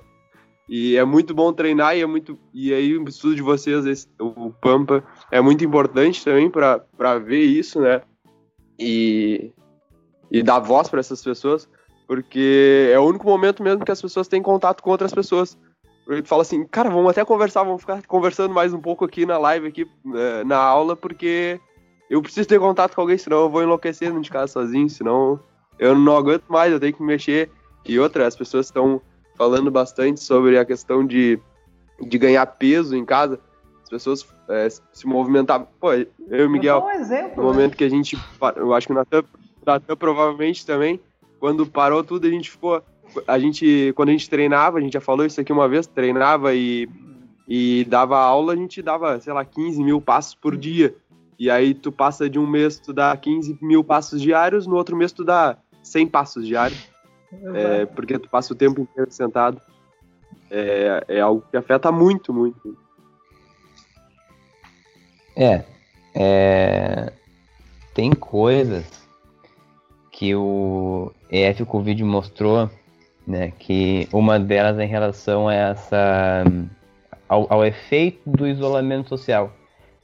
e 0.73 0.95
é 0.95 1.03
muito 1.03 1.33
bom 1.33 1.51
treinar 1.51 1.97
e 1.97 2.01
é 2.01 2.05
muito 2.05 2.39
e 2.53 2.73
aí 2.73 2.97
o 2.97 3.03
estudo 3.03 3.35
de 3.35 3.41
vocês 3.41 3.85
esse, 3.85 4.07
o 4.17 4.51
Pampa 4.51 5.03
é 5.29 5.41
muito 5.41 5.65
importante 5.65 6.23
também 6.23 6.49
para 6.49 7.19
ver 7.19 7.43
isso, 7.43 7.81
né? 7.81 8.01
E, 8.79 9.51
e 10.31 10.41
dar 10.41 10.59
voz 10.59 10.87
para 10.87 11.01
essas 11.01 11.21
pessoas, 11.21 11.67
porque 12.07 12.89
é 12.89 12.97
o 12.97 13.03
único 13.03 13.25
momento 13.25 13.61
mesmo 13.61 13.83
que 13.83 13.91
as 13.91 14.01
pessoas 14.01 14.29
têm 14.29 14.41
contato 14.41 14.81
com 14.81 14.91
outras 14.91 15.13
pessoas. 15.13 15.57
Tu 16.05 16.27
fala 16.27 16.41
assim, 16.41 16.65
cara, 16.65 16.89
vamos 16.89 17.11
até 17.11 17.23
conversar, 17.23 17.63
vamos 17.63 17.81
ficar 17.81 18.01
conversando 18.05 18.53
mais 18.53 18.73
um 18.73 18.81
pouco 18.81 19.05
aqui 19.05 19.25
na 19.25 19.37
live, 19.37 19.67
aqui 19.67 19.87
eh, 20.13 20.43
na 20.43 20.57
aula, 20.57 20.95
porque 20.95 21.59
eu 22.09 22.21
preciso 22.21 22.47
ter 22.47 22.59
contato 22.59 22.95
com 22.95 23.01
alguém, 23.01 23.17
senão 23.17 23.43
eu 23.43 23.49
vou 23.49 23.63
enlouquecer 23.63 24.09
dentro 24.09 24.23
de 24.23 24.29
casa 24.29 24.51
sozinho, 24.51 24.89
senão 24.89 25.39
eu 25.79 25.95
não 25.95 26.17
aguento 26.17 26.43
mais, 26.49 26.71
eu 26.71 26.79
tenho 26.79 26.93
que 26.93 27.01
me 27.01 27.07
mexer. 27.07 27.49
E 27.85 27.99
outra, 27.99 28.27
as 28.27 28.35
pessoas 28.35 28.65
estão 28.67 29.01
falando 29.35 29.71
bastante 29.71 30.19
sobre 30.19 30.57
a 30.57 30.65
questão 30.65 31.05
de, 31.05 31.39
de 31.99 32.17
ganhar 32.17 32.45
peso 32.45 32.95
em 32.95 33.05
casa. 33.05 33.39
As 33.83 33.89
pessoas 33.89 34.27
é, 34.49 34.69
se 34.69 35.07
movimentavam. 35.07 35.67
Pô, 35.79 35.93
eu 35.93 36.07
e 36.29 36.45
o 36.45 36.49
Miguel, 36.49 36.83
um 36.83 36.91
exemplo. 36.91 37.37
no 37.37 37.49
né? 37.49 37.53
momento 37.53 37.75
que 37.75 37.83
a 37.83 37.89
gente. 37.89 38.17
Eu 38.55 38.73
acho 38.73 38.87
que 38.87 38.93
o 38.93 38.95
Natan, 38.95 39.23
Natan 39.65 39.95
provavelmente 39.95 40.65
também, 40.65 40.99
quando 41.39 41.65
parou 41.65 42.03
tudo, 42.03 42.27
a 42.27 42.29
gente 42.29 42.51
ficou. 42.51 42.83
A 43.27 43.39
gente, 43.39 43.93
quando 43.95 44.09
a 44.09 44.11
gente 44.11 44.29
treinava, 44.29 44.77
a 44.77 44.81
gente 44.81 44.93
já 44.93 45.01
falou 45.01 45.25
isso 45.25 45.39
aqui 45.39 45.51
uma 45.51 45.67
vez, 45.67 45.87
treinava 45.87 46.53
e, 46.53 46.87
e 47.47 47.85
dava 47.85 48.17
aula, 48.17 48.53
a 48.53 48.55
gente 48.55 48.81
dava, 48.81 49.19
sei 49.19 49.33
lá, 49.33 49.43
15 49.43 49.83
mil 49.83 50.01
passos 50.01 50.35
por 50.35 50.55
dia. 50.55 50.95
E 51.37 51.49
aí 51.49 51.73
tu 51.73 51.91
passa 51.91 52.29
de 52.29 52.37
um 52.37 52.45
mês, 52.45 52.79
tu 52.79 52.93
dá 52.93 53.15
15 53.17 53.57
mil 53.61 53.83
passos 53.83 54.21
diários, 54.21 54.67
no 54.67 54.75
outro 54.75 54.95
mês 54.95 55.11
tu 55.11 55.23
dá 55.23 55.57
100 55.81 56.07
passos 56.07 56.45
diários, 56.45 56.87
é, 57.55 57.85
porque 57.87 58.19
tu 58.19 58.29
passa 58.29 58.53
o 58.53 58.55
tempo 58.55 58.81
inteiro 58.81 59.11
sentado. 59.11 59.59
É, 60.49 61.03
é 61.07 61.19
algo 61.21 61.43
que 61.49 61.57
afeta 61.57 61.91
muito, 61.91 62.33
muito. 62.33 62.77
É, 65.35 65.63
é, 66.13 67.11
tem 67.93 68.11
coisas 68.11 68.85
que 70.11 70.35
o 70.35 71.11
EF 71.31 71.65
Covid 71.65 72.03
mostrou, 72.03 72.69
né, 73.25 73.51
que 73.57 74.07
uma 74.11 74.39
delas 74.39 74.79
é 74.79 74.83
em 74.83 74.87
relação 74.87 75.47
a 75.47 75.53
essa 75.53 76.43
ao, 77.27 77.47
ao 77.49 77.65
efeito 77.65 78.29
do 78.29 78.47
isolamento 78.47 79.09
social. 79.09 79.53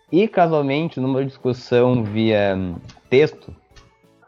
E 0.09 0.27
casualmente, 0.27 0.99
numa 0.99 1.25
discussão 1.25 2.03
via 2.03 2.55
hum, 2.55 2.75
texto 3.09 3.53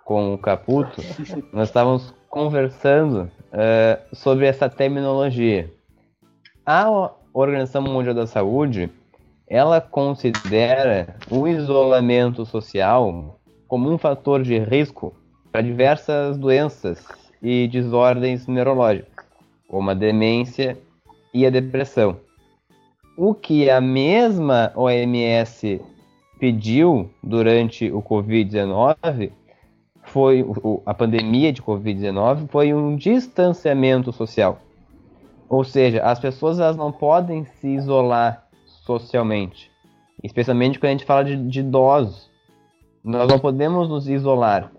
com 0.03 0.33
o 0.33 0.37
Caputo, 0.37 1.01
nós 1.53 1.69
estávamos 1.69 2.13
conversando 2.29 3.31
eh, 3.53 3.99
sobre 4.11 4.45
essa 4.45 4.69
terminologia. 4.69 5.71
A 6.65 7.11
Organização 7.33 7.81
Mundial 7.81 8.13
da 8.13 8.27
Saúde 8.27 8.91
ela 9.47 9.81
considera 9.81 11.15
o 11.31 11.47
isolamento 11.47 12.45
social 12.45 13.39
como 13.67 13.91
um 13.91 13.97
fator 13.97 14.43
de 14.43 14.59
risco 14.59 15.15
para 15.51 15.61
diversas 15.61 16.37
doenças 16.37 17.03
e 17.41 17.67
desordens 17.67 18.47
neurológicas, 18.47 19.25
como 19.67 19.89
a 19.89 19.93
demência 19.93 20.77
e 21.33 21.45
a 21.45 21.49
depressão. 21.49 22.17
O 23.17 23.33
que 23.33 23.69
a 23.69 23.81
mesma 23.81 24.71
OMS 24.75 25.81
pediu 26.39 27.09
durante 27.21 27.91
o 27.91 28.01
Covid-19 28.01 29.31
foi 30.03 30.45
a 30.85 30.93
pandemia 30.93 31.53
de 31.53 31.61
Covid-19 31.61 32.47
foi 32.47 32.73
um 32.73 32.95
distanciamento 32.95 34.11
social. 34.11 34.59
Ou 35.47 35.63
seja, 35.63 36.01
as 36.03 36.19
pessoas 36.19 36.59
elas 36.59 36.77
não 36.77 36.91
podem 36.91 37.43
se 37.43 37.67
isolar 37.67 38.47
socialmente, 38.65 39.71
especialmente 40.23 40.79
quando 40.79 40.89
a 40.89 40.91
gente 40.91 41.05
fala 41.05 41.23
de, 41.23 41.35
de 41.35 41.59
idosos. 41.59 42.29
Nós 43.03 43.27
não 43.27 43.39
podemos 43.39 43.89
nos 43.89 44.07
isolar. 44.07 44.71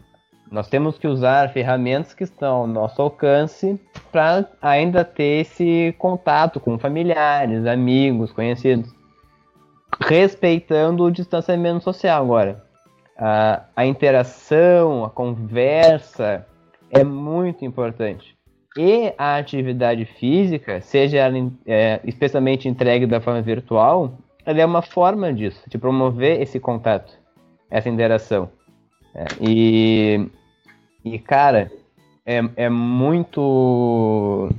Nós 0.51 0.69
temos 0.69 0.99
que 0.99 1.07
usar 1.07 1.53
ferramentas 1.53 2.13
que 2.13 2.25
estão 2.25 2.57
ao 2.57 2.67
nosso 2.67 3.01
alcance 3.01 3.81
para 4.11 4.45
ainda 4.61 5.05
ter 5.05 5.43
esse 5.43 5.95
contato 5.97 6.59
com 6.59 6.77
familiares, 6.77 7.65
amigos, 7.67 8.33
conhecidos, 8.33 8.93
respeitando 10.01 11.05
o 11.05 11.11
distanciamento 11.11 11.85
social 11.85 12.25
agora. 12.25 12.65
A, 13.17 13.63
a 13.77 13.87
interação, 13.87 15.05
a 15.05 15.11
conversa 15.11 16.45
é 16.91 17.05
muito 17.05 17.65
importante. 17.65 18.37
E 18.77 19.13
a 19.17 19.37
atividade 19.37 20.05
física, 20.05 20.81
seja 20.81 21.19
ela 21.19 21.37
é, 21.65 22.01
especialmente 22.05 22.69
entregue 22.69 23.07
da 23.07 23.21
forma 23.21 23.43
virtual, 23.43 24.19
ela 24.45 24.61
é 24.61 24.67
uma 24.67 24.83
forma 24.83 25.33
disso, 25.33 25.63
de 25.69 25.79
promover 25.79 26.41
esse 26.41 26.59
contato, 26.59 27.13
essa 27.71 27.89
interação. 27.89 28.51
É, 29.15 29.25
e, 29.41 30.31
e, 31.05 31.19
cara, 31.19 31.71
é, 32.25 32.41
é 32.57 32.69
muito 32.69 34.51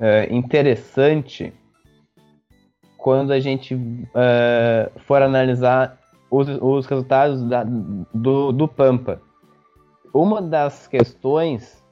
é, 0.00 0.32
interessante 0.34 1.52
quando 2.96 3.32
a 3.32 3.40
gente 3.40 3.78
é, 4.14 4.90
for 5.06 5.22
analisar 5.22 5.98
os, 6.30 6.48
os 6.60 6.86
resultados 6.86 7.42
da, 7.42 7.64
do, 8.14 8.52
do 8.52 8.66
Pampa. 8.66 9.20
Uma 10.14 10.40
das 10.40 10.86
questões 10.86 11.82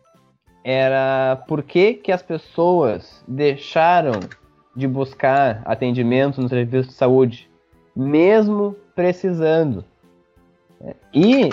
era 0.65 1.43
por 1.49 1.63
que, 1.63 1.95
que 1.95 2.13
as 2.13 2.23
pessoas 2.23 3.25
deixaram 3.27 4.13
de 4.75 4.87
buscar 4.87 5.63
atendimento 5.65 6.41
no 6.41 6.49
serviço 6.49 6.91
de 6.91 6.95
saúde, 6.95 7.51
mesmo 7.95 8.77
precisando. 8.95 9.85
E 11.13 11.51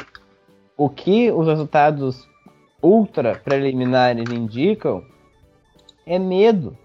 o 0.77 0.89
que 0.89 1.31
os 1.31 1.47
resultados 1.47 2.27
ultra 2.81 3.35
preliminares 3.35 4.29
indicam 4.31 5.03
é 6.05 6.17
medo. 6.17 6.77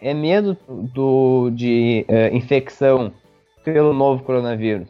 É 0.00 0.14
medo 0.14 0.56
do, 0.94 1.50
de 1.50 2.06
uh, 2.08 2.34
infecção 2.34 3.12
pelo 3.64 3.92
novo 3.92 4.22
coronavírus. 4.22 4.88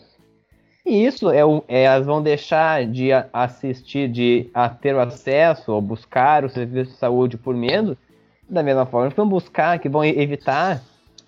E 0.84 1.04
isso 1.04 1.30
é, 1.30 1.40
é, 1.68 1.82
elas 1.84 2.06
vão 2.06 2.22
deixar 2.22 2.86
de 2.86 3.10
assistir, 3.32 4.08
de 4.08 4.50
a 4.54 4.68
ter 4.68 4.94
o 4.94 5.00
acesso 5.00 5.72
ou 5.72 5.82
buscar 5.82 6.44
o 6.44 6.48
serviço 6.48 6.92
de 6.92 6.96
saúde 6.96 7.36
por 7.36 7.54
medo, 7.54 7.96
da 8.48 8.62
mesma 8.62 8.86
forma 8.86 9.10
que 9.10 9.16
vão 9.16 9.28
buscar, 9.28 9.78
que 9.78 9.88
vão 9.88 10.04
evitar 10.04 10.80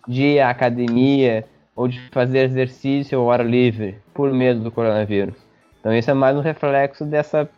de 0.08 0.22
ir 0.22 0.40
à 0.40 0.50
academia 0.50 1.44
ou 1.76 1.86
de 1.86 2.00
fazer 2.10 2.40
exercício 2.40 3.18
ao 3.18 3.30
ar 3.30 3.44
livre 3.44 3.98
por 4.14 4.32
medo 4.32 4.60
do 4.60 4.70
coronavírus. 4.70 5.36
Então 5.78 5.94
isso 5.94 6.10
é 6.10 6.14
mais 6.14 6.36
um 6.36 6.40
reflexo 6.40 7.04
dessa 7.04 7.48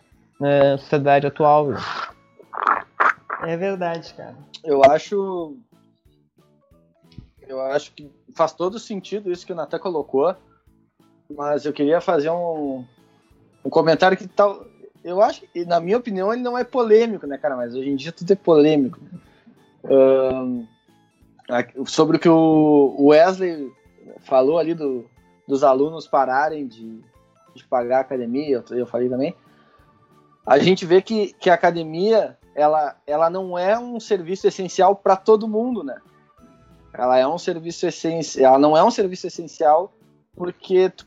uh, 0.42 0.78
sociedade 0.78 1.26
atual. 1.26 1.68
né? 1.68 1.78
É 3.44 3.56
verdade, 3.56 4.12
cara. 4.14 4.36
Eu 4.62 4.82
acho. 4.84 5.56
Eu 7.46 7.60
acho 7.60 7.92
que 7.92 8.10
faz 8.34 8.52
todo 8.52 8.78
sentido 8.78 9.30
isso 9.30 9.44
que 9.44 9.52
o 9.52 9.56
Natan 9.56 9.78
colocou, 9.78 10.34
mas 11.34 11.66
eu 11.66 11.72
queria 11.72 12.00
fazer 12.00 12.30
um, 12.30 12.84
um 13.64 13.70
comentário 13.70 14.16
que 14.16 14.26
tal. 14.28 14.64
Eu 15.04 15.20
acho 15.20 15.42
que, 15.48 15.64
na 15.64 15.80
minha 15.80 15.98
opinião, 15.98 16.32
ele 16.32 16.42
não 16.42 16.56
é 16.56 16.62
polêmico, 16.62 17.26
né, 17.26 17.36
cara? 17.36 17.56
Mas 17.56 17.74
hoje 17.74 17.90
em 17.90 17.96
dia 17.96 18.12
tudo 18.12 18.32
é 18.32 18.36
polêmico. 18.36 18.98
A- 21.50 21.84
sobre 21.86 22.16
o 22.16 22.20
que 22.20 22.28
o 22.28 23.06
Wesley 23.08 23.70
falou 24.20 24.58
ali 24.58 24.74
do, 24.74 25.04
dos 25.46 25.64
alunos 25.64 26.06
pararem 26.06 26.66
de, 26.66 27.00
de 27.54 27.64
pagar 27.64 27.98
a 27.98 28.00
academia, 28.02 28.62
eu, 28.70 28.76
eu 28.78 28.86
falei 28.86 29.08
também. 29.08 29.34
A 30.46 30.58
gente 30.58 30.84
vê 30.84 31.00
que, 31.00 31.32
que 31.34 31.48
a 31.48 31.54
academia 31.54 32.36
ela, 32.54 32.96
ela 33.06 33.30
não 33.30 33.56
é 33.56 33.78
um 33.78 33.98
serviço 34.00 34.46
essencial 34.46 34.94
para 34.96 35.16
todo 35.16 35.48
mundo, 35.48 35.82
né? 35.82 36.00
Ela 36.92 37.18
é 37.18 37.26
um 37.26 37.38
serviço 37.38 37.86
essencial, 37.86 38.54
ela 38.54 38.58
não 38.58 38.76
é 38.76 38.84
um 38.84 38.90
serviço 38.90 39.26
essencial 39.26 39.92
porque 40.36 40.90
tu- 40.90 41.06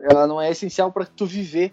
ela 0.00 0.26
não 0.26 0.40
é 0.40 0.50
essencial 0.50 0.92
para 0.92 1.06
tu 1.06 1.24
viver. 1.24 1.72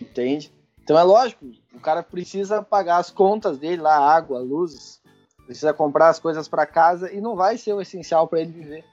Entende? 0.00 0.52
Então 0.82 0.98
é 0.98 1.02
lógico, 1.02 1.44
o 1.74 1.80
cara 1.80 2.02
precisa 2.02 2.62
pagar 2.62 2.96
as 2.96 3.10
contas 3.10 3.58
dele 3.58 3.82
lá, 3.82 3.98
água, 3.98 4.38
luzes, 4.38 5.02
precisa 5.44 5.74
comprar 5.74 6.08
as 6.08 6.18
coisas 6.18 6.48
para 6.48 6.64
casa 6.64 7.12
e 7.12 7.20
não 7.20 7.36
vai 7.36 7.58
ser 7.58 7.74
o 7.74 7.80
essencial 7.80 8.26
para 8.26 8.40
ele 8.40 8.52
viver. 8.52 8.84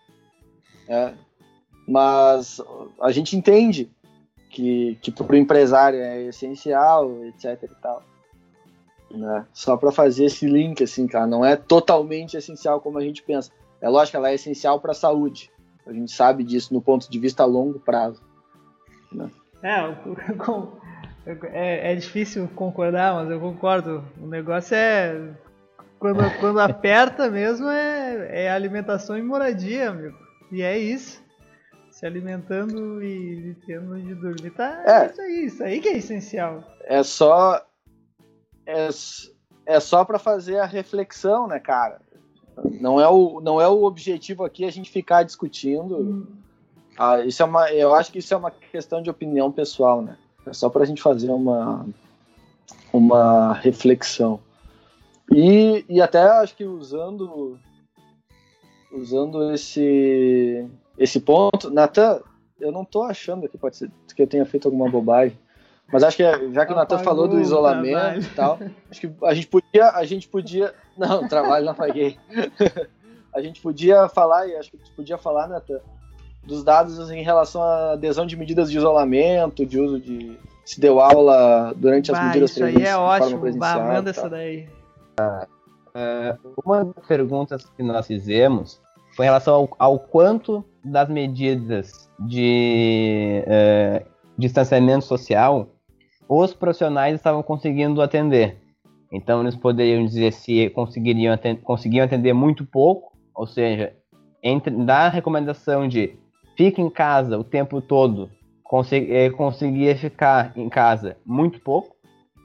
É. 0.90 1.14
Mas 1.88 2.60
a 3.00 3.12
gente 3.12 3.38
entende 3.38 3.90
que, 4.56 4.98
que 5.02 5.12
para 5.12 5.34
o 5.34 5.36
empresário 5.36 6.00
é 6.00 6.24
essencial, 6.24 7.12
etc 7.26 7.62
e 7.64 7.82
tal. 7.82 8.02
Né? 9.12 9.46
Só 9.54 9.76
para 9.76 9.92
fazer 9.92 10.26
esse 10.26 10.48
link, 10.48 10.82
assim, 10.82 11.08
cara, 11.08 11.28
não 11.28 11.44
é 11.44 11.58
totalmente 11.58 12.38
essencial 12.38 12.80
como 12.80 12.98
a 12.98 13.02
gente 13.02 13.22
pensa. 13.22 13.52
É 13.82 13.90
lógico 13.90 14.16
ela 14.16 14.30
é 14.30 14.36
essencial 14.36 14.80
para 14.80 14.94
a 14.94 14.96
saúde. 14.96 15.52
A 15.86 15.92
gente 15.92 16.10
sabe 16.12 16.42
disso 16.44 16.74
no 16.74 16.82
ponto 16.82 17.12
de 17.12 17.20
vista 17.20 17.44
a 17.44 17.46
longo 17.46 17.80
prazo. 17.80 18.22
É, 19.62 19.86
eu- 19.86 20.38
com- 20.38 20.72
é, 21.52 21.92
é 21.92 21.96
difícil 21.96 22.48
concordar, 22.56 23.14
mas 23.14 23.30
eu 23.30 23.40
concordo. 23.42 24.06
O 24.22 24.26
negócio 24.26 24.74
é. 24.74 25.34
Quando, 26.00 26.40
quando 26.40 26.60
aperta 26.62 27.30
mesmo 27.30 27.68
é, 27.68 28.46
é 28.46 28.50
alimentação 28.52 29.18
e 29.18 29.22
moradia, 29.22 29.90
amigo. 29.90 30.18
E 30.50 30.62
é 30.62 30.78
isso. 30.78 31.25
Se 31.96 32.06
alimentando 32.06 33.02
e 33.02 33.56
tendo 33.66 33.94
onde 33.94 34.14
dormir. 34.16 34.52
Tá, 34.52 34.84
É. 34.86 35.06
isso 35.06 35.22
aí, 35.22 35.46
isso 35.46 35.64
aí 35.64 35.80
que 35.80 35.88
é 35.88 35.98
essencial. 35.98 36.62
É 36.84 37.02
só. 37.04 37.66
É, 38.66 38.90
é 39.66 39.80
só 39.80 40.04
para 40.04 40.20
fazer 40.20 40.60
a 40.60 40.66
reflexão, 40.66 41.48
né, 41.48 41.58
cara? 41.58 42.02
Não 42.82 43.00
é, 43.00 43.08
o, 43.08 43.40
não 43.40 43.62
é 43.62 43.68
o 43.70 43.84
objetivo 43.84 44.44
aqui 44.44 44.66
a 44.66 44.72
gente 44.72 44.92
ficar 44.92 45.24
discutindo. 45.24 46.28
Ah, 46.98 47.22
isso 47.22 47.42
é 47.42 47.46
uma, 47.46 47.72
eu 47.72 47.96
acho 47.96 48.12
que 48.12 48.20
isso 48.20 48.34
é 48.34 48.38
uma 48.38 48.52
questão 48.52 49.02
de 49.02 49.10
opinião 49.10 49.50
pessoal, 49.50 50.02
né? 50.02 50.18
É 50.46 50.52
só 50.52 50.70
para 50.70 50.84
a 50.84 50.86
gente 50.86 51.02
fazer 51.02 51.30
uma, 51.32 51.86
uma 52.92 53.54
reflexão. 53.54 54.42
E, 55.32 55.86
e 55.88 56.02
até 56.02 56.20
acho 56.24 56.58
que 56.58 56.66
usando 56.66 57.58
usando 58.92 59.54
esse 59.54 60.70
esse 60.98 61.20
ponto, 61.20 61.70
Natan, 61.70 62.22
eu 62.60 62.72
não 62.72 62.86
tô 62.86 63.04
achando 63.04 63.48
que 63.50 63.58
pode 63.58 63.76
ser 63.78 63.92
que 64.16 64.22
eu 64.22 64.28
tenha 64.28 64.46
feito 64.46 64.68
alguma 64.68 64.90
bobagem, 64.90 65.38
mas 65.92 66.04
acho 66.04 66.16
que 66.18 66.24
é- 66.24 66.52
já 66.52 66.66
que 66.66 66.72
o 66.74 66.76
Natan 66.76 67.00
falou 67.00 67.28
do 67.28 67.40
isolamento 67.40 68.26
e 68.26 68.30
tal, 68.36 68.58
acho 68.90 69.02
que 69.02 69.12
a 69.24 69.34
gente 69.34 69.48
podia 69.48 69.90
a 69.92 70.06
gente 70.06 70.28
podia 70.28 70.74
não, 70.98 71.28
trabalho 71.28 71.66
não 71.66 71.74
apaguei. 71.74 72.18
a 73.34 73.42
gente 73.42 73.62
podia 73.62 74.08
falar 74.08 74.48
e 74.48 74.56
acho 74.56 74.72
que 74.72 74.78
a 74.78 74.80
gente 74.80 74.96
podia 74.96 75.18
falar, 75.18 75.48
Natan, 75.48 75.80
dos 76.44 76.64
dados 76.64 77.12
em 77.12 77.22
relação 77.24 77.62
à 77.62 77.92
adesão 77.94 78.26
de 78.26 78.38
medidas 78.38 78.72
de 78.72 78.78
isolamento, 78.78 79.66
de 79.66 79.80
uso 79.80 80.00
de 80.00 80.38
se 80.64 80.80
deu 80.80 81.00
aula 81.00 81.74
durante 81.76 82.12
as 82.12 82.18
Bah, 82.18 82.26
medidas 82.28 82.52
isso 82.52 82.64
aí 82.64 82.72
presen- 82.74 82.88
é 82.88 82.92
de 82.92 82.96
forma 82.98 83.16
ótimo. 83.38 83.58
Bah, 83.60 83.80
manda 83.80 84.10
essa 84.12 84.30
daí. 84.30 84.68
Uma 86.66 86.86
das 86.86 87.06
perguntas 87.06 87.66
que 87.76 87.84
nós 87.84 88.06
fizemos 88.08 88.82
foi 89.16 89.26
em 89.26 89.30
relação 89.30 89.56
ao, 89.56 89.70
ao 89.78 90.00
quanto 90.00 90.64
das 90.86 91.10
medidas 91.10 92.10
de 92.20 93.44
eh, 93.48 94.06
distanciamento 94.38 95.06
social 95.06 95.70
os 96.28 96.54
profissionais 96.54 97.16
estavam 97.16 97.44
conseguindo 97.44 98.02
atender. 98.02 98.58
Então 99.12 99.42
eles 99.42 99.56
poderiam 99.56 100.04
dizer 100.06 100.34
se 100.34 100.70
conseguiriam 100.72 101.34
atender, 101.34 101.62
conseguiam 101.62 102.06
atender 102.06 102.34
muito 102.34 102.66
pouco, 102.66 103.14
ou 103.36 103.46
seja, 103.46 103.94
entre, 104.42 104.72
da 104.86 105.08
recomendação 105.10 105.88
de 105.88 106.18
fique 106.58 106.82
em 106.82 106.90
casa 106.90 107.38
o 107.38 107.44
tempo 107.44 107.82
todo, 107.82 108.30
consegui- 108.64 109.12
eh, 109.14 109.30
conseguia 109.30 109.96
ficar 109.96 110.52
em 110.56 110.68
casa 110.70 111.18
muito 111.26 111.60
pouco, 111.62 111.96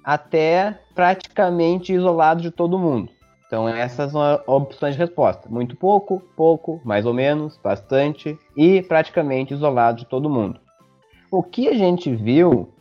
até 0.05 0.78
praticamente 0.95 1.93
isolado 1.93 2.43
de 2.43 2.51
todo 2.51 2.78
mundo. 2.78 3.11
Então 3.51 3.68
essas 3.68 4.12
são 4.12 4.22
as 4.22 4.40
opções 4.46 4.94
de 4.94 5.01
resposta. 5.01 5.48
Muito 5.48 5.74
pouco, 5.74 6.22
pouco, 6.36 6.80
mais 6.84 7.05
ou 7.05 7.12
menos, 7.12 7.59
bastante 7.61 8.38
e 8.57 8.80
praticamente 8.80 9.53
isolado 9.53 9.98
de 9.98 10.07
todo 10.07 10.30
mundo. 10.30 10.61
O 11.32 11.42
que 11.42 11.66
a 11.66 11.74
gente 11.74 12.14
viu 12.14 12.72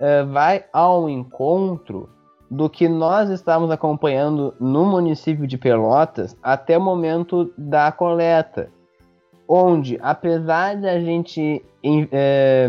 eh, 0.00 0.22
vai 0.22 0.64
ao 0.72 1.06
encontro 1.10 2.08
do 2.50 2.70
que 2.70 2.88
nós 2.88 3.28
estávamos 3.28 3.70
acompanhando 3.70 4.54
no 4.58 4.86
município 4.86 5.46
de 5.46 5.58
Pelotas 5.58 6.34
até 6.42 6.78
o 6.78 6.80
momento 6.80 7.52
da 7.58 7.92
coleta, 7.92 8.70
onde 9.46 9.98
apesar 10.00 10.76
de 10.76 10.88
a 10.88 10.98
gente 10.98 11.62
eh, 12.10 12.68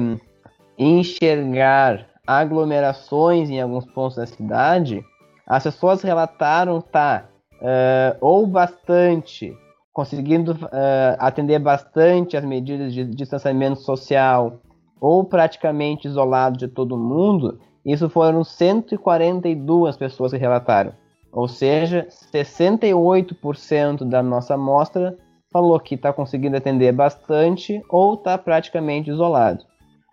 enxergar 0.78 2.08
aglomerações 2.26 3.50
em 3.50 3.62
alguns 3.62 3.86
pontos 3.86 4.18
da 4.18 4.26
cidade, 4.26 5.02
as 5.46 5.64
pessoas 5.64 6.02
relataram 6.02 6.80
estar 6.80 7.37
eh, 7.62 8.16
ou 8.22 8.46
bastante 8.46 9.56
conseguindo 9.98 10.56
eh, 10.72 11.18
atender 11.18 11.58
bastante 11.58 12.38
as 12.38 12.46
medidas 12.46 12.94
de 12.94 13.04
distanciamento 13.04 13.82
social 13.82 14.60
ou 15.02 15.24
praticamente 15.24 16.08
isolado 16.08 16.56
de 16.56 16.68
todo 16.68 16.96
mundo. 16.96 17.60
Isso 17.84 18.08
foram 18.08 18.44
142 18.44 19.98
pessoas 19.98 20.32
que 20.32 20.38
relataram. 20.38 20.94
Ou 21.32 21.48
seja, 21.48 22.08
68% 22.10 24.04
da 24.04 24.22
nossa 24.22 24.54
amostra 24.54 25.18
falou 25.52 25.80
que 25.80 25.96
está 25.96 26.14
conseguindo 26.14 26.58
atender 26.58 26.92
bastante 26.92 27.82
ou 27.90 28.14
está 28.14 28.38
praticamente 28.38 29.10
isolado. 29.10 29.66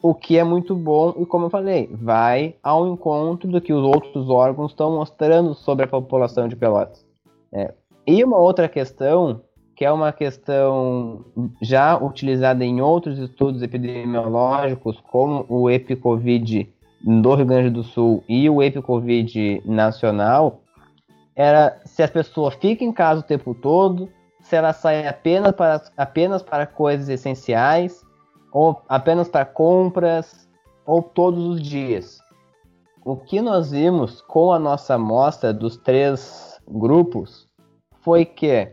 O 0.03 0.15
que 0.15 0.39
é 0.39 0.45
muito 0.45 0.75
bom 0.75 1.13
e, 1.19 1.27
como 1.27 1.47
eu 1.47 1.51
falei, 1.51 1.91
vai 1.93 2.57
ao 2.63 2.87
encontro 2.87 3.51
do 3.51 3.61
que 3.61 3.73
os 3.73 3.83
outros 3.83 4.31
órgãos 4.31 4.71
estão 4.73 4.97
mostrando 4.97 5.55
sobre 5.55 5.85
a 5.85 5.89
população 5.89 6.49
de 6.49 6.57
Pelotas. 6.57 7.05
É. 7.55 7.73
E 8.07 8.23
uma 8.25 8.37
outra 8.37 8.69
questão, 8.69 9.41
que 9.77 9.85
é 9.85 9.91
uma 9.91 10.13
questão 10.13 11.25
já 11.63 11.97
utilizada 11.97 12.65
em 12.65 12.81
outros 12.81 13.19
estudos 13.19 13.63
epidemiológicos, 13.63 15.01
como 15.11 15.47
o 15.49 15.71
EpiCovid 15.71 16.69
do 17.03 17.35
Rio 17.35 17.47
Grande 17.47 17.71
do 17.71 17.83
Sul 17.83 18.25
e 18.29 18.51
o 18.51 18.63
EpiCovid 18.63 19.63
nacional, 19.65 20.61
era 21.37 21.81
se 21.85 22.03
as 22.03 22.11
pessoas 22.11 22.55
ficam 22.55 22.89
em 22.89 22.93
casa 22.93 23.21
o 23.21 23.25
tempo 23.25 23.55
todo, 23.55 24.09
se 24.41 24.57
elas 24.57 24.77
saem 24.77 25.07
apenas 25.07 25.53
para, 25.53 25.83
apenas 25.97 26.43
para 26.43 26.67
coisas 26.67 27.09
essenciais, 27.09 28.05
ou 28.53 28.81
apenas 28.89 29.29
para 29.29 29.45
compras, 29.45 30.49
ou 30.87 31.03
todos 31.03 31.45
os 31.47 31.63
dias. 31.63 32.19
O 33.05 33.17
que 33.17 33.41
nós 33.41 33.71
vimos 33.71 34.21
com 34.21 34.53
a 34.53 34.59
nossa 34.59 34.95
amostra 34.95 35.53
dos 35.53 35.77
três 35.77 36.54
grupos 36.69 37.49
foi 38.03 38.25
que 38.25 38.69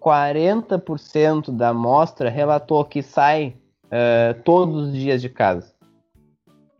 40% 0.00 1.50
da 1.50 1.70
amostra 1.70 2.30
relatou 2.30 2.84
que 2.84 3.02
sai 3.02 3.56
uh, 3.86 4.40
todos 4.42 4.88
os 4.88 4.94
dias 4.94 5.20
de 5.20 5.28
casa. 5.28 5.74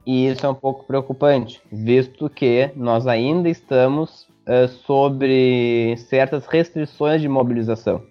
E 0.04 0.28
isso 0.28 0.46
é 0.46 0.48
um 0.48 0.54
pouco 0.54 0.84
preocupante, 0.84 1.60
visto 1.72 2.30
que 2.30 2.70
nós 2.76 3.08
ainda 3.08 3.48
estamos 3.48 4.28
uh, 4.46 4.68
sobre 4.68 5.96
certas 5.96 6.46
restrições 6.46 7.20
de 7.20 7.28
mobilização. 7.28 8.04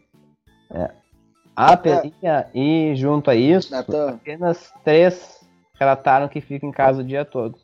É. 0.69 0.91
E 2.53 2.93
junto 2.95 3.31
a 3.31 3.35
isso, 3.35 3.71
Natan. 3.71 4.09
apenas 4.09 4.73
três 4.83 5.39
relataram 5.79 6.27
que 6.27 6.41
ficam 6.41 6.67
em 6.67 6.71
casa 6.71 7.01
o 7.01 7.05
dia 7.05 7.23
todo. 7.23 7.57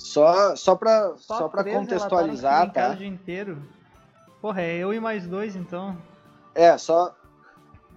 Só, 0.00 0.56
só 0.56 0.74
para 0.74 1.14
Só, 1.18 1.38
só 1.38 1.48
pra 1.48 1.62
contextualizar, 1.62 2.72
tá? 2.72 2.92
o 2.92 2.96
dia 2.96 3.06
inteiro. 3.06 3.62
Porra, 4.40 4.62
é 4.62 4.78
eu 4.78 4.94
e 4.94 4.98
mais 4.98 5.26
dois 5.26 5.54
então. 5.54 5.94
É, 6.54 6.76
só, 6.78 7.14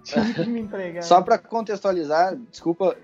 me 0.46 0.68
só 1.02 1.22
para 1.22 1.38
contextualizar, 1.38 2.36
desculpa, 2.50 2.94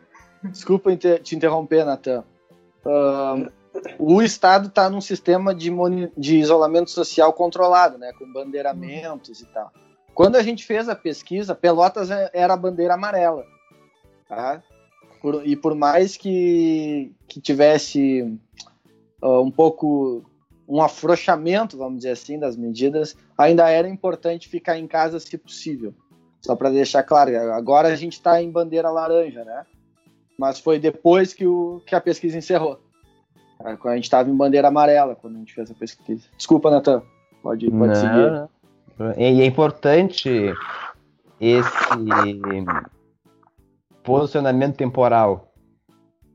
desculpa 0.44 0.94
te 0.94 1.34
interromper, 1.34 1.86
Natan. 1.86 2.22
Ahn, 2.84 3.48
o 3.98 4.20
Estado 4.20 4.68
está 4.68 4.90
num 4.90 5.00
sistema 5.00 5.54
de, 5.54 5.70
de 6.14 6.36
isolamento 6.36 6.90
social 6.90 7.32
controlado, 7.32 7.96
né, 7.96 8.12
com 8.18 8.30
bandeiramentos 8.30 9.40
e 9.40 9.46
tal. 9.46 9.72
Quando 10.14 10.36
a 10.36 10.42
gente 10.42 10.66
fez 10.66 10.90
a 10.90 10.94
pesquisa, 10.94 11.54
Pelotas 11.54 12.10
é- 12.10 12.30
era 12.34 12.52
a 12.52 12.56
bandeira 12.56 12.94
amarela. 12.94 13.46
Tá? 14.28 14.62
Por- 15.22 15.46
e 15.46 15.56
por 15.56 15.74
mais 15.74 16.18
que, 16.18 17.14
que 17.26 17.40
tivesse 17.40 18.38
ah, 19.22 19.40
um 19.40 19.50
pouco 19.50 20.24
um 20.68 20.80
afrouxamento, 20.80 21.76
vamos 21.76 21.98
dizer 21.98 22.10
assim, 22.10 22.38
das 22.38 22.56
medidas, 22.56 23.16
ainda 23.36 23.68
era 23.68 23.88
importante 23.88 24.48
ficar 24.48 24.78
em 24.78 24.86
casa 24.86 25.18
se 25.18 25.36
possível. 25.36 25.92
Só 26.40 26.54
para 26.54 26.70
deixar 26.70 27.02
claro, 27.02 27.36
agora 27.52 27.88
a 27.88 27.96
gente 27.96 28.14
está 28.14 28.40
em 28.40 28.50
bandeira 28.50 28.88
laranja, 28.88 29.44
né? 29.44 29.64
Mas 30.38 30.58
foi 30.58 30.78
depois 30.78 31.34
que, 31.34 31.46
o, 31.46 31.82
que 31.84 31.94
a 31.94 32.00
pesquisa 32.00 32.38
encerrou. 32.38 32.80
Ah, 33.62 33.76
A 33.84 33.94
gente 33.96 34.04
estava 34.04 34.30
em 34.30 34.36
bandeira 34.36 34.68
amarela 34.68 35.14
quando 35.14 35.36
a 35.36 35.38
gente 35.40 35.52
fez 35.52 35.70
a 35.70 35.74
pesquisa. 35.74 36.26
Desculpa, 36.36 36.70
Natan. 36.70 37.02
Pode, 37.42 37.70
pode 37.70 37.92
Não, 37.92 37.94
seguir. 37.94 39.18
E 39.18 39.42
é 39.42 39.44
importante 39.44 40.54
esse 41.40 41.70
posicionamento 44.02 44.76
temporal. 44.76 45.52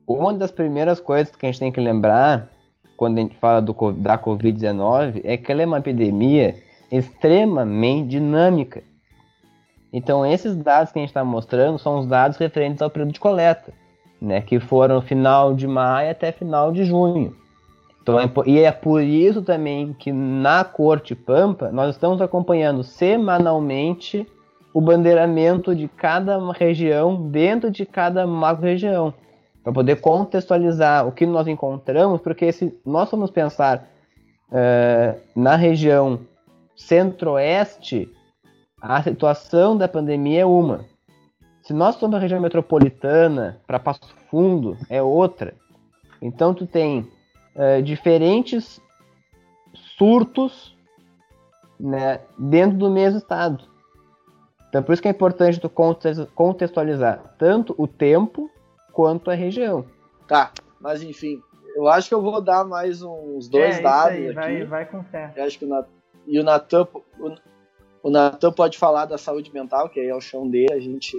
Uma 0.06 0.34
das 0.34 0.50
primeiras 0.50 1.00
coisas 1.00 1.34
que 1.34 1.46
a 1.46 1.50
gente 1.50 1.58
tem 1.58 1.72
que 1.72 1.80
lembrar 1.80 2.48
quando 2.96 3.18
a 3.18 3.20
gente 3.20 3.36
fala 3.36 3.60
do, 3.60 3.74
da 3.92 4.18
Covid-19 4.18 5.20
é 5.24 5.36
que 5.36 5.50
ela 5.52 5.62
é 5.62 5.66
uma 5.66 5.78
epidemia 5.78 6.56
extremamente 6.90 8.08
dinâmica. 8.08 8.82
Então, 9.92 10.26
esses 10.26 10.56
dados 10.56 10.92
que 10.92 10.98
a 10.98 11.02
gente 11.02 11.10
está 11.10 11.24
mostrando 11.24 11.78
são 11.78 11.98
os 11.98 12.06
dados 12.06 12.36
referentes 12.36 12.82
ao 12.82 12.90
período 12.90 13.12
de 13.12 13.20
coleta, 13.20 13.72
né, 14.20 14.40
que 14.40 14.58
foram 14.60 15.00
final 15.00 15.54
de 15.54 15.66
maio 15.66 16.10
até 16.10 16.32
final 16.32 16.72
de 16.72 16.84
junho. 16.84 17.34
Então, 18.02 18.20
é 18.20 18.30
e 18.46 18.60
é 18.60 18.70
por 18.70 19.02
isso 19.02 19.42
também 19.42 19.92
que 19.92 20.12
na 20.12 20.62
Corte 20.62 21.14
Pampa 21.14 21.72
nós 21.72 21.94
estamos 21.94 22.20
acompanhando 22.20 22.84
semanalmente 22.84 24.26
o 24.72 24.80
bandeiramento 24.80 25.74
de 25.74 25.88
cada 25.88 26.38
região 26.52 27.30
dentro 27.30 27.70
de 27.70 27.84
cada 27.84 28.26
macro-região, 28.26 29.12
para 29.66 29.72
poder 29.72 29.96
contextualizar 30.00 31.08
o 31.08 31.10
que 31.10 31.26
nós 31.26 31.48
encontramos, 31.48 32.20
porque 32.20 32.52
se 32.52 32.72
nós 32.86 33.10
formos 33.10 33.32
pensar 33.32 33.84
eh, 34.52 35.18
na 35.34 35.56
região 35.56 36.20
centro-oeste, 36.76 38.08
a 38.80 39.02
situação 39.02 39.76
da 39.76 39.88
pandemia 39.88 40.42
é 40.42 40.46
uma. 40.46 40.84
Se 41.64 41.72
nós 41.72 41.96
somos 41.96 42.14
a 42.14 42.20
região 42.20 42.40
metropolitana, 42.40 43.60
para 43.66 43.80
Passo 43.80 44.14
Fundo 44.30 44.78
é 44.88 45.02
outra. 45.02 45.52
Então 46.22 46.54
tu 46.54 46.64
tem 46.64 47.04
eh, 47.56 47.82
diferentes 47.82 48.80
surtos 49.98 50.76
né, 51.80 52.20
dentro 52.38 52.78
do 52.78 52.88
mesmo 52.88 53.18
estado. 53.18 53.64
Então 54.68 54.80
por 54.80 54.92
isso 54.92 55.02
que 55.02 55.08
é 55.08 55.10
importante 55.10 55.58
tu 55.58 55.68
contextualizar 55.68 57.34
tanto 57.36 57.74
o 57.76 57.88
tempo 57.88 58.48
quanto 58.96 59.30
a 59.30 59.34
região. 59.34 59.84
Tá, 60.26 60.52
mas 60.80 61.02
enfim, 61.02 61.42
eu 61.76 61.86
acho 61.86 62.08
que 62.08 62.14
eu 62.14 62.22
vou 62.22 62.40
dar 62.40 62.64
mais 62.64 63.02
uns 63.02 63.46
dois 63.46 63.64
é, 63.66 63.70
isso 63.74 63.82
dados 63.82 64.16
aí, 64.16 64.24
aqui. 64.28 64.34
vai, 64.34 64.64
vai 64.64 64.86
com 64.86 65.04
fé. 65.04 65.34
Eu 65.36 65.44
acho 65.44 65.58
que 65.58 65.66
o 65.66 65.68
Nat... 65.68 65.86
E 66.26 66.40
o 66.40 66.42
Natan, 66.42 66.88
o, 67.20 67.36
o 68.02 68.10
Natan 68.10 68.50
pode 68.52 68.78
falar 68.78 69.04
da 69.04 69.18
saúde 69.18 69.52
mental, 69.52 69.90
que 69.90 70.00
aí 70.00 70.08
é 70.08 70.14
o 70.14 70.20
chão 70.20 70.48
dele, 70.48 70.72
a 70.72 70.80
gente. 70.80 71.14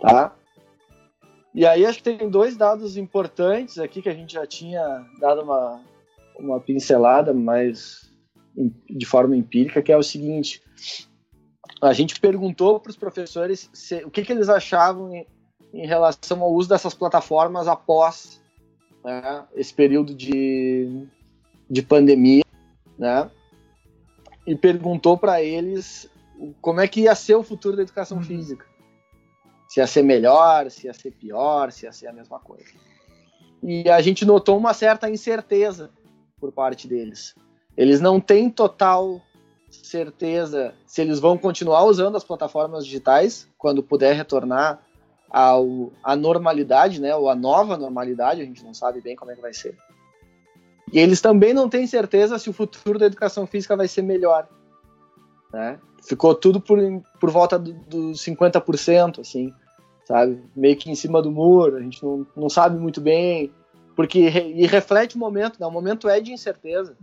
Tá? 0.00 0.32
E 1.52 1.66
aí 1.66 1.84
acho 1.84 1.98
que 1.98 2.16
tem 2.16 2.30
dois 2.30 2.56
dados 2.56 2.96
importantes 2.96 3.78
aqui 3.78 4.00
que 4.00 4.08
a 4.08 4.14
gente 4.14 4.32
já 4.34 4.46
tinha 4.46 5.04
dado 5.20 5.42
uma, 5.42 5.82
uma 6.38 6.60
pincelada, 6.60 7.34
mas 7.34 8.08
de 8.88 9.04
forma 9.04 9.36
empírica, 9.36 9.82
que 9.82 9.92
é 9.92 9.96
o 9.96 10.02
seguinte. 10.02 10.62
A 11.82 11.92
gente 11.92 12.18
perguntou 12.20 12.78
para 12.80 12.90
os 12.90 12.96
professores 12.96 13.68
se- 13.74 14.04
o 14.04 14.10
que, 14.10 14.22
que 14.22 14.32
eles 14.32 14.48
achavam 14.48 15.26
em, 15.74 15.86
relação 15.86 16.42
ao 16.42 16.52
uso 16.52 16.68
dessas 16.68 16.94
plataformas 16.94 17.68
após 17.68 18.40
né, 19.04 19.44
esse 19.54 19.74
período 19.74 20.14
de, 20.14 21.06
de 21.68 21.82
pandemia 21.82 22.44
né? 22.98 23.30
E 24.46 24.54
perguntou 24.54 25.16
para 25.16 25.42
eles 25.42 26.08
como 26.60 26.80
é 26.80 26.88
que 26.88 27.02
ia 27.02 27.14
ser 27.14 27.34
o 27.34 27.42
futuro 27.42 27.76
da 27.76 27.82
educação 27.82 28.22
física. 28.22 28.66
Se 29.68 29.80
ia 29.80 29.86
ser 29.86 30.02
melhor, 30.02 30.70
se 30.70 30.86
ia 30.86 30.92
ser 30.92 31.12
pior, 31.12 31.72
se 31.72 31.86
ia 31.86 31.92
ser 31.92 32.08
a 32.08 32.12
mesma 32.12 32.38
coisa. 32.38 32.70
E 33.62 33.88
a 33.88 34.00
gente 34.00 34.24
notou 34.24 34.56
uma 34.58 34.74
certa 34.74 35.08
incerteza 35.08 35.90
por 36.38 36.52
parte 36.52 36.86
deles. 36.86 37.34
Eles 37.76 38.00
não 38.00 38.20
têm 38.20 38.50
total 38.50 39.20
certeza 39.70 40.74
se 40.86 41.00
eles 41.00 41.18
vão 41.18 41.36
continuar 41.36 41.84
usando 41.84 42.16
as 42.16 42.22
plataformas 42.22 42.84
digitais 42.84 43.48
quando 43.58 43.82
puder 43.82 44.14
retornar 44.14 44.80
ao, 45.36 45.92
à 46.02 46.14
normalidade, 46.14 47.00
né? 47.00 47.14
Ou 47.16 47.28
à 47.28 47.34
nova 47.34 47.76
normalidade, 47.76 48.40
a 48.40 48.44
gente 48.44 48.62
não 48.62 48.72
sabe 48.72 49.00
bem 49.00 49.16
como 49.16 49.32
é 49.32 49.34
que 49.34 49.42
vai 49.42 49.52
ser. 49.52 49.76
E 50.92 50.98
eles 51.00 51.20
também 51.20 51.52
não 51.52 51.68
têm 51.68 51.86
certeza 51.88 52.38
se 52.38 52.48
o 52.48 52.52
futuro 52.52 53.00
da 53.00 53.06
educação 53.06 53.44
física 53.46 53.76
vai 53.76 53.88
ser 53.88 54.02
melhor. 54.02 54.46
Né? 55.52 55.80
Ficou 56.06 56.34
tudo 56.36 56.60
por, 56.60 56.78
por 57.20 57.30
volta 57.30 57.58
do- 57.58 57.72
dos 57.72 58.20
50%, 58.24 59.20
assim, 59.20 59.52
sabe? 60.04 60.40
Meio 60.54 60.76
que 60.76 60.88
em 60.88 60.94
cima 60.94 61.20
do 61.20 61.32
muro, 61.32 61.76
a 61.76 61.80
gente 61.80 62.00
não, 62.04 62.24
não 62.36 62.48
sabe 62.48 62.78
muito 62.78 63.00
bem, 63.00 63.52
porque 63.96 64.20
e 64.20 64.66
reflete 64.66 65.16
o 65.16 65.18
momento, 65.18 65.58
né? 65.58 65.66
O 65.66 65.70
momento 65.70 66.08
é 66.08 66.20
de 66.20 66.32
incerteza. 66.32 66.96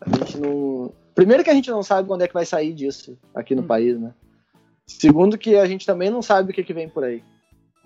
A 0.00 0.08
gente 0.16 0.38
não... 0.38 0.92
Primeiro 1.12 1.42
que 1.42 1.50
a 1.50 1.54
gente 1.54 1.70
não 1.72 1.82
sabe 1.82 2.06
quando 2.06 2.22
é 2.22 2.28
que 2.28 2.34
vai 2.34 2.46
sair 2.46 2.72
disso 2.72 3.18
aqui 3.34 3.56
no 3.56 3.62
Hum. 3.62 3.66
país, 3.66 3.98
né? 3.98 4.14
Segundo 4.86 5.36
que 5.36 5.56
a 5.56 5.66
gente 5.66 5.84
também 5.84 6.08
não 6.08 6.22
sabe 6.22 6.52
o 6.52 6.54
que, 6.54 6.62
que 6.62 6.72
vem 6.72 6.88
por 6.88 7.02
aí. 7.02 7.24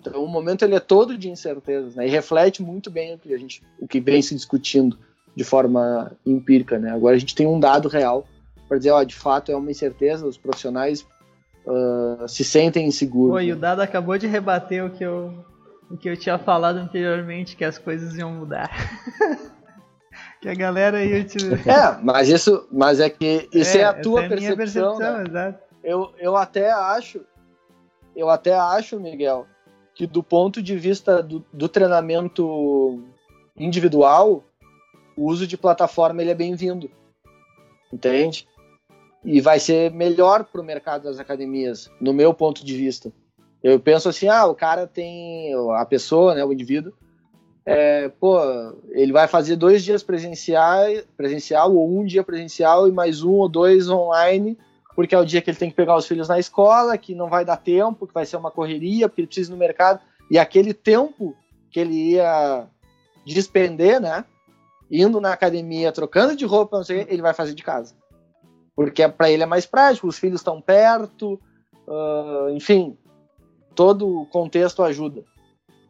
Então 0.09 0.23
o 0.23 0.27
momento 0.27 0.63
ele 0.63 0.75
é 0.75 0.79
todo 0.79 1.17
de 1.17 1.29
incertezas, 1.29 1.95
né? 1.95 2.07
E 2.07 2.09
reflete 2.09 2.61
muito 2.61 2.91
bem 2.91 3.15
o 3.15 3.17
que 3.17 3.33
a 3.33 3.37
gente, 3.37 3.61
o 3.79 3.87
que 3.87 3.99
vem 3.99 4.21
se 4.21 4.35
discutindo 4.35 4.97
de 5.35 5.43
forma 5.43 6.11
empírica, 6.25 6.77
né? 6.77 6.91
Agora 6.91 7.15
a 7.15 7.19
gente 7.19 7.35
tem 7.35 7.47
um 7.47 7.59
dado 7.59 7.87
real 7.87 8.25
para 8.67 8.77
dizer, 8.77 8.91
ó, 8.91 9.03
de 9.03 9.15
fato 9.15 9.51
é 9.51 9.55
uma 9.55 9.71
incerteza, 9.71 10.25
os 10.25 10.37
profissionais 10.37 11.05
ah, 11.67 12.25
se 12.27 12.43
sentem 12.43 12.87
inseguros. 12.87 13.35
Pô, 13.35 13.39
e 13.39 13.47
né? 13.47 13.53
o 13.53 13.55
Dado 13.55 13.81
acabou 13.81 14.17
de 14.17 14.27
rebater 14.27 14.85
o 14.85 14.89
que 14.89 15.03
eu, 15.03 15.33
o 15.89 15.97
que 15.97 16.09
eu 16.09 16.17
tinha 16.17 16.37
falado 16.37 16.77
anteriormente, 16.77 17.55
que 17.55 17.63
as 17.63 17.77
coisas 17.77 18.15
iam 18.17 18.31
mudar. 18.31 18.69
que 20.41 20.49
a 20.49 20.53
galera 20.53 21.03
ia 21.03 21.23
te... 21.23 21.37
É, 21.67 21.97
mas 22.01 22.27
isso, 22.27 22.67
mas 22.71 22.99
é 22.99 23.09
que 23.09 23.47
isso 23.53 23.77
é, 23.77 23.83
a 23.83 23.89
essa 23.89 24.01
tua 24.01 24.23
é 24.23 24.25
a 24.25 24.35
minha 24.35 24.55
percepção, 24.55 24.97
né? 24.97 25.23
exato. 25.27 25.59
Eu, 25.83 26.13
eu 26.17 26.35
até 26.35 26.71
acho, 26.71 27.21
eu 28.15 28.29
até 28.29 28.53
acho, 28.53 28.99
Miguel, 28.99 29.45
que 29.95 30.07
do 30.07 30.23
ponto 30.23 30.61
de 30.61 30.75
vista 30.75 31.21
do, 31.21 31.43
do 31.51 31.69
treinamento 31.69 33.03
individual, 33.55 34.43
o 35.15 35.25
uso 35.25 35.45
de 35.45 35.57
plataforma 35.57 36.21
ele 36.21 36.31
é 36.31 36.35
bem-vindo, 36.35 36.89
entende? 37.91 38.47
E 39.23 39.39
vai 39.39 39.59
ser 39.59 39.91
melhor 39.91 40.43
para 40.43 40.61
o 40.61 40.63
mercado 40.63 41.03
das 41.03 41.19
academias, 41.19 41.89
no 42.01 42.13
meu 42.13 42.33
ponto 42.33 42.65
de 42.65 42.75
vista. 42.75 43.11
Eu 43.61 43.79
penso 43.79 44.09
assim, 44.09 44.27
ah, 44.27 44.45
o 44.45 44.55
cara 44.55 44.87
tem 44.87 45.53
a 45.75 45.85
pessoa, 45.85 46.35
né, 46.35 46.43
o 46.43 46.51
indivíduo, 46.51 46.93
é, 47.65 48.09
pô, 48.09 48.37
ele 48.89 49.13
vai 49.13 49.27
fazer 49.27 49.55
dois 49.55 49.83
dias 49.83 50.03
presencial, 50.03 50.85
presencial 51.15 51.73
ou 51.73 51.97
um 51.97 52.03
dia 52.03 52.23
presencial 52.23 52.89
e 52.89 52.91
mais 52.91 53.23
um 53.23 53.33
ou 53.33 53.47
dois 53.47 53.89
online 53.89 54.57
porque 54.95 55.15
é 55.15 55.19
o 55.19 55.25
dia 55.25 55.41
que 55.41 55.49
ele 55.49 55.57
tem 55.57 55.69
que 55.69 55.75
pegar 55.75 55.95
os 55.95 56.07
filhos 56.07 56.27
na 56.27 56.39
escola, 56.39 56.97
que 56.97 57.15
não 57.15 57.29
vai 57.29 57.43
dar 57.43 57.57
tempo, 57.57 58.07
que 58.07 58.13
vai 58.13 58.25
ser 58.25 58.37
uma 58.37 58.51
correria, 58.51 59.09
porque 59.09 59.21
ele 59.21 59.27
precisa 59.27 59.51
ir 59.51 59.53
no 59.53 59.57
mercado. 59.57 59.99
E 60.29 60.37
aquele 60.37 60.73
tempo 60.73 61.35
que 61.71 61.79
ele 61.79 62.11
ia 62.11 62.67
despender, 63.25 63.99
né? 63.99 64.25
Indo 64.91 65.19
na 65.19 65.33
academia, 65.33 65.91
trocando 65.91 66.35
de 66.35 66.45
roupa, 66.45 66.77
não 66.77 66.83
sei, 66.83 67.07
ele 67.09 67.21
vai 67.21 67.33
fazer 67.33 67.53
de 67.53 67.63
casa. 67.63 67.95
Porque 68.75 69.07
para 69.07 69.31
ele 69.31 69.43
é 69.43 69.47
mais 69.47 69.65
prático, 69.65 70.07
os 70.07 70.19
filhos 70.19 70.41
estão 70.41 70.61
perto, 70.61 71.39
ah, 71.87 72.49
enfim, 72.51 72.97
todo 73.73 74.21
o 74.21 74.25
contexto 74.27 74.83
ajuda. 74.83 75.23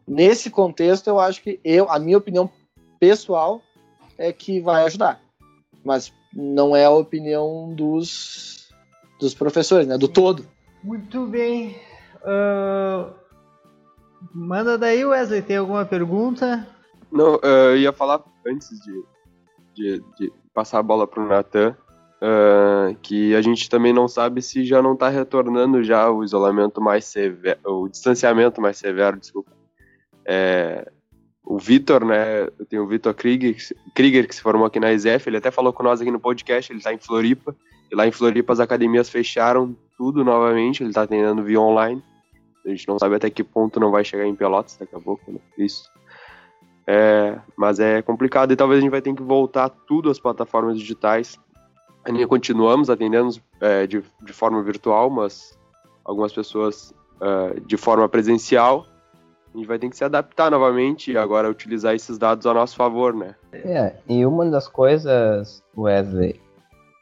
Nesse 0.06 0.50
contexto, 0.50 1.08
eu 1.08 1.18
acho 1.18 1.42
que 1.42 1.60
eu, 1.64 1.90
a 1.90 1.98
minha 1.98 2.18
opinião 2.18 2.50
pessoal 2.98 3.60
é 4.16 4.32
que 4.32 4.60
vai 4.60 4.84
ajudar. 4.84 5.20
Mas 5.84 6.12
não 6.32 6.74
é 6.74 6.84
a 6.84 6.90
opinião 6.90 7.74
dos 7.74 8.63
dos 9.18 9.34
professores, 9.34 9.86
né? 9.86 9.96
Do 9.96 10.08
todo. 10.08 10.44
Muito 10.82 11.26
bem. 11.26 11.76
Ah, 12.24 13.10
manda 14.34 14.78
daí, 14.78 15.04
Wesley, 15.04 15.42
tem 15.42 15.56
alguma 15.56 15.84
pergunta? 15.84 16.66
Não, 17.12 17.36
eh, 17.42 17.72
eu 17.72 17.76
ia 17.76 17.92
falar 17.92 18.22
antes 18.46 18.68
de, 18.80 19.04
de, 19.74 20.04
de 20.18 20.32
passar 20.52 20.78
a 20.78 20.82
bola 20.82 21.06
pro 21.06 21.26
Natan, 21.26 21.76
eh, 22.20 22.96
que 23.02 23.34
a 23.34 23.42
gente 23.42 23.68
também 23.68 23.92
não 23.92 24.08
sabe 24.08 24.42
se 24.42 24.64
já 24.64 24.82
não 24.82 24.96
tá 24.96 25.08
retornando 25.08 25.82
já 25.84 26.10
o 26.10 26.24
isolamento 26.24 26.80
mais 26.80 27.04
severo, 27.04 27.60
o 27.64 27.88
distanciamento 27.88 28.60
mais 28.60 28.78
severo, 28.78 29.18
desculpa. 29.18 29.52
É, 30.26 30.90
o 31.44 31.58
Vitor, 31.58 32.04
né, 32.04 32.44
eu 32.58 32.66
tenho 32.66 32.82
o 32.84 32.88
Vitor 32.88 33.12
Krieger, 33.12 33.54
Krieger, 33.94 34.26
que 34.26 34.34
se 34.34 34.40
formou 34.40 34.66
aqui 34.66 34.80
na 34.80 34.92
ISEF, 34.92 35.28
ele 35.28 35.36
até 35.36 35.50
falou 35.50 35.72
com 35.72 35.82
nós 35.82 36.00
aqui 36.00 36.10
no 36.10 36.18
podcast, 36.18 36.72
ele 36.72 36.80
tá 36.80 36.92
em 36.92 36.98
Floripa, 36.98 37.54
e 37.90 37.94
lá 37.94 38.06
em 38.06 38.12
Floripa 38.12 38.52
as 38.52 38.60
academias 38.60 39.08
fecharam 39.08 39.76
tudo 39.96 40.24
novamente, 40.24 40.82
ele 40.82 40.92
tá 40.92 41.02
atendendo 41.02 41.42
via 41.42 41.60
online, 41.60 42.02
a 42.64 42.68
gente 42.70 42.88
não 42.88 42.98
sabe 42.98 43.14
até 43.14 43.30
que 43.30 43.44
ponto 43.44 43.78
não 43.78 43.90
vai 43.90 44.04
chegar 44.04 44.26
em 44.26 44.34
Pelotas 44.34 44.76
daqui 44.76 44.94
a 44.94 45.00
pouco, 45.00 45.30
né, 45.30 45.38
isso. 45.58 45.92
É, 46.86 47.38
mas 47.56 47.80
é 47.80 48.02
complicado 48.02 48.52
e 48.52 48.56
talvez 48.56 48.78
a 48.78 48.82
gente 48.82 48.90
vai 48.90 49.00
ter 49.00 49.14
que 49.14 49.22
voltar 49.22 49.68
tudo 49.68 50.10
às 50.10 50.18
plataformas 50.18 50.78
digitais. 50.78 51.38
Ainda 52.04 52.26
continuamos 52.26 52.90
atendendo 52.90 53.34
é, 53.60 53.86
de, 53.86 54.02
de 54.22 54.32
forma 54.32 54.62
virtual, 54.62 55.08
mas 55.08 55.58
algumas 56.04 56.32
pessoas 56.32 56.92
é, 57.20 57.60
de 57.60 57.76
forma 57.76 58.08
presencial. 58.08 58.86
A 59.54 59.56
gente 59.56 59.66
vai 59.66 59.78
ter 59.78 59.88
que 59.88 59.96
se 59.96 60.04
adaptar 60.04 60.50
novamente 60.50 61.12
e 61.12 61.16
agora 61.16 61.48
utilizar 61.48 61.94
esses 61.94 62.18
dados 62.18 62.44
a 62.44 62.52
nosso 62.52 62.76
favor, 62.76 63.14
né? 63.14 63.34
É, 63.52 63.94
e 64.08 64.26
uma 64.26 64.44
das 64.46 64.68
coisas, 64.68 65.62
Wesley, 65.76 66.40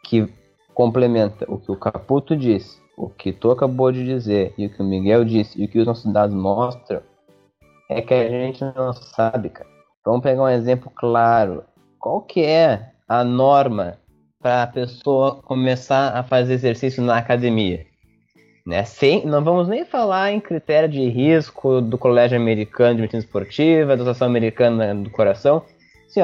que 0.04 0.28
complementa 0.74 1.44
o 1.48 1.58
que 1.58 1.70
o 1.70 1.76
Caputo 1.76 2.36
disse, 2.36 2.80
o 2.96 3.08
que 3.08 3.32
tu 3.32 3.50
acabou 3.50 3.90
de 3.90 4.04
dizer, 4.04 4.54
e 4.56 4.66
o 4.66 4.70
que 4.70 4.80
o 4.80 4.84
Miguel 4.84 5.24
disse, 5.24 5.60
e 5.60 5.64
o 5.64 5.68
que 5.68 5.78
os 5.78 5.86
nossos 5.86 6.12
dados 6.12 6.34
mostram, 6.34 7.00
é 7.88 8.00
que 8.00 8.14
a 8.14 8.28
gente 8.28 8.64
não 8.76 8.92
sabe, 8.92 9.50
cara. 9.50 9.68
Vamos 10.04 10.22
pegar 10.22 10.42
um 10.42 10.48
exemplo 10.48 10.90
claro. 10.94 11.64
Qual 11.98 12.20
que 12.22 12.44
é 12.44 12.92
a 13.08 13.22
norma 13.22 13.98
para 14.40 14.64
a 14.64 14.66
pessoa 14.66 15.36
começar 15.42 16.16
a 16.16 16.22
fazer 16.22 16.54
exercício 16.54 17.02
na 17.02 17.16
academia? 17.18 17.86
Né? 18.66 18.84
Sem, 18.84 19.26
não 19.26 19.42
vamos 19.42 19.68
nem 19.68 19.84
falar 19.84 20.32
em 20.32 20.40
critério 20.40 20.88
de 20.88 21.08
risco 21.08 21.80
do 21.80 21.98
Colégio 21.98 22.36
Americano 22.36 22.96
de 22.96 23.00
Medicina 23.02 23.22
Esportiva, 23.22 23.88
da 23.88 24.02
Associação 24.02 24.28
Americana 24.28 24.94
do 24.94 25.10
Coração. 25.10 25.64
Assim, 26.06 26.20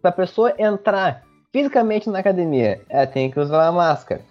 para 0.00 0.10
a 0.10 0.12
pessoa 0.12 0.54
entrar 0.58 1.22
fisicamente 1.52 2.08
na 2.08 2.18
academia, 2.18 2.80
ela 2.88 3.06
tem 3.06 3.30
que 3.30 3.38
usar 3.38 3.66
a 3.66 3.72
máscara. 3.72 4.22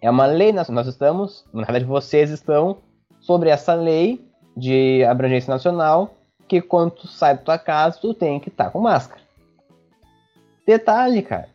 É 0.00 0.10
uma 0.10 0.26
lei, 0.26 0.52
nós, 0.52 0.68
nós 0.68 0.86
estamos, 0.86 1.44
na 1.52 1.64
verdade 1.64 1.84
vocês 1.84 2.30
estão, 2.30 2.78
sobre 3.20 3.50
essa 3.50 3.74
lei 3.74 4.24
de 4.56 5.04
abrangência 5.04 5.52
nacional, 5.52 6.14
que 6.48 6.62
quando 6.62 6.92
tu 6.92 7.06
sai 7.06 7.36
da 7.36 7.42
tua 7.42 7.58
casa, 7.58 7.98
tu 8.00 8.14
tem 8.14 8.40
que 8.40 8.48
estar 8.48 8.70
com 8.70 8.80
máscara. 8.80 9.20
Detalhe, 10.66 11.22
cara, 11.22 11.48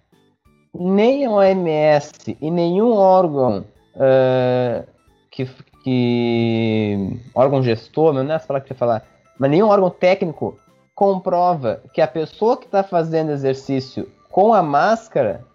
nem 0.73 1.25
a 1.25 1.31
OMS 1.31 2.37
e 2.39 2.51
nenhum 2.51 2.93
órgão 2.93 3.65
uh, 3.95 4.87
que, 5.31 5.47
que 5.83 7.19
órgão 7.33 7.63
gestor, 7.63 8.13
não 8.13 8.21
é 8.31 8.35
essa 8.35 8.47
palavra 8.47 8.67
que 8.67 8.73
eu 8.73 8.75
ia 8.75 8.79
falar, 8.79 9.05
mas 9.39 9.49
nenhum 9.49 9.67
órgão 9.67 9.89
técnico 9.89 10.57
comprova 10.93 11.81
que 11.93 12.01
a 12.01 12.07
pessoa 12.07 12.57
que 12.57 12.65
está 12.65 12.83
fazendo 12.83 13.31
exercício 13.31 14.07
com 14.34 14.51
a 14.51 14.63
máscara, 14.63 15.45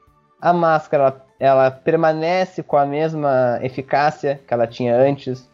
a 0.41 0.53
máscara 0.53 1.21
ela 1.41 1.69
permanece 1.69 2.63
com 2.63 2.77
a 2.77 2.87
mesma 2.87 3.59
eficácia 3.61 4.41
que 4.47 4.55
ela 4.55 4.69
tinha 4.69 4.97
antes. 4.97 5.51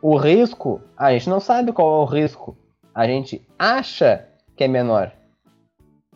O 0.00 0.16
risco, 0.16 0.80
a 0.96 1.12
gente 1.12 1.28
não 1.28 1.40
sabe 1.40 1.74
qual 1.74 2.00
é 2.00 2.02
o 2.02 2.06
risco. 2.06 2.56
A 2.94 3.06
gente 3.06 3.46
acha 3.58 4.26
que 4.56 4.64
é 4.64 4.68
menor. 4.68 5.12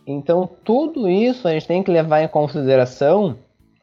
Então, 0.07 0.49
tudo 0.64 1.07
isso 1.07 1.46
a 1.46 1.51
gente 1.51 1.66
tem 1.66 1.82
que 1.82 1.90
levar 1.90 2.22
em 2.22 2.28
consideração 2.28 3.36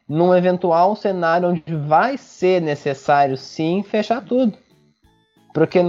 num 0.09 0.34
eventual 0.34 0.95
cenário 0.95 1.49
onde 1.49 1.76
vai 1.76 2.18
ser 2.18 2.63
necessário 2.63 3.38
sim 3.38 3.84
fechar 3.84 4.26
tudo. 4.26 4.57
Porque 5.53 5.82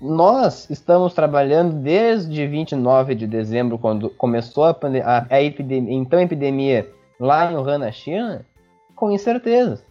nós 0.00 0.70
estamos 0.70 1.12
trabalhando 1.12 1.74
desde 1.74 2.46
29 2.46 3.14
de 3.14 3.26
dezembro, 3.26 3.78
quando 3.78 4.08
começou 4.10 4.64
a, 4.64 4.70
a, 4.70 5.26
a 5.28 5.42
epidemia, 5.42 5.94
então 5.94 6.18
a 6.18 6.22
epidemia 6.22 6.88
lá 7.18 7.50
em 7.50 7.56
Wuhan, 7.56 7.78
na 7.78 7.90
China, 7.90 8.46
com 8.94 9.10
incertezas. 9.10 9.84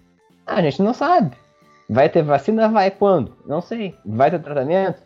A 0.46 0.62
gente 0.62 0.82
não 0.82 0.94
sabe. 0.94 1.36
Vai 1.90 2.10
ter 2.10 2.24
vacina? 2.24 2.70
Vai 2.70 2.90
quando? 2.90 3.34
Não 3.46 3.62
sei. 3.62 3.96
Vai 4.06 4.32
ter 4.32 4.40
tratamento? 4.40 5.02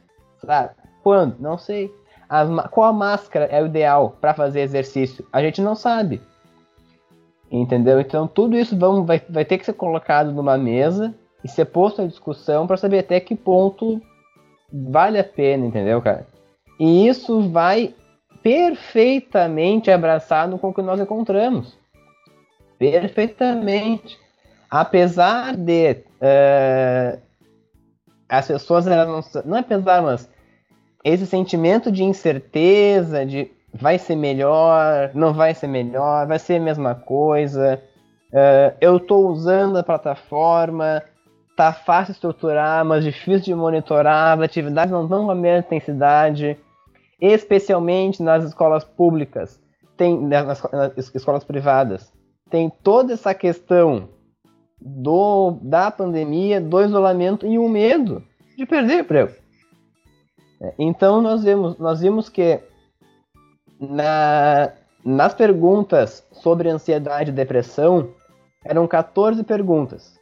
Sabe? 0.45 0.71
Quando? 1.03 1.35
Não 1.39 1.57
sei. 1.57 1.91
As, 2.29 2.47
qual 2.69 2.87
a 2.87 2.93
máscara 2.93 3.45
é 3.45 3.61
o 3.61 3.65
ideal 3.65 4.15
para 4.21 4.33
fazer 4.33 4.61
exercício? 4.61 5.25
A 5.33 5.41
gente 5.41 5.61
não 5.61 5.75
sabe. 5.75 6.21
Entendeu? 7.51 7.99
Então 7.99 8.27
tudo 8.27 8.55
isso 8.55 8.77
vamos, 8.77 9.05
vai, 9.05 9.21
vai 9.29 9.43
ter 9.43 9.57
que 9.57 9.65
ser 9.65 9.73
colocado 9.73 10.31
numa 10.31 10.57
mesa 10.57 11.13
e 11.43 11.47
ser 11.47 11.65
posto 11.65 12.01
à 12.01 12.07
discussão 12.07 12.65
para 12.65 12.77
saber 12.77 12.99
até 12.99 13.19
que 13.19 13.35
ponto 13.35 14.01
vale 14.71 15.19
a 15.19 15.23
pena, 15.23 15.65
entendeu, 15.65 16.01
cara? 16.01 16.25
E 16.79 17.07
isso 17.07 17.49
vai 17.49 17.93
perfeitamente 18.41 19.91
abraçado 19.91 20.57
com 20.57 20.69
o 20.69 20.73
que 20.73 20.81
nós 20.81 20.99
encontramos. 20.99 21.77
Perfeitamente. 22.79 24.17
Apesar 24.69 25.55
de 25.55 25.91
uh, 25.91 27.21
as 28.27 28.47
pessoas 28.47 28.85
não, 28.85 29.21
não 29.45 29.57
é 29.57 29.59
apesar, 29.59 30.01
mas 30.01 30.29
esse 31.03 31.27
sentimento 31.27 31.91
de 31.91 32.03
incerteza, 32.03 33.25
de 33.25 33.51
vai 33.73 33.97
ser 33.97 34.15
melhor, 34.15 35.11
não 35.13 35.33
vai 35.33 35.53
ser 35.53 35.67
melhor, 35.67 36.27
vai 36.27 36.39
ser 36.39 36.55
a 36.55 36.63
mesma 36.63 36.95
coisa. 36.95 37.81
Uh, 38.31 38.75
eu 38.79 38.97
estou 38.97 39.27
usando 39.27 39.77
a 39.77 39.83
plataforma, 39.83 41.03
tá 41.61 41.71
fácil 41.71 42.13
estruturar, 42.13 42.83
mas 42.83 43.03
difícil 43.03 43.41
de 43.41 43.53
monitorar, 43.53 44.35
as 44.35 44.43
atividades 44.43 44.91
não 44.91 45.03
estão 45.03 45.25
com 45.25 45.31
a 45.31 45.35
mesma 45.35 45.59
intensidade, 45.59 46.57
especialmente 47.19 48.23
nas 48.23 48.43
escolas 48.43 48.83
públicas, 48.83 49.61
tem 49.95 50.19
nas, 50.19 50.63
nas 50.71 50.97
escolas 51.13 51.43
privadas. 51.43 52.11
Tem 52.49 52.67
toda 52.81 53.13
essa 53.13 53.35
questão 53.35 54.09
do 54.81 55.59
da 55.61 55.91
pandemia, 55.91 56.59
do 56.59 56.81
isolamento 56.81 57.45
e 57.45 57.59
o 57.59 57.69
medo 57.69 58.23
de 58.57 58.65
perder 58.65 59.01
emprego. 59.01 59.31
É, 60.59 60.73
então 60.79 61.21
nós 61.21 61.43
vimos, 61.43 61.77
nós 61.77 62.01
vimos 62.01 62.27
que 62.27 62.59
na, 63.79 64.71
nas 65.05 65.35
perguntas 65.35 66.25
sobre 66.31 66.69
ansiedade 66.69 67.29
e 67.29 67.33
depressão, 67.33 68.09
eram 68.65 68.87
14 68.87 69.43
perguntas. 69.43 70.19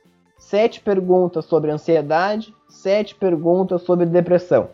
Sete 0.50 0.82
perguntas 0.82 1.46
sobre 1.46 1.70
ansiedade, 1.70 2.56
sete 2.68 3.14
perguntas 3.14 3.84
sobre 3.84 4.08
depressão. 4.08 4.72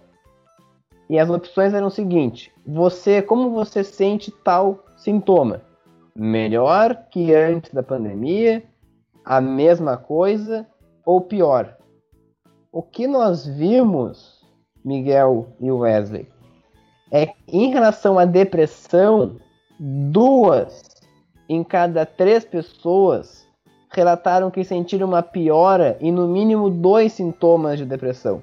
E 1.09 1.19
as 1.19 1.29
opções 1.29 1.73
eram 1.73 1.87
o 1.87 1.91
seguinte: 1.91 2.49
você, 2.65 3.21
como 3.21 3.49
você 3.49 3.83
sente 3.83 4.31
tal 4.31 4.85
sintoma? 4.95 5.63
Melhor 6.15 6.95
que 7.11 7.33
antes 7.33 7.73
da 7.73 7.83
pandemia, 7.83 8.63
a 9.25 9.41
mesma 9.41 9.97
coisa 9.97 10.65
ou 11.05 11.19
pior? 11.19 11.75
O 12.71 12.81
que 12.81 13.05
nós 13.05 13.45
vimos, 13.45 14.45
Miguel 14.81 15.49
e 15.59 15.69
Wesley, 15.69 16.29
é 17.11 17.33
em 17.49 17.69
relação 17.69 18.17
à 18.17 18.23
depressão, 18.23 19.35
duas 19.77 20.85
em 21.49 21.65
cada 21.65 22.05
três 22.05 22.45
pessoas 22.45 23.44
relataram 23.95 24.51
que 24.51 24.63
sentiram 24.63 25.07
uma 25.07 25.23
piora 25.23 25.97
em 25.99 26.11
no 26.11 26.27
mínimo 26.27 26.69
dois 26.69 27.13
sintomas 27.13 27.77
de 27.77 27.85
depressão. 27.85 28.41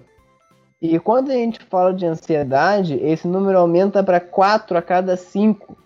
E 0.80 0.98
quando 0.98 1.30
a 1.30 1.34
gente 1.34 1.64
fala 1.66 1.94
de 1.94 2.04
ansiedade, 2.04 2.94
esse 2.94 3.28
número 3.28 3.58
aumenta 3.58 4.02
para 4.02 4.18
4 4.18 4.76
a 4.76 4.82
cada 4.82 5.16
5 5.16 5.76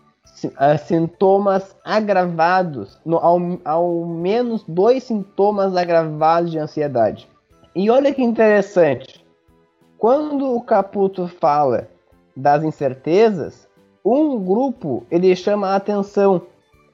sintomas 0.84 1.74
agravados, 1.84 2.98
no, 3.04 3.16
ao, 3.16 3.38
ao 3.64 4.04
menos 4.06 4.64
dois 4.66 5.04
sintomas 5.04 5.76
agravados 5.76 6.50
de 6.50 6.58
ansiedade. 6.58 7.28
E 7.74 7.90
olha 7.90 8.12
que 8.12 8.22
interessante, 8.22 9.24
quando 9.98 10.54
o 10.54 10.60
Caputo 10.60 11.26
fala 11.26 11.88
das 12.36 12.62
incertezas, 12.64 13.66
um 14.04 14.38
grupo 14.38 15.04
ele 15.10 15.34
chama 15.34 15.68
a 15.68 15.76
atenção. 15.76 16.42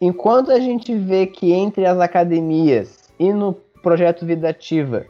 Enquanto 0.04 0.50
a 0.50 0.58
gente 0.58 0.96
vê 0.96 1.28
que 1.28 1.52
entre 1.52 1.86
as 1.86 2.00
academias 2.00 3.08
e 3.20 3.32
no 3.32 3.52
projeto 3.84 4.26
Vida 4.26 4.48
Ativa, 4.48 5.06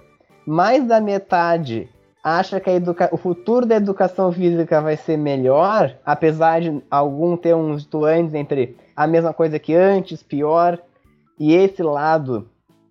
mais 0.46 0.86
da 0.86 1.00
metade 1.00 1.88
acha 2.22 2.60
que 2.60 2.70
o 3.10 3.16
futuro 3.16 3.64
da 3.64 3.76
educação 3.76 4.30
física 4.30 4.82
vai 4.82 4.98
ser 4.98 5.16
melhor, 5.16 5.96
apesar 6.04 6.60
de 6.60 6.82
algum 6.90 7.38
ter 7.38 7.56
uns 7.56 7.86
doentes 7.86 8.34
entre 8.34 8.76
a 8.94 9.06
mesma 9.06 9.32
coisa 9.32 9.58
que 9.58 9.74
antes, 9.74 10.22
pior, 10.22 10.78
e 11.40 11.54
esse 11.54 11.82
lado 11.82 12.46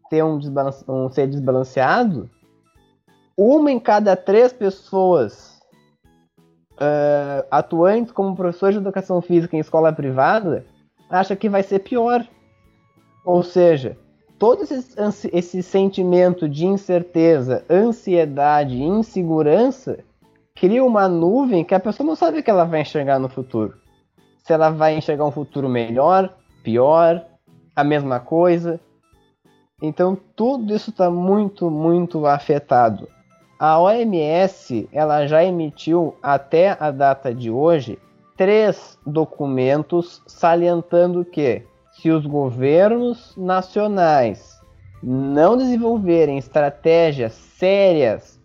ter 0.09 0.23
um, 0.23 0.39
um 0.87 1.07
ser 1.07 1.27
desbalanceado, 1.27 2.27
uma 3.37 3.71
em 3.71 3.79
cada 3.79 4.15
três 4.15 4.51
pessoas 4.51 5.61
uh, 6.77 7.45
atuantes 7.51 8.11
como 8.11 8.35
professores 8.35 8.73
de 8.73 8.81
educação 8.81 9.21
física 9.21 9.55
em 9.55 9.59
escola 9.59 9.93
privada 9.93 10.65
acha 11.11 11.35
que 11.35 11.49
vai 11.49 11.61
ser 11.61 11.79
pior. 11.79 12.25
Ou 13.23 13.43
seja, 13.43 13.97
todo 14.39 14.63
esse, 14.63 15.29
esse 15.31 15.61
sentimento 15.61 16.49
de 16.49 16.65
incerteza, 16.65 17.63
ansiedade 17.69 18.81
insegurança 18.81 19.99
cria 20.55 20.83
uma 20.83 21.07
nuvem 21.07 21.63
que 21.63 21.75
a 21.75 21.79
pessoa 21.79 22.07
não 22.07 22.15
sabe 22.15 22.41
que 22.41 22.49
ela 22.49 22.63
vai 22.63 22.81
enxergar 22.81 23.19
no 23.19 23.29
futuro. 23.29 23.75
Se 24.43 24.53
ela 24.53 24.69
vai 24.69 24.95
enxergar 24.95 25.25
um 25.25 25.31
futuro 25.31 25.69
melhor, 25.69 26.35
pior, 26.63 27.23
a 27.75 27.83
mesma 27.83 28.19
coisa. 28.19 28.79
Então 29.81 30.17
tudo 30.35 30.73
isso 30.73 30.89
está 30.89 31.09
muito, 31.09 31.69
muito 31.69 32.25
afetado. 32.25 33.07
A 33.59 33.79
OMS 33.79 34.89
ela 34.91 35.27
já 35.27 35.43
emitiu 35.43 36.15
até 36.21 36.75
a 36.79 36.89
data 36.89 37.33
de 37.33 37.51
hoje 37.51 37.99
três 38.37 38.97
documentos 39.05 40.21
salientando 40.25 41.23
que 41.25 41.63
se 41.91 42.09
os 42.09 42.25
governos 42.25 43.35
nacionais 43.37 44.59
não 45.03 45.57
desenvolverem 45.57 46.37
estratégias 46.37 47.33
sérias 47.33 48.39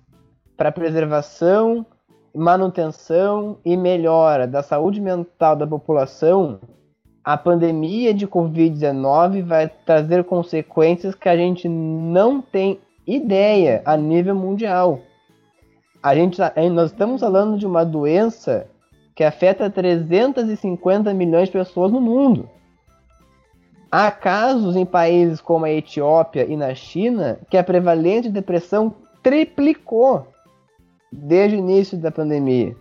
para 0.57 0.73
preservação, 0.73 1.85
manutenção 2.35 3.59
e 3.65 3.77
melhora 3.77 4.47
da 4.47 4.63
saúde 4.63 5.01
mental 5.01 5.57
da 5.57 5.67
população, 5.67 6.59
a 7.25 7.37
pandemia 7.37 8.15
de 8.15 8.27
Covid-19 8.27 9.43
vai 9.43 9.69
trazer 9.69 10.25
consequências 10.25 11.15
que 11.15 11.29
a 11.29 11.37
gente 11.37 11.69
não 11.69 12.41
tem 12.41 12.79
ideia 13.07 13.83
a 13.85 13.97
nível 13.97 14.35
mundial. 14.35 15.01
A 16.03 16.15
gente, 16.15 16.37
tá, 16.37 16.53
nós 16.73 16.93
estamos 16.93 17.21
falando 17.21 17.59
de 17.59 17.67
uma 17.67 17.85
doença 17.85 18.69
que 19.17 19.25
afeta 19.25 19.71
350 19.71 21.13
milhões 21.15 21.49
de 21.49 21.53
pessoas 21.53 21.91
no 21.91 22.03
mundo. 22.03 22.49
Há 23.91 24.11
casos 24.11 24.77
em 24.77 24.85
países 24.85 25.41
como 25.41 25.65
a 25.65 25.71
Etiópia 25.71 26.45
e 26.45 26.55
na 26.55 26.75
China 26.75 27.41
que 27.49 27.57
a 27.57 27.65
prevalência 27.65 28.25
de 28.25 28.31
depressão 28.31 28.95
triplicou 29.23 30.29
desde 31.11 31.57
o 31.57 31.61
início 31.61 31.97
da 31.97 32.11
pandemia. 32.11 32.77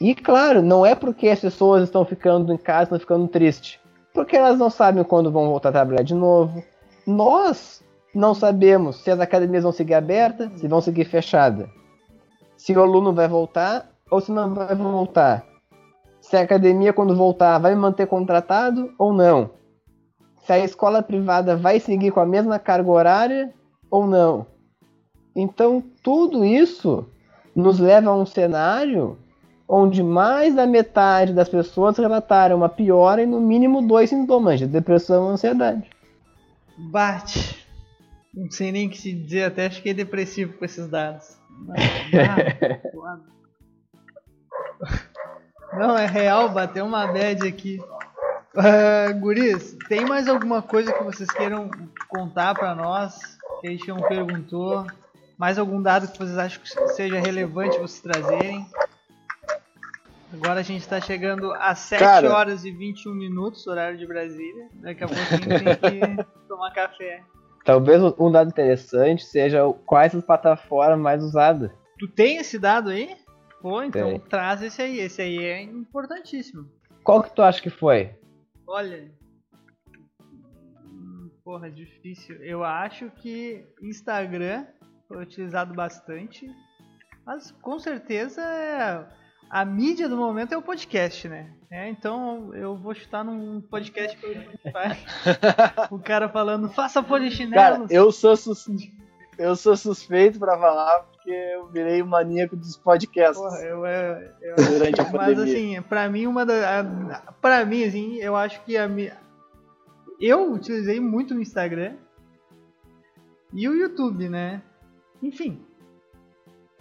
E 0.00 0.14
claro, 0.16 0.62
não 0.62 0.84
é 0.84 0.96
porque 0.96 1.28
as 1.28 1.38
pessoas 1.38 1.84
estão 1.84 2.04
ficando 2.04 2.52
em 2.52 2.56
casa, 2.56 2.84
estão 2.84 2.98
ficando 2.98 3.28
tristes, 3.28 3.78
porque 4.12 4.36
elas 4.36 4.58
não 4.58 4.68
sabem 4.68 5.04
quando 5.04 5.30
vão 5.30 5.46
voltar 5.46 5.68
a 5.68 5.72
trabalhar 5.72 6.02
de 6.02 6.14
novo. 6.14 6.64
Nós 7.06 7.84
não 8.12 8.34
sabemos 8.34 8.96
se 8.96 9.10
as 9.12 9.20
academias 9.20 9.62
vão 9.62 9.70
seguir 9.70 9.94
abertas, 9.94 10.50
se 10.58 10.66
vão 10.66 10.80
seguir 10.80 11.04
fechadas. 11.04 11.68
Se 12.56 12.72
o 12.72 12.82
aluno 12.82 13.12
vai 13.12 13.28
voltar 13.28 13.89
ou 14.10 14.20
se 14.20 14.32
não 14.32 14.54
vai 14.54 14.74
voltar. 14.74 15.44
Se 16.20 16.36
a 16.36 16.42
academia, 16.42 16.92
quando 16.92 17.16
voltar, 17.16 17.58
vai 17.58 17.74
manter 17.74 18.06
contratado 18.06 18.92
ou 18.98 19.12
não. 19.12 19.50
Se 20.44 20.52
a 20.52 20.58
escola 20.58 21.02
privada 21.02 21.56
vai 21.56 21.80
seguir 21.80 22.10
com 22.10 22.20
a 22.20 22.26
mesma 22.26 22.58
carga 22.58 22.90
horária 22.90 23.54
ou 23.90 24.06
não. 24.06 24.46
Então, 25.34 25.82
tudo 26.02 26.44
isso 26.44 27.06
nos 27.54 27.78
leva 27.78 28.10
a 28.10 28.14
um 28.14 28.26
cenário 28.26 29.18
onde 29.68 30.02
mais 30.02 30.54
da 30.54 30.66
metade 30.66 31.32
das 31.32 31.48
pessoas 31.48 31.96
relataram 31.96 32.56
uma 32.56 32.68
piora 32.68 33.22
em 33.22 33.26
no 33.26 33.40
mínimo 33.40 33.86
dois 33.86 34.10
sintomas 34.10 34.58
de 34.58 34.66
depressão 34.66 35.30
e 35.30 35.32
ansiedade. 35.32 35.88
Bate. 36.76 37.64
Não 38.34 38.50
sei 38.50 38.72
nem 38.72 38.86
o 38.86 38.90
que 38.90 38.98
se 38.98 39.12
dizer, 39.12 39.44
até 39.44 39.70
fiquei 39.70 39.94
depressivo 39.94 40.54
com 40.54 40.64
esses 40.64 40.88
dados. 40.88 41.38
Ah, 42.12 42.90
foda. 42.92 43.39
Não, 45.72 45.96
é 45.96 46.06
real, 46.06 46.48
bateu 46.48 46.84
uma 46.84 47.06
bad 47.06 47.46
aqui. 47.46 47.80
Ah, 48.56 49.12
guris, 49.12 49.76
tem 49.88 50.04
mais 50.04 50.28
alguma 50.28 50.60
coisa 50.60 50.92
que 50.92 51.04
vocês 51.04 51.30
queiram 51.30 51.70
contar 52.08 52.54
pra 52.54 52.74
nós? 52.74 53.38
Que 53.60 53.68
a 53.68 53.70
gente 53.70 53.86
não 53.88 53.98
perguntou? 53.98 54.86
Mais 55.38 55.58
algum 55.58 55.80
dado 55.80 56.08
que 56.08 56.18
vocês 56.18 56.36
acham 56.36 56.60
que 56.60 56.88
seja 56.88 57.20
relevante 57.20 57.78
vocês 57.78 58.00
trazerem? 58.00 58.66
Agora 60.32 60.60
a 60.60 60.62
gente 60.62 60.86
tá 60.86 61.00
chegando 61.00 61.52
a 61.54 61.74
7 61.74 61.98
Cara. 61.98 62.32
horas 62.32 62.64
e 62.64 62.70
21 62.70 63.12
minutos, 63.14 63.66
horário 63.66 63.98
de 63.98 64.06
Brasília. 64.06 64.68
Daqui 64.74 65.02
a 65.02 65.08
pouco 65.08 65.22
a 65.22 65.24
gente 65.24 65.76
tem 65.76 66.16
que 66.16 66.24
tomar 66.48 66.72
café. 66.72 67.22
Talvez 67.64 68.02
um 68.18 68.30
dado 68.30 68.48
interessante 68.48 69.24
seja 69.24 69.62
quais 69.84 70.14
as 70.14 70.24
plataformas 70.24 70.98
mais 70.98 71.22
usadas. 71.22 71.70
Tu 71.98 72.08
tem 72.08 72.36
esse 72.36 72.58
dado 72.58 72.90
aí? 72.90 73.16
Pô, 73.60 73.82
então 73.82 74.10
Tem. 74.10 74.20
traz 74.20 74.62
esse 74.62 74.80
aí. 74.80 74.98
Esse 74.98 75.20
aí 75.22 75.38
é 75.44 75.60
importantíssimo. 75.62 76.68
Qual 77.04 77.22
que 77.22 77.34
tu 77.34 77.42
acha 77.42 77.60
que 77.60 77.70
foi? 77.70 78.14
Olha. 78.66 79.10
hum, 80.84 81.30
Porra, 81.44 81.70
difícil. 81.70 82.36
Eu 82.42 82.64
acho 82.64 83.10
que 83.10 83.64
Instagram 83.82 84.66
foi 85.08 85.22
utilizado 85.22 85.74
bastante. 85.74 86.46
Mas 87.26 87.50
com 87.52 87.78
certeza 87.78 88.40
é- 88.42 89.06
a 89.50 89.64
mídia 89.64 90.08
do 90.08 90.16
momento 90.16 90.52
é 90.54 90.56
o 90.56 90.62
podcast, 90.62 91.28
né? 91.28 91.52
É, 91.70 91.88
então 91.88 92.54
eu 92.54 92.76
vou 92.76 92.94
chutar 92.94 93.24
num 93.24 93.60
podcast 93.60 94.16
pelo 94.18 94.34
Spotify. 94.42 95.04
o 95.90 95.98
cara 95.98 96.28
falando, 96.28 96.68
faça 96.70 97.00
Cara, 97.00 97.08
polichinelos. 97.08 97.90
eu 97.90 98.10
sou, 98.10 98.36
sus... 98.36 98.66
eu 99.38 99.54
sou 99.56 99.76
suspeito 99.76 100.38
pra 100.38 100.58
falar 100.58 101.06
porque 101.22 101.30
eu 101.30 101.66
virei 101.68 102.00
o 102.00 102.06
maníaco 102.06 102.56
dos 102.56 102.76
podcasts 102.78 103.36
Porra, 103.38 103.58
eu, 103.60 103.84
eu, 103.86 104.30
eu 104.40 104.56
durante 104.56 105.00
a 105.00 105.04
Mas 105.12 105.12
pandemia. 105.36 105.42
assim, 105.44 105.82
pra 105.82 106.08
mim 106.08 106.26
uma 106.26 106.46
da. 106.46 106.80
a- 106.80 107.32
Pra 107.40 107.64
mim, 107.64 107.84
assim, 107.84 108.16
eu 108.16 108.34
acho 108.36 108.62
que 108.64 108.76
a 108.76 108.88
minha. 108.88 109.16
Eu 110.20 110.52
utilizei 110.52 110.98
muito 111.00 111.34
no 111.34 111.40
Instagram. 111.42 111.94
E 113.52 113.68
o 113.68 113.74
YouTube, 113.74 114.28
né? 114.28 114.62
Enfim. 115.22 115.60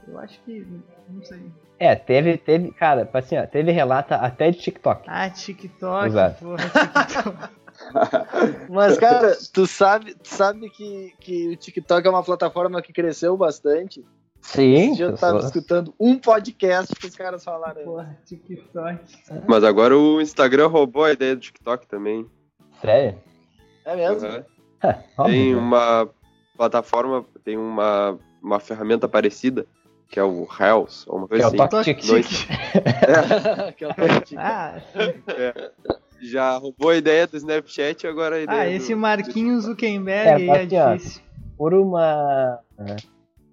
Eu 0.07 0.17
acho 0.19 0.39
que. 0.43 0.65
Não 1.09 1.23
sei. 1.23 1.51
É, 1.77 1.95
teve, 1.95 2.37
teve, 2.37 2.71
cara, 2.71 3.09
assim, 3.13 3.37
ó, 3.37 3.45
teve 3.47 3.71
relata 3.71 4.15
até 4.15 4.51
de 4.51 4.59
TikTok. 4.59 5.03
Ah, 5.07 5.29
TikTok, 5.29 6.07
Exato. 6.07 6.45
porra, 6.45 6.57
TikTok. 6.69 7.59
Mas, 8.69 8.97
cara, 8.97 9.37
tu 9.53 9.65
sabe, 9.65 10.13
tu 10.15 10.27
sabe 10.27 10.69
que, 10.69 11.13
que 11.21 11.47
o 11.49 11.55
TikTok 11.55 12.05
é 12.05 12.09
uma 12.09 12.23
plataforma 12.23 12.81
que 12.81 12.91
cresceu 12.91 13.37
bastante. 13.37 14.05
Sim, 14.41 14.73
Esse 14.87 14.95
dia 14.95 15.05
eu 15.07 15.15
tava 15.15 15.39
escutando 15.39 15.93
um 15.99 16.17
podcast 16.17 16.95
que 16.95 17.07
os 17.07 17.15
caras 17.15 17.43
falaram. 17.43 17.83
porra, 17.83 18.17
TikTok. 18.25 18.99
Mas 19.47 19.63
agora 19.63 19.97
o 19.97 20.19
Instagram 20.21 20.67
roubou 20.67 21.03
a 21.03 21.11
ideia 21.11 21.35
do 21.35 21.41
TikTok 21.41 21.87
também. 21.87 22.25
sério? 22.81 23.19
É 23.85 23.95
mesmo? 23.95 24.27
Uhum. 24.27 24.43
Óbvio, 25.17 25.35
Tem 25.35 25.53
né? 25.53 25.59
uma 25.59 26.09
plataforma, 26.57 27.25
tem 27.43 27.57
uma, 27.57 28.17
uma 28.41 28.59
ferramenta 28.59 29.07
parecida, 29.07 29.65
que 30.07 30.19
é 30.19 30.23
o 30.23 30.45
Reels, 30.45 31.05
ou 31.07 31.17
uma 31.19 31.27
Que 31.27 31.35
é 31.35 31.39
coisa 31.41 31.57
o 31.57 31.61
assim. 31.61 31.69
Toque 31.69 31.93
TikTok. 31.95 32.23
Tic. 32.23 32.47
que 33.77 33.83
é 33.83 33.87
o 33.87 33.93
podcast. 33.95 34.35
Ah, 34.37 34.81
Já 36.21 36.57
roubou 36.57 36.89
a 36.89 36.95
ideia 36.97 37.27
do 37.27 37.37
Snapchat, 37.37 38.05
agora 38.07 38.37
a 38.37 38.41
ideia 38.41 38.61
ah, 38.61 38.65
do- 38.65 38.71
esse 38.71 38.93
Marquinhos 38.95 39.63
É, 39.65 39.67
Zuckerberg 39.67 40.29
aí 40.29 40.43
é 40.43 40.47
mas, 40.47 40.65
assim, 40.67 40.77
ó, 40.77 40.93
difícil. 40.95 41.21
Por 41.57 41.73
uma. 41.73 42.59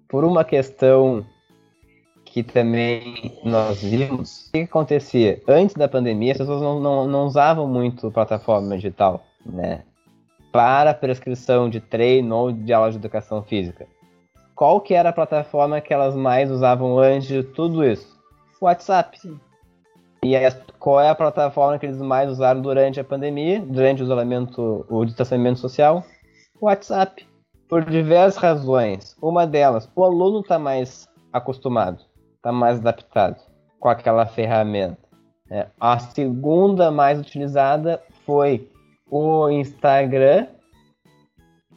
Por 0.07 0.23
uma 0.23 0.43
questão 0.43 1.25
que 2.25 2.43
também 2.43 3.39
nós 3.43 3.81
vimos, 3.81 4.47
o 4.47 4.51
que, 4.51 4.59
acontecia? 4.61 5.41
Antes 5.47 5.75
da 5.75 5.87
pandemia, 5.87 6.33
as 6.33 6.37
pessoas 6.37 6.61
não, 6.61 6.79
não, 6.79 7.07
não 7.07 7.25
usavam 7.25 7.67
muito 7.67 8.11
plataforma 8.11 8.75
digital, 8.75 9.23
né? 9.45 9.83
Para 10.51 10.93
prescrição 10.93 11.69
de 11.69 11.79
treino 11.79 12.35
ou 12.35 12.51
de 12.51 12.71
aula 12.71 12.91
de 12.91 12.97
educação 12.97 13.43
física. 13.43 13.87
Qual 14.55 14.81
que 14.81 14.93
era 14.93 15.09
a 15.09 15.13
plataforma 15.13 15.81
que 15.81 15.93
elas 15.93 16.15
mais 16.15 16.49
usavam 16.49 16.97
antes 16.97 17.27
de 17.27 17.43
tudo 17.43 17.83
isso? 17.85 18.17
WhatsApp. 18.61 19.19
Sim. 19.19 19.39
E 20.23 20.35
aí, 20.35 20.51
qual 20.79 20.99
é 20.99 21.09
a 21.09 21.15
plataforma 21.15 21.77
que 21.77 21.85
eles 21.85 22.01
mais 22.01 22.29
usaram 22.29 22.61
durante 22.61 22.99
a 22.99 23.03
pandemia, 23.03 23.59
durante 23.59 24.01
o 24.01 24.05
isolamento, 24.05 24.85
o 24.89 25.05
distanciamento 25.05 25.59
social? 25.59 26.03
WhatsApp. 26.59 27.27
Por 27.67 27.83
diversas 27.85 28.41
razões. 28.41 29.15
Uma 29.21 29.45
delas, 29.45 29.89
o 29.95 30.03
aluno 30.03 30.39
está 30.39 30.57
mais 30.57 31.07
acostumado, 31.33 32.03
está 32.35 32.51
mais 32.51 32.79
adaptado 32.79 33.41
com 33.79 33.89
aquela 33.89 34.25
ferramenta. 34.25 34.97
né? 35.49 35.67
A 35.79 35.99
segunda 35.99 36.91
mais 36.91 37.19
utilizada 37.19 38.01
foi 38.25 38.69
o 39.09 39.49
Instagram 39.49 40.47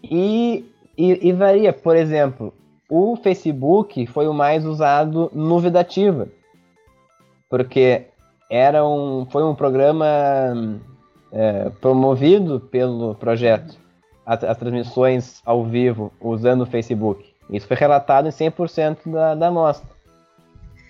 e, 0.03 0.64
e, 0.97 1.28
e 1.28 1.32
varia. 1.32 1.72
Por 1.72 1.97
exemplo, 1.97 2.53
o 2.88 3.16
Facebook 3.16 4.07
foi 4.07 4.26
o 4.26 4.34
mais 4.34 4.64
usado 4.64 5.30
no 5.32 5.59
Vidativa, 5.61 6.28
porque 7.49 8.07
era 8.51 8.84
um, 8.84 9.26
foi 9.30 9.45
um 9.45 9.55
programa 9.55 10.80
é, 11.32 11.70
promovido 11.80 12.61
pelo 12.61 13.14
projeto, 13.14 13.78
as, 14.30 14.44
as 14.44 14.56
transmissões 14.56 15.42
ao 15.44 15.64
vivo 15.64 16.12
usando 16.20 16.60
o 16.60 16.66
Facebook. 16.66 17.34
Isso 17.50 17.66
foi 17.66 17.76
relatado 17.76 18.28
em 18.28 18.30
100% 18.30 19.10
da, 19.10 19.34
da 19.34 19.48
amostra. 19.48 19.90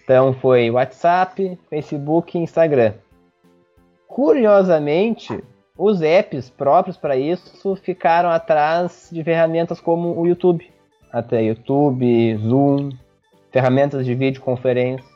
Então 0.05 0.34
foi 0.34 0.70
WhatsApp, 0.70 1.59
Facebook 1.70 2.37
e 2.37 2.42
Instagram. 2.42 2.92
Curiosamente, 4.07 5.42
os 5.79 6.03
apps 6.03 6.50
próprios 6.50 6.99
para 6.99 7.17
isso 7.17 7.75
ficaram 7.76 8.29
atrás 8.29 9.08
de 9.11 9.25
ferramentas 9.25 9.80
como 9.80 10.21
o 10.21 10.26
YouTube. 10.26 10.71
Até 11.11 11.42
YouTube, 11.42 12.37
Zoom, 12.37 12.91
ferramentas 13.50 14.04
de 14.04 14.14
videoconferência. 14.14 15.08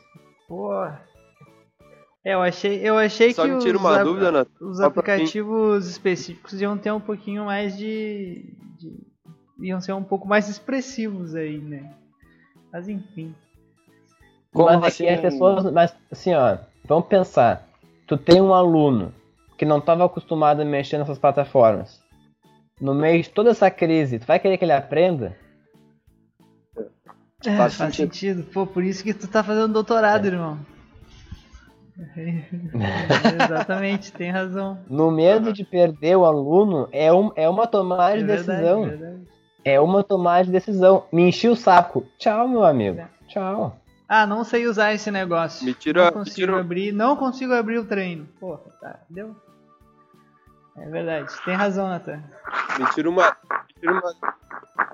Porra. 0.47 1.04
É, 2.25 2.33
eu 2.33 2.41
achei, 2.41 2.79
eu 2.81 2.97
achei 2.97 3.33
Só 3.33 3.43
que 3.43 3.51
me 3.51 3.59
tira 3.59 3.77
os 3.77 3.83
uma 3.83 4.03
dúvida, 4.03 4.31
Nath. 4.31 4.47
os 4.59 4.79
aplicativos 4.81 5.87
específicos 5.87 6.59
iam 6.59 6.75
ter 6.75 6.91
um 6.91 6.99
pouquinho 6.99 7.45
mais 7.45 7.77
de, 7.77 8.51
de- 8.79 8.97
iam 9.59 9.79
ser 9.79 9.93
um 9.93 10.03
pouco 10.03 10.27
mais 10.27 10.49
expressivos 10.49 11.35
aí, 11.35 11.59
né? 11.59 11.93
Mas 12.73 12.89
enfim. 12.89 13.33
Como 14.51 14.65
mas 14.79 14.85
assim? 14.85 15.05
é 15.05 15.17
que 15.17 15.27
as 15.27 15.33
pessoas. 15.33 15.71
Mas 15.71 15.95
assim, 16.11 16.33
ó, 16.33 16.57
vamos 16.85 17.05
pensar. 17.07 17.67
Tu 18.07 18.17
tem 18.17 18.41
um 18.41 18.53
aluno 18.55 19.13
que 19.57 19.65
não 19.65 19.77
estava 19.77 20.03
acostumado 20.05 20.61
a 20.61 20.65
mexer 20.65 20.97
nessas 20.97 21.19
plataformas. 21.19 22.01
No 22.81 22.93
meio 22.95 23.21
de 23.21 23.29
toda 23.29 23.51
essa 23.51 23.69
crise, 23.69 24.17
tu 24.19 24.25
vai 24.25 24.39
querer 24.39 24.57
que 24.57 24.65
ele 24.65 24.71
aprenda? 24.73 25.37
É, 27.45 27.55
Faz 27.55 27.75
faz 27.75 27.95
sentido. 27.95 28.13
sentido. 28.13 28.43
Pô, 28.51 28.65
por 28.65 28.83
isso 28.83 29.03
que 29.03 29.13
tu 29.13 29.27
tá 29.27 29.43
fazendo 29.43 29.71
doutorado, 29.71 30.25
irmão. 30.25 30.59
Exatamente, 33.43 34.11
tem 34.11 34.31
razão. 34.31 34.79
No 34.89 35.09
medo 35.11 35.53
de 35.53 35.63
perder 35.63 36.15
o 36.17 36.25
aluno, 36.25 36.87
é, 36.91 37.11
um, 37.13 37.31
é 37.35 37.47
uma 37.49 37.67
tomada 37.67 38.13
É 38.15 38.17
de 38.17 38.23
verdade, 38.23 38.47
decisão. 38.61 38.85
é 38.85 38.89
verdade. 38.89 39.27
É 39.63 39.79
uma 39.79 40.03
tomada 40.03 40.43
de 40.45 40.51
decisão. 40.51 41.05
Me 41.11 41.23
enchi 41.27 41.47
o 41.47 41.55
saco. 41.55 42.05
Tchau, 42.17 42.47
meu 42.47 42.63
amigo. 42.63 42.99
É. 42.99 43.07
Tchau. 43.27 43.75
Ah, 44.07 44.27
não 44.27 44.43
sei 44.43 44.67
usar 44.67 44.93
esse 44.93 45.09
negócio. 45.09 45.65
Me 45.65 45.73
tira- 45.73 46.01
não 46.01 46.07
me 46.07 46.13
consigo 46.13 46.35
tira- 46.35 46.59
abrir, 46.59 46.91
não 46.91 47.15
consigo 47.15 47.53
abrir 47.53 47.79
o 47.79 47.85
treino. 47.85 48.27
Porra, 48.39 48.61
tá, 48.79 48.99
deu? 49.09 49.35
É 50.77 50.87
verdade, 50.89 51.27
tem 51.45 51.55
razão, 51.55 51.87
Nathan. 51.87 52.21
Me 52.77 52.85
tira 52.93 53.09
uma, 53.09 53.23
me 53.29 53.79
tira 53.79 53.91
uma, 53.93 54.13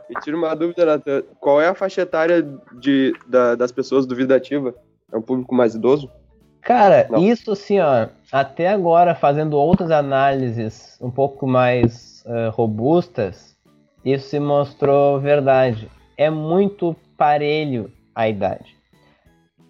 me 0.09 0.15
tira 0.21 0.37
uma 0.37 0.55
dúvida, 0.55 0.85
Nathan. 0.85 1.23
Qual 1.39 1.59
é 1.59 1.67
a 1.67 1.73
faixa 1.75 2.01
etária 2.01 2.47
de, 2.73 3.13
da- 3.27 3.55
das 3.55 3.71
pessoas 3.71 4.05
do 4.05 4.15
Vida 4.15 4.35
Ativa? 4.35 4.73
É 5.11 5.17
um 5.17 5.21
público 5.21 5.53
mais 5.53 5.75
idoso? 5.75 6.09
Cara, 6.61 7.07
Não. 7.09 7.19
isso 7.19 7.51
assim, 7.51 7.79
ó, 7.79 8.07
até 8.31 8.69
agora 8.69 9.15
fazendo 9.15 9.57
outras 9.57 9.89
análises 9.89 10.97
um 11.01 11.09
pouco 11.09 11.47
mais 11.47 12.23
eh, 12.25 12.49
robustas, 12.53 13.57
isso 14.05 14.29
se 14.29 14.39
mostrou 14.39 15.19
verdade. 15.19 15.89
É 16.17 16.29
muito 16.29 16.95
parelho 17.17 17.91
a 18.13 18.29
idade. 18.29 18.75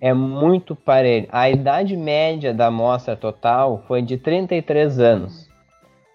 É 0.01 0.13
muito 0.13 0.75
parelho. 0.75 1.27
A 1.31 1.49
idade 1.49 1.95
média 1.95 2.53
da 2.53 2.67
amostra 2.67 3.15
total 3.15 3.83
foi 3.87 4.01
de 4.01 4.17
33 4.17 4.99
anos. 4.99 5.49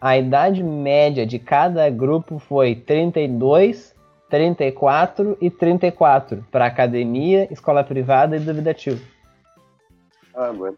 A 0.00 0.18
idade 0.18 0.62
média 0.62 1.24
de 1.24 1.38
cada 1.38 1.88
grupo 1.88 2.38
foi 2.38 2.74
32, 2.74 3.94
34 4.28 5.38
e 5.40 5.48
34 5.50 6.44
para 6.50 6.66
academia, 6.66 7.48
escola 7.50 7.82
privada 7.82 8.36
e 8.36 8.40
duvidativo. 8.40 9.15
Ah, 10.36 10.52
mano. 10.52 10.76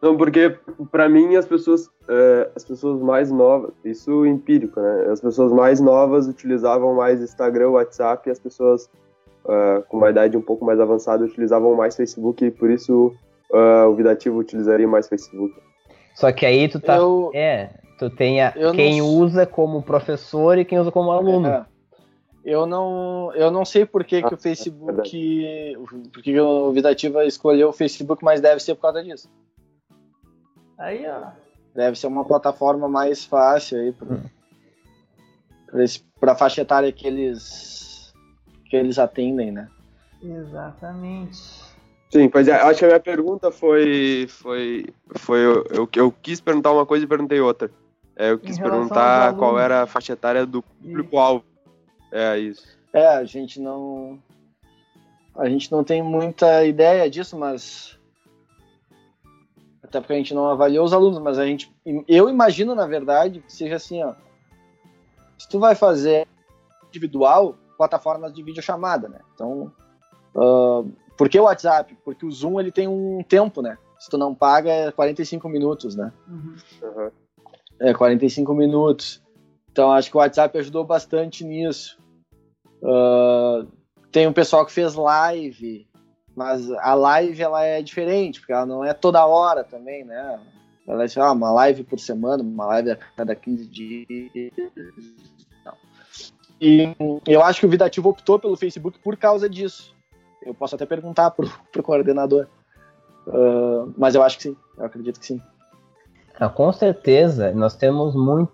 Não, 0.00 0.16
porque 0.16 0.56
pra 0.90 1.08
mim 1.08 1.36
as 1.36 1.46
pessoas, 1.46 1.88
é, 2.08 2.50
as 2.56 2.64
pessoas 2.64 3.00
mais 3.00 3.30
novas, 3.30 3.70
isso 3.84 4.26
empírico, 4.26 4.80
né? 4.80 5.06
As 5.12 5.20
pessoas 5.20 5.52
mais 5.52 5.80
novas 5.80 6.26
utilizavam 6.26 6.94
mais 6.94 7.20
Instagram, 7.22 7.70
WhatsApp, 7.70 8.28
e 8.28 8.32
as 8.32 8.38
pessoas 8.40 8.90
é, 9.48 9.82
com 9.88 9.96
uma 9.96 10.10
idade 10.10 10.36
um 10.36 10.42
pouco 10.42 10.64
mais 10.64 10.78
avançada 10.80 11.24
utilizavam 11.24 11.74
mais 11.76 11.96
Facebook, 11.96 12.44
e 12.44 12.50
por 12.50 12.68
isso 12.70 13.12
é, 13.52 13.84
o 13.84 13.94
Vidativo 13.94 14.38
utilizaria 14.38 14.86
mais 14.88 15.08
Facebook. 15.08 15.54
Só 16.16 16.30
que 16.32 16.44
aí 16.46 16.68
tu 16.68 16.80
tá. 16.80 16.96
Eu- 16.96 17.30
É, 17.32 17.70
tu 17.98 18.10
tem 18.10 18.42
a- 18.42 18.52
quem 18.74 18.98
não- 19.00 19.06
usa 19.08 19.46
como 19.46 19.82
professor 19.82 20.58
e 20.58 20.64
quem 20.64 20.78
usa 20.80 20.90
como 20.90 21.10
aluno. 21.12 21.46
É. 21.48 21.64
Eu 22.44 22.66
não, 22.66 23.32
eu 23.34 23.50
não 23.50 23.64
sei 23.64 23.86
por 23.86 24.04
que, 24.04 24.20
que 24.20 24.34
Ah, 24.34 24.34
o 24.34 24.36
Facebook. 24.36 24.94
Por 24.94 25.02
que 26.22 26.22
que 26.22 26.40
o 26.40 26.72
Vidativa 26.72 27.24
escolheu 27.24 27.68
o 27.68 27.72
Facebook, 27.72 28.24
mas 28.24 28.40
deve 28.40 28.60
ser 28.60 28.74
por 28.74 28.82
causa 28.82 29.02
disso. 29.02 29.30
Aí, 30.76 31.06
ó. 31.06 31.28
Deve 31.74 31.96
ser 31.96 32.08
uma 32.08 32.24
plataforma 32.24 32.88
mais 32.88 33.24
fácil 33.24 33.78
aí 33.78 33.94
para 36.20 36.32
a 36.32 36.36
faixa 36.36 36.60
etária 36.62 36.92
que 36.92 37.06
eles, 37.06 38.12
que 38.68 38.76
eles 38.76 38.98
atendem, 38.98 39.52
né? 39.52 39.68
Exatamente. 40.22 41.62
Sim, 42.10 42.28
pois 42.28 42.46
é, 42.46 42.54
acho 42.54 42.78
que 42.80 42.84
a 42.84 42.88
minha 42.88 43.00
pergunta 43.00 43.50
foi. 43.50 44.26
foi, 44.28 44.86
foi 45.16 45.38
eu, 45.38 45.64
eu, 45.70 45.88
eu 45.96 46.12
quis 46.20 46.40
perguntar 46.40 46.72
uma 46.72 46.84
coisa 46.84 47.04
e 47.04 47.08
perguntei 47.08 47.40
outra. 47.40 47.70
É, 48.14 48.32
eu 48.32 48.38
quis 48.38 48.58
perguntar 48.58 49.34
qual 49.34 49.58
era 49.58 49.82
a 49.82 49.86
faixa 49.86 50.12
etária 50.12 50.44
do 50.44 50.60
público-alvo. 50.60 51.44
É 52.12 52.38
isso. 52.38 52.66
É, 52.92 53.06
a 53.06 53.24
gente 53.24 53.58
não. 53.58 54.22
A 55.34 55.48
gente 55.48 55.72
não 55.72 55.82
tem 55.82 56.02
muita 56.02 56.64
ideia 56.64 57.08
disso, 57.10 57.38
mas. 57.38 57.98
Até 59.82 59.98
porque 59.98 60.12
a 60.12 60.16
gente 60.16 60.34
não 60.34 60.48
avaliou 60.48 60.84
os 60.84 60.92
alunos, 60.92 61.18
mas 61.18 61.38
a 61.38 61.46
gente. 61.46 61.74
Eu 62.06 62.28
imagino, 62.28 62.74
na 62.74 62.86
verdade, 62.86 63.40
que 63.40 63.52
seja 63.52 63.76
assim, 63.76 64.02
ó. 64.04 64.14
Se 65.38 65.48
tu 65.48 65.58
vai 65.58 65.74
fazer 65.74 66.28
individual, 66.88 67.56
plataformas 67.78 68.32
de 68.32 68.42
videochamada, 68.42 69.08
né? 69.08 69.20
Então. 69.34 69.72
ah, 70.36 70.84
por 71.16 71.28
que 71.28 71.40
o 71.40 71.44
WhatsApp? 71.44 71.96
Porque 72.04 72.26
o 72.26 72.30
Zoom 72.30 72.60
ele 72.60 72.72
tem 72.72 72.88
um 72.88 73.22
tempo, 73.22 73.62
né? 73.62 73.78
Se 73.98 74.10
tu 74.10 74.18
não 74.18 74.34
paga, 74.34 74.70
é 74.70 74.90
45 74.90 75.48
minutos, 75.48 75.94
né? 75.94 76.12
Uhum. 76.28 77.10
É, 77.80 77.94
45 77.94 78.52
minutos. 78.54 79.22
Então 79.70 79.92
acho 79.92 80.10
que 80.10 80.16
o 80.16 80.20
WhatsApp 80.20 80.58
ajudou 80.58 80.84
bastante 80.84 81.44
nisso. 81.44 82.01
Ah, 82.82 83.64
tem 84.10 84.26
um 84.26 84.32
pessoal 84.32 84.66
que 84.66 84.72
fez 84.72 84.94
live, 84.94 85.86
mas 86.34 86.70
a 86.70 86.94
live 86.94 87.40
ela 87.42 87.62
é 87.64 87.80
diferente, 87.80 88.40
porque 88.40 88.52
ela 88.52 88.66
não 88.66 88.84
é 88.84 88.92
toda 88.92 89.24
hora 89.24 89.62
também, 89.64 90.04
né? 90.04 90.40
Ela 90.86 91.04
é 91.04 91.08
ah, 91.16 91.32
uma 91.32 91.52
live 91.52 91.84
por 91.84 92.00
semana, 92.00 92.42
uma 92.42 92.66
live 92.66 92.90
a 92.90 92.96
cada 93.16 93.34
15 93.34 93.66
dias. 93.66 94.06
Não. 95.64 95.74
E 96.60 96.94
eu 97.26 97.42
acho 97.42 97.60
que 97.60 97.66
o 97.66 97.70
Vidativo 97.70 98.08
optou 98.08 98.38
pelo 98.38 98.56
Facebook 98.56 98.98
por 98.98 99.16
causa 99.16 99.48
disso. 99.48 99.94
Eu 100.44 100.52
posso 100.52 100.74
até 100.74 100.84
perguntar 100.84 101.30
pro, 101.30 101.48
pro 101.70 101.82
coordenador. 101.82 102.48
Ah, 103.28 103.86
mas 103.96 104.14
eu 104.14 104.22
acho 104.22 104.36
que 104.38 104.42
sim, 104.44 104.56
eu 104.76 104.84
acredito 104.84 105.20
que 105.20 105.26
sim. 105.26 105.40
Ah, 106.40 106.48
com 106.48 106.72
certeza, 106.72 107.52
nós 107.52 107.76
temos 107.76 108.16
muitas, 108.16 108.52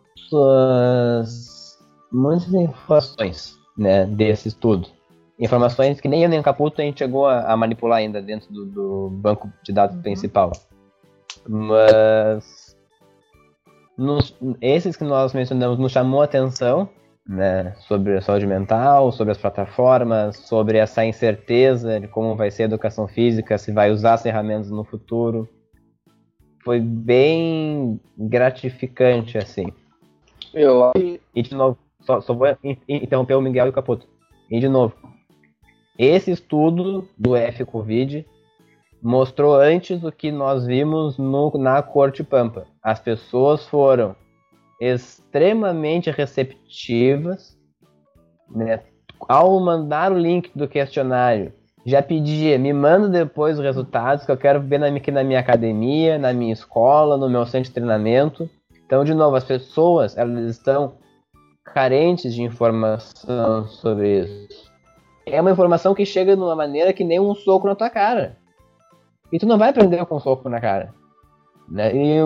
muitas 2.13 2.53
informações 2.53 3.58
né, 3.79 4.05
desse 4.05 4.49
estudo. 4.49 4.89
Informações 5.39 6.01
que 6.01 6.09
nem 6.09 6.23
eu 6.25 6.29
nem 6.29 6.41
o 6.41 6.43
Caputo 6.43 6.81
a 6.81 6.85
gente 6.85 6.99
chegou 6.99 7.27
a, 7.27 7.53
a 7.53 7.57
manipular 7.57 7.99
ainda 7.99 8.21
dentro 8.21 8.53
do, 8.53 8.67
do 8.67 9.09
banco 9.11 9.51
de 9.63 9.73
dados 9.73 9.95
Uhum. 9.97 10.03
principal. 10.03 10.51
Mas 11.49 12.77
nos- 13.97 14.35
esses 14.61 14.97
que 14.97 15.05
nós 15.05 15.33
mencionamos 15.33 15.79
nos 15.79 15.93
chamou 15.93 16.21
a 16.21 16.25
atenção 16.25 16.89
né, 17.27 17.75
sobre 17.87 18.17
a 18.17 18.21
saúde 18.23 18.47
mental, 18.47 19.13
sobre 19.13 19.33
as 19.33 19.39
plataformas, 19.39 20.37
sobre 20.39 20.79
essa 20.79 21.05
incerteza 21.05 22.01
de 22.01 22.09
como 22.09 22.35
vai 22.35 22.51
ser 22.51 22.63
a 22.65 22.67
educação 22.67 23.07
física, 23.07 23.59
se 23.59 23.71
vai 23.71 23.91
usar 23.91 24.15
as 24.15 24.23
ferramentas 24.23 24.71
no 24.71 24.83
futuro 24.85 25.49
foi 26.65 26.81
bem 26.81 27.99
gratificante, 28.17 29.39
assim. 29.39 29.73
Eu 30.53 30.93
E 31.35 31.43
de 31.43 31.55
novo, 31.55 31.79
só, 32.01 32.21
só 32.21 32.35
vou 32.35 32.49
in- 32.65 32.77
in- 32.89 33.05
interromper 33.05 33.35
o 33.35 33.41
Miguel 33.41 33.67
e 33.67 33.71
o 33.71 33.73
Caputo. 33.73 34.07
E 34.51 34.59
de 34.61 34.69
novo, 34.69 34.95
esse 35.99 36.31
estudo 36.31 37.09
do 37.19 37.35
F-Covid 37.37 38.27
mostrou 39.03 39.55
antes 39.55 40.03
o 40.03 40.11
que 40.11 40.31
nós 40.33 40.67
vimos 40.67 41.19
no, 41.19 41.51
na 41.59 41.83
Corte 41.83 42.25
Pampa. 42.25 42.67
As 42.83 43.01
pessoas 43.01 43.67
foram 43.67 44.17
extremamente 44.81 46.11
receptivas, 46.11 47.57
né? 48.51 48.81
Ao 49.29 49.59
mandar 49.59 50.13
o 50.13 50.19
link 50.19 50.51
do 50.55 50.69
questionário, 50.69 51.53
já 51.85 52.03
pedia, 52.03 52.59
me 52.59 52.73
manda 52.73 53.09
depois 53.09 53.59
os 53.59 53.65
resultados 53.65 54.25
que 54.25 54.31
eu 54.31 54.37
quero 54.37 54.61
ver 54.61 54.79
na, 54.79 54.87
aqui 54.87 55.11
na 55.11 55.25
minha 55.25 55.41
academia, 55.41 56.19
na 56.19 56.33
minha 56.33 56.53
escola, 56.53 57.17
no 57.17 57.29
meu 57.29 57.45
centro 57.47 57.69
de 57.69 57.75
treinamento. 57.75 58.49
Então, 58.87 59.05
de 59.05 59.15
novo, 59.15 59.37
as 59.37 59.45
pessoas 59.45 60.17
elas 60.17 60.49
estão 60.51 60.95
carentes 61.73 62.35
de 62.35 62.43
informação 62.43 63.67
sobre 63.69 64.21
isso. 64.21 64.69
É 65.27 65.41
uma 65.41 65.51
informação 65.51 65.95
que 65.95 66.07
chega 66.07 66.35
de 66.35 66.43
uma 66.43 66.57
maneira 66.57 66.93
que 66.93 67.05
nem 67.05 67.21
um 67.21 67.35
soco 67.35 67.67
na 67.67 67.75
tua 67.75 67.91
cara. 67.91 68.37
E 69.33 69.39
tu 69.39 69.47
não 69.47 69.59
vai 69.59 69.71
aprender 69.71 70.05
com 70.07 70.17
um 70.17 70.21
soco 70.21 70.49
na 70.49 70.61
cara. 70.61 70.95
Né? 71.69 71.95
E 71.95 72.25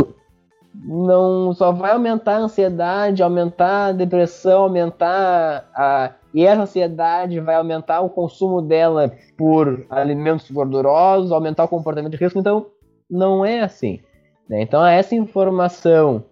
não 0.74 1.52
só 1.52 1.72
vai 1.72 1.92
aumentar 1.92 2.36
a 2.36 2.40
ansiedade, 2.40 3.22
aumentar 3.22 3.86
a 3.86 3.92
depressão, 3.92 4.62
aumentar 4.62 5.68
a 5.74 6.12
e 6.34 6.46
essa 6.46 6.62
ansiedade 6.62 7.40
vai 7.40 7.56
aumentar 7.56 8.00
o 8.00 8.08
consumo 8.08 8.62
dela 8.62 9.12
por 9.36 9.84
alimentos 9.90 10.50
gordurosos, 10.50 11.30
aumentar 11.30 11.64
o 11.64 11.68
comportamento 11.68 12.12
de 12.12 12.16
risco. 12.16 12.38
Então, 12.38 12.66
não 13.10 13.44
é 13.44 13.60
assim. 13.60 14.00
né? 14.48 14.62
Então, 14.62 14.84
essa 14.84 15.14
informação 15.14 16.24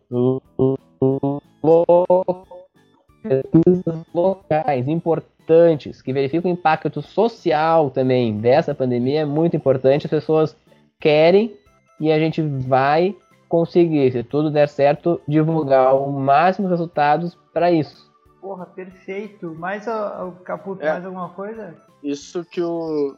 pesquisas 3.22 4.06
locais 4.14 4.88
importantes 4.88 6.01
que 6.01 6.12
verificam 6.12 6.51
o 6.51 6.55
impacto 6.55 7.02
social 7.02 7.90
também 7.90 8.38
dessa 8.38 8.74
pandemia 8.74 9.20
é 9.20 9.24
muito 9.24 9.56
importante. 9.56 10.06
As 10.06 10.10
pessoas 10.10 10.56
querem 10.98 11.56
e 11.98 12.10
a 12.10 12.18
gente 12.18 12.40
vai 12.42 13.14
conseguir, 13.48 14.12
se 14.12 14.22
tudo 14.22 14.51
der 14.51 14.68
certo, 14.68 15.20
divulgar 15.26 15.94
o 15.94 16.10
máximo 16.12 16.68
de 16.68 16.72
resultados 16.72 17.36
para 17.52 17.70
isso. 17.70 18.10
Porra, 18.40 18.64
perfeito. 18.64 19.55
Mais 19.55 19.86
o 19.86 20.32
Caputo, 20.44 20.82
É. 20.82 20.92
mais 20.92 21.05
alguma 21.05 21.28
coisa? 21.30 21.74
Isso 22.02 22.44
que 22.44 22.62
o. 22.62 23.16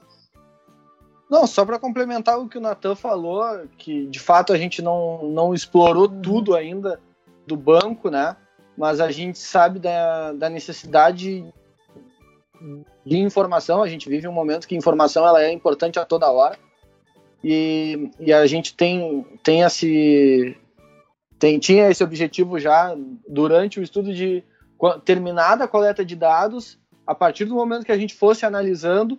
Não, 1.30 1.46
só 1.46 1.64
para 1.64 1.78
complementar 1.78 2.38
o 2.38 2.48
que 2.48 2.58
o 2.58 2.60
Natan 2.60 2.94
falou, 2.94 3.44
que 3.78 4.06
de 4.06 4.18
fato 4.18 4.52
a 4.52 4.58
gente 4.58 4.82
não, 4.82 5.22
não 5.30 5.54
explorou 5.54 6.08
tudo 6.08 6.54
ainda 6.54 6.98
do 7.46 7.56
banco, 7.56 8.10
né? 8.10 8.36
Mas 8.77 9.01
a 9.01 9.11
gente 9.11 9.39
sabe 9.39 9.78
da, 9.78 10.32
da 10.32 10.49
necessidade 10.49 11.44
de 13.05 13.19
informação. 13.19 13.82
A 13.82 13.89
gente 13.89 14.09
vive 14.09 14.28
um 14.28 14.32
momento 14.32 14.66
que 14.66 14.77
informação 14.77 15.27
ela 15.27 15.43
é 15.43 15.53
importante 15.53 15.99
a 15.99 16.05
toda 16.05 16.31
hora. 16.31 16.59
E, 17.43 18.11
e 18.20 18.32
a 18.32 18.47
gente 18.47 18.74
tem, 18.74 19.27
tem 19.43 19.62
esse. 19.62 20.57
Tem, 21.39 21.59
tinha 21.59 21.90
esse 21.90 22.05
objetivo 22.05 22.59
já 22.59 22.97
durante 23.28 23.81
o 23.81 23.82
estudo 23.82 24.15
de 24.15 24.44
terminada 25.05 25.65
a 25.65 25.69
coleta 25.69 26.05
de 26.05 26.15
dados, 26.15 26.78
a 27.07 27.15
partir 27.15 27.44
do 27.44 27.55
momento 27.55 27.85
que 27.85 27.93
a 27.93 27.99
gente 27.99 28.15
fosse 28.15 28.47
analisando, 28.47 29.19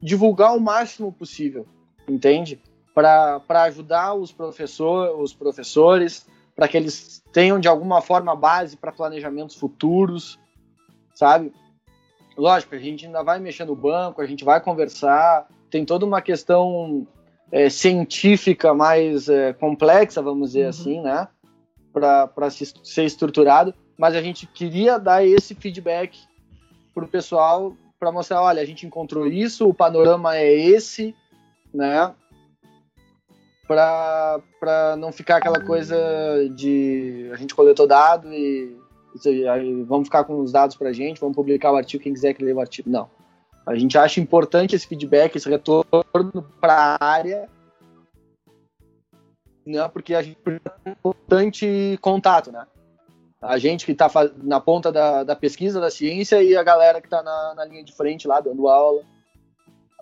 divulgar 0.00 0.56
o 0.56 0.60
máximo 0.60 1.12
possível, 1.12 1.66
entende? 2.08 2.60
Para 2.92 3.40
ajudar 3.64 4.14
os, 4.14 4.32
professor, 4.32 5.18
os 5.20 5.32
professores, 5.32 6.26
para 6.54 6.68
que 6.68 6.76
eles 6.76 7.22
tenham 7.32 7.58
de 7.58 7.68
alguma 7.68 8.00
forma 8.00 8.34
base 8.36 8.76
para 8.76 8.92
planejamentos 8.92 9.56
futuros, 9.56 10.38
sabe? 11.14 11.52
Lógico, 12.36 12.74
a 12.74 12.78
gente 12.78 13.06
ainda 13.06 13.22
vai 13.22 13.38
mexer 13.38 13.64
no 13.64 13.76
banco, 13.76 14.20
a 14.20 14.26
gente 14.26 14.44
vai 14.44 14.60
conversar, 14.60 15.46
tem 15.70 15.84
toda 15.84 16.04
uma 16.04 16.20
questão 16.20 17.06
é, 17.50 17.68
científica 17.68 18.74
mais 18.74 19.28
é, 19.28 19.52
complexa, 19.52 20.22
vamos 20.22 20.50
dizer 20.50 20.64
Uhum. 20.64 20.68
assim, 20.68 21.00
né? 21.00 21.28
Para 21.92 22.50
ser 22.50 23.04
estruturado, 23.04 23.72
mas 23.96 24.16
a 24.16 24.22
gente 24.22 24.46
queria 24.46 24.98
dar 24.98 25.24
esse 25.24 25.54
feedback 25.54 26.18
para 26.92 27.04
o 27.04 27.08
pessoal 27.08 27.76
para 27.98 28.10
mostrar, 28.10 28.42
olha, 28.42 28.60
a 28.60 28.64
gente 28.64 28.86
encontrou 28.86 29.26
isso, 29.26 29.68
o 29.68 29.72
panorama 29.74 30.36
é 30.36 30.52
esse, 30.52 31.14
né? 31.72 32.12
Para 33.66 34.96
não 34.98 35.10
ficar 35.10 35.36
aquela 35.36 35.60
coisa 35.60 35.96
de 36.54 37.30
a 37.32 37.36
gente 37.36 37.54
coletou 37.54 37.86
dado 37.86 38.32
e, 38.32 38.76
aí, 39.48 39.82
vamos 39.84 40.08
ficar 40.08 40.24
com 40.24 40.40
os 40.40 40.52
dados 40.52 40.76
para 40.76 40.90
a 40.90 40.92
gente, 40.92 41.20
vamos 41.20 41.34
publicar 41.34 41.72
o 41.72 41.76
artigo, 41.76 42.02
quem 42.02 42.12
quiser 42.12 42.34
que 42.34 42.44
leia 42.44 42.56
o 42.56 42.60
artigo. 42.60 42.90
Não. 42.90 43.08
A 43.66 43.74
gente 43.74 43.96
acha 43.96 44.20
importante 44.20 44.76
esse 44.76 44.86
feedback, 44.86 45.36
esse 45.36 45.48
retorno 45.48 46.42
para 46.60 46.96
a 47.00 47.04
área, 47.04 47.48
né, 49.66 49.88
porque 49.88 50.14
a 50.14 50.22
gente 50.22 50.38
importante 50.86 51.98
contato, 52.02 52.52
né? 52.52 52.66
A 53.40 53.58
gente 53.58 53.84
que 53.84 53.92
está 53.92 54.10
na 54.42 54.60
ponta 54.60 54.90
da, 54.90 55.22
da, 55.22 55.36
pesquisa, 55.36 55.80
da 55.80 55.90
ciência, 55.90 56.42
e 56.42 56.56
a 56.56 56.62
galera 56.62 57.00
que 57.00 57.06
está 57.06 57.22
na, 57.22 57.54
na 57.54 57.64
linha 57.64 57.84
de 57.84 57.92
frente 57.92 58.26
lá, 58.26 58.40
dando 58.40 58.68
aula. 58.68 59.02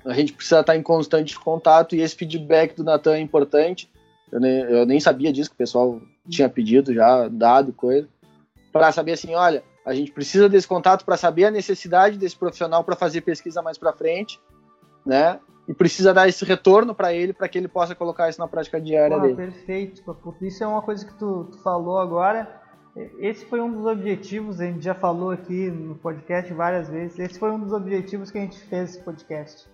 A 0.05 0.13
gente 0.13 0.33
precisa 0.33 0.61
estar 0.61 0.77
em 0.77 0.83
constante 0.83 1.39
contato 1.39 1.95
e 1.95 2.01
esse 2.01 2.17
feedback 2.17 2.75
do 2.75 2.85
Natan 2.85 3.15
é 3.15 3.21
importante. 3.21 3.91
Eu 4.31 4.41
nem, 4.41 4.61
eu 4.61 4.87
nem 4.87 4.99
sabia 4.99 5.33
disso, 5.33 5.51
que 5.51 5.55
o 5.55 5.59
pessoal 5.59 6.01
tinha 6.29 6.49
pedido 6.49 6.93
já, 6.93 7.29
dado 7.29 7.73
coisa. 7.73 8.09
Para 8.73 8.91
saber 8.91 9.13
assim, 9.13 9.35
olha, 9.35 9.63
a 9.85 9.95
gente 9.95 10.13
precisa 10.13 10.49
desse 10.49 10.67
contato 10.67 11.05
para 11.05 11.17
saber 11.17 11.45
a 11.45 11.51
necessidade 11.51 12.17
desse 12.17 12.37
profissional 12.37 12.83
para 12.83 12.97
fazer 12.97 13.21
pesquisa 13.21 13.61
mais 13.61 13.77
para 13.77 13.93
frente, 13.93 14.41
né? 15.05 15.39
E 15.69 15.75
precisa 15.75 16.13
dar 16.13 16.29
esse 16.29 16.45
retorno 16.45 16.95
para 16.95 17.13
ele 17.13 17.33
para 17.33 17.49
que 17.49 17.59
ele 17.59 17.69
possa 17.69 17.95
colocar 17.95 18.29
isso 18.29 18.41
na 18.41 18.49
prática 18.49 18.81
diária 18.81 19.17
Pô, 19.17 19.23
dele. 19.23 19.37
Perfeito, 19.37 20.03
porque 20.03 20.47
isso 20.47 20.65
é 20.65 20.67
uma 20.67 20.83
coisa 20.83 21.05
que 21.07 21.15
tu, 21.15 21.45
tu 21.45 21.59
falou 21.59 21.99
agora. 21.99 22.61
Esse 23.19 23.47
foi 23.47 23.61
um 23.61 23.73
dos 23.73 23.87
objetivos, 23.87 24.61
a 24.61 24.67
gente 24.67 24.85
já 24.85 24.95
falou 24.95 25.31
aqui 25.31 25.71
no 25.71 25.95
podcast 25.95 26.53
várias 26.53 26.89
vezes. 26.89 27.19
Esse 27.19 27.39
foi 27.39 27.51
um 27.51 27.59
dos 27.59 27.73
objetivos 27.73 28.31
que 28.31 28.39
a 28.39 28.43
gente 28.43 28.59
fez 28.59 28.91
esse 28.91 29.01
podcast, 29.01 29.67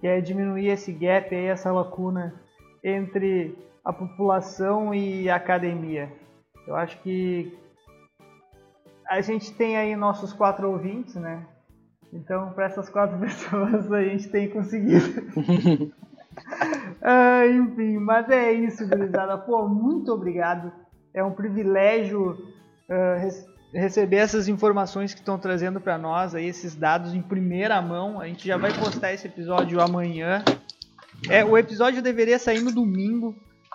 que 0.00 0.06
é 0.06 0.20
diminuir 0.20 0.68
esse 0.68 0.92
gap 0.92 1.34
aí, 1.34 1.46
essa 1.46 1.72
lacuna 1.72 2.34
entre 2.82 3.56
a 3.84 3.92
população 3.92 4.94
e 4.94 5.28
a 5.28 5.36
academia. 5.36 6.12
Eu 6.66 6.74
acho 6.76 7.00
que 7.02 7.56
a 9.08 9.20
gente 9.20 9.54
tem 9.54 9.76
aí 9.76 9.94
nossos 9.94 10.32
quatro 10.32 10.70
ouvintes, 10.70 11.14
né? 11.14 11.46
Então, 12.12 12.50
para 12.52 12.66
essas 12.66 12.88
quatro 12.88 13.18
pessoas, 13.20 13.90
a 13.92 14.02
gente 14.02 14.28
tem 14.28 14.48
conseguido. 14.48 15.22
ah, 17.02 17.46
enfim, 17.46 17.98
mas 17.98 18.28
é 18.28 18.52
isso, 18.52 18.88
gurizada. 18.88 19.38
Pô, 19.38 19.68
muito 19.68 20.12
obrigado. 20.12 20.72
É 21.14 21.22
um 21.22 21.32
privilégio 21.32 22.32
uh, 22.32 23.55
receber 23.76 24.16
essas 24.16 24.48
informações 24.48 25.12
que 25.12 25.20
estão 25.20 25.38
trazendo 25.38 25.80
para 25.80 25.98
nós, 25.98 26.34
aí, 26.34 26.46
esses 26.46 26.74
dados 26.74 27.14
em 27.14 27.20
primeira 27.20 27.80
mão. 27.82 28.20
A 28.20 28.26
gente 28.26 28.46
já 28.46 28.56
vai 28.56 28.72
postar 28.72 29.12
esse 29.12 29.26
episódio 29.26 29.80
amanhã. 29.80 30.42
É, 31.28 31.44
o 31.44 31.56
episódio 31.56 32.02
deveria 32.02 32.38
sair 32.38 32.60
no 32.60 32.72
domingo, 32.72 33.34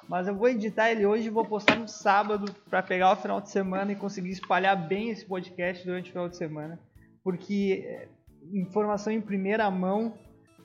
mas 0.10 0.28
eu 0.28 0.36
vou 0.36 0.50
editar 0.50 0.92
ele 0.92 1.06
hoje 1.06 1.28
e 1.28 1.30
vou 1.30 1.46
postar 1.46 1.76
no 1.78 1.88
sábado 1.88 2.54
para 2.70 2.82
pegar 2.82 3.12
o 3.12 3.16
final 3.16 3.40
de 3.40 3.50
semana 3.50 3.92
e 3.92 3.96
conseguir 3.96 4.32
espalhar 4.32 4.76
bem 4.76 5.10
esse 5.10 5.26
podcast 5.26 5.86
durante 5.86 6.10
o 6.10 6.12
final 6.12 6.30
de 6.30 6.38
semana. 6.38 6.80
Porque 7.24 7.86
é, 7.86 8.08
informação 8.54 9.14
em 9.14 9.22
primeira 9.22 9.70
mão, 9.70 10.16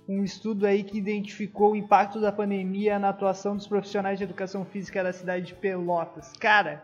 um 0.09 0.25
estudo 0.25 0.67
aí 0.67 0.83
que 0.83 0.97
identificou 0.97 1.73
o 1.73 1.77
impacto 1.77 2.21
da 2.21 2.33
pandemia 2.33 2.99
na 2.99 3.11
atuação 3.11 3.57
dos 3.57 3.67
profissionais 3.67 4.19
de 4.19 4.25
educação 4.25 4.65
física 4.65 5.03
da 5.03 5.13
cidade 5.13 5.47
de 5.47 5.55
Pelotas. 5.55 6.33
Cara, 6.39 6.83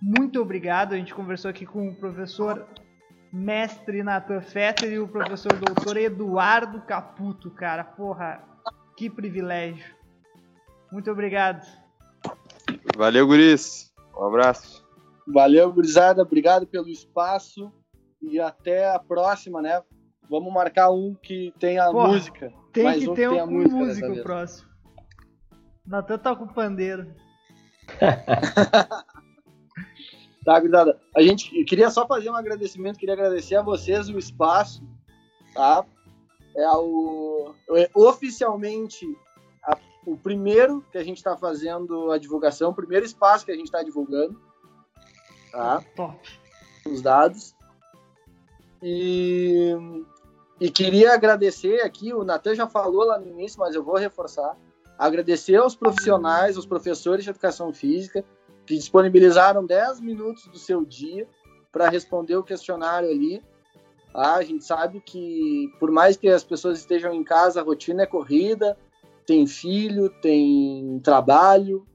muito 0.00 0.40
obrigado. 0.40 0.94
A 0.94 0.96
gente 0.96 1.14
conversou 1.14 1.50
aqui 1.50 1.66
com 1.66 1.88
o 1.88 1.94
professor 1.94 2.66
mestre 3.32 4.02
Nathan 4.02 4.40
Fetter 4.40 4.92
e 4.92 4.98
o 4.98 5.08
professor 5.08 5.52
doutor 5.54 5.96
Eduardo 5.96 6.80
Caputo, 6.82 7.50
cara. 7.50 7.84
Porra, 7.84 8.42
que 8.96 9.10
privilégio. 9.10 9.94
Muito 10.90 11.10
obrigado. 11.10 11.66
Valeu, 12.96 13.26
guris. 13.26 13.92
Um 14.16 14.24
abraço. 14.26 14.86
Valeu, 15.26 15.72
gurizada. 15.72 16.22
Obrigado 16.22 16.66
pelo 16.66 16.88
espaço 16.88 17.72
e 18.22 18.40
até 18.40 18.90
a 18.90 18.98
próxima, 18.98 19.60
né? 19.60 19.82
Vamos 20.28 20.52
marcar 20.52 20.90
um 20.90 21.14
que 21.14 21.52
tenha 21.58 21.90
Porra, 21.90 22.08
música. 22.08 22.52
Tem 22.72 22.84
Mais 22.84 22.98
que 22.98 23.08
um 23.08 23.14
ter 23.14 23.28
que 23.28 23.34
tenha 23.34 23.44
um 23.44 23.50
música 23.50 24.08
vez. 24.08 24.22
próximo. 24.22 24.68
Natan 25.86 26.18
tá 26.18 26.36
com 26.36 26.46
pandeiro. 26.46 27.14
Tá, 30.48 30.58
gurizada. 30.58 30.98
A 31.14 31.20
gente 31.20 31.62
queria 31.64 31.90
só 31.90 32.06
fazer 32.06 32.30
um 32.30 32.34
agradecimento, 32.34 32.98
queria 32.98 33.12
agradecer 33.12 33.56
a 33.56 33.62
vocês 33.62 34.08
o 34.08 34.18
espaço, 34.18 34.82
tá? 35.52 35.84
É 36.56 36.66
o 36.70 37.52
é 37.76 37.90
oficialmente 37.94 39.04
a- 39.62 39.76
o 40.06 40.16
primeiro 40.16 40.82
que 40.90 40.96
a 40.96 41.04
gente 41.04 41.18
está 41.18 41.36
fazendo 41.36 42.10
a 42.10 42.16
divulgação, 42.16 42.70
o 42.70 42.74
primeiro 42.74 43.04
espaço 43.04 43.44
que 43.44 43.52
a 43.52 43.54
gente 43.54 43.66
está 43.66 43.82
divulgando, 43.82 44.40
tá? 45.52 45.84
Top. 45.94 46.18
os 46.86 47.02
dados. 47.02 47.54
E, 48.82 49.76
e 50.58 50.70
queria 50.70 51.12
agradecer 51.12 51.82
aqui, 51.82 52.14
o 52.14 52.24
Natan 52.24 52.54
já 52.54 52.66
falou 52.66 53.04
lá 53.04 53.18
no 53.18 53.28
início, 53.28 53.60
mas 53.60 53.74
eu 53.74 53.84
vou 53.84 53.98
reforçar. 53.98 54.56
Agradecer 54.98 55.56
aos 55.56 55.76
profissionais, 55.76 56.56
aos 56.56 56.64
professores 56.64 57.22
de 57.24 57.28
educação 57.28 57.70
física, 57.70 58.24
que 58.68 58.76
disponibilizaram 58.76 59.64
10 59.64 60.00
minutos 60.02 60.46
do 60.46 60.58
seu 60.58 60.84
dia 60.84 61.26
para 61.72 61.88
responder 61.88 62.36
o 62.36 62.42
questionário 62.42 63.08
ali. 63.08 63.42
Ah, 64.12 64.34
a 64.34 64.42
gente 64.42 64.62
sabe 64.62 65.00
que, 65.00 65.72
por 65.80 65.90
mais 65.90 66.18
que 66.18 66.28
as 66.28 66.44
pessoas 66.44 66.78
estejam 66.78 67.14
em 67.14 67.24
casa, 67.24 67.60
a 67.60 67.64
rotina 67.64 68.02
é 68.02 68.06
corrida, 68.06 68.76
tem 69.24 69.46
filho, 69.46 70.10
tem 70.20 71.00
trabalho, 71.02 71.86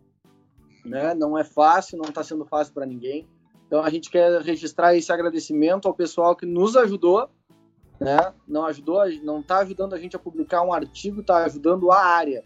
né? 0.83 1.13
não 1.13 1.37
é 1.37 1.43
fácil, 1.43 1.99
não 1.99 2.09
está 2.09 2.23
sendo 2.23 2.43
fácil 2.43 2.73
para 2.73 2.87
ninguém. 2.87 3.27
Então 3.67 3.83
a 3.83 3.89
gente 3.91 4.09
quer 4.09 4.41
registrar 4.41 4.95
esse 4.95 5.11
agradecimento 5.11 5.87
ao 5.87 5.93
pessoal 5.93 6.35
que 6.35 6.45
nos 6.45 6.75
ajudou, 6.75 7.29
né? 7.99 8.33
Não 8.47 8.65
ajudou, 8.65 9.03
não 9.21 9.41
está 9.41 9.59
ajudando 9.59 9.93
a 9.93 9.99
gente 9.99 10.15
a 10.15 10.19
publicar 10.19 10.63
um 10.63 10.73
artigo, 10.73 11.21
está 11.21 11.45
ajudando 11.45 11.91
a 11.91 12.03
área? 12.03 12.43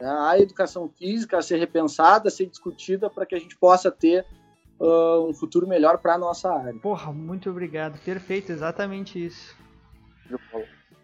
A 0.00 0.38
educação 0.38 0.88
física 0.88 1.38
a 1.38 1.42
ser 1.42 1.58
repensada, 1.58 2.28
a 2.28 2.30
ser 2.30 2.46
discutida 2.46 3.08
para 3.08 3.26
que 3.26 3.34
a 3.34 3.38
gente 3.38 3.56
possa 3.56 3.90
ter 3.90 4.26
uh, 4.78 5.26
um 5.28 5.34
futuro 5.34 5.66
melhor 5.66 5.98
para 5.98 6.14
a 6.14 6.18
nossa 6.18 6.52
área. 6.52 6.74
Porra, 6.74 7.12
muito 7.12 7.50
obrigado. 7.50 7.98
Perfeito, 8.00 8.52
exatamente 8.52 9.24
isso. 9.24 9.56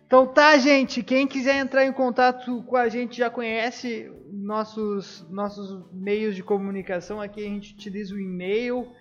Então 0.07 0.27
tá, 0.27 0.59
gente. 0.59 1.03
Quem 1.03 1.27
quiser 1.27 1.57
entrar 1.57 1.87
em 1.87 1.93
contato 1.93 2.63
com 2.65 2.77
a 2.77 2.89
gente 2.89 3.17
já 3.17 3.31
conhece 3.31 4.13
nossos, 4.31 5.27
nossos 5.31 5.83
meios 5.93 6.37
de 6.37 6.43
comunicação. 6.43 7.19
Aqui 7.21 7.41
a 7.41 7.49
gente 7.49 7.73
utiliza 7.73 8.15
o 8.15 8.21
e-mail, 8.21 8.93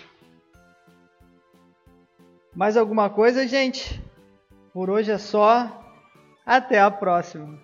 Mais 2.55 2.77
alguma 2.77 3.09
coisa, 3.09 3.47
gente? 3.47 4.01
Por 4.73 4.89
hoje 4.89 5.11
é 5.11 5.19
só. 5.19 5.69
Até 6.43 6.81
a 6.81 6.89
próxima. 6.89 7.59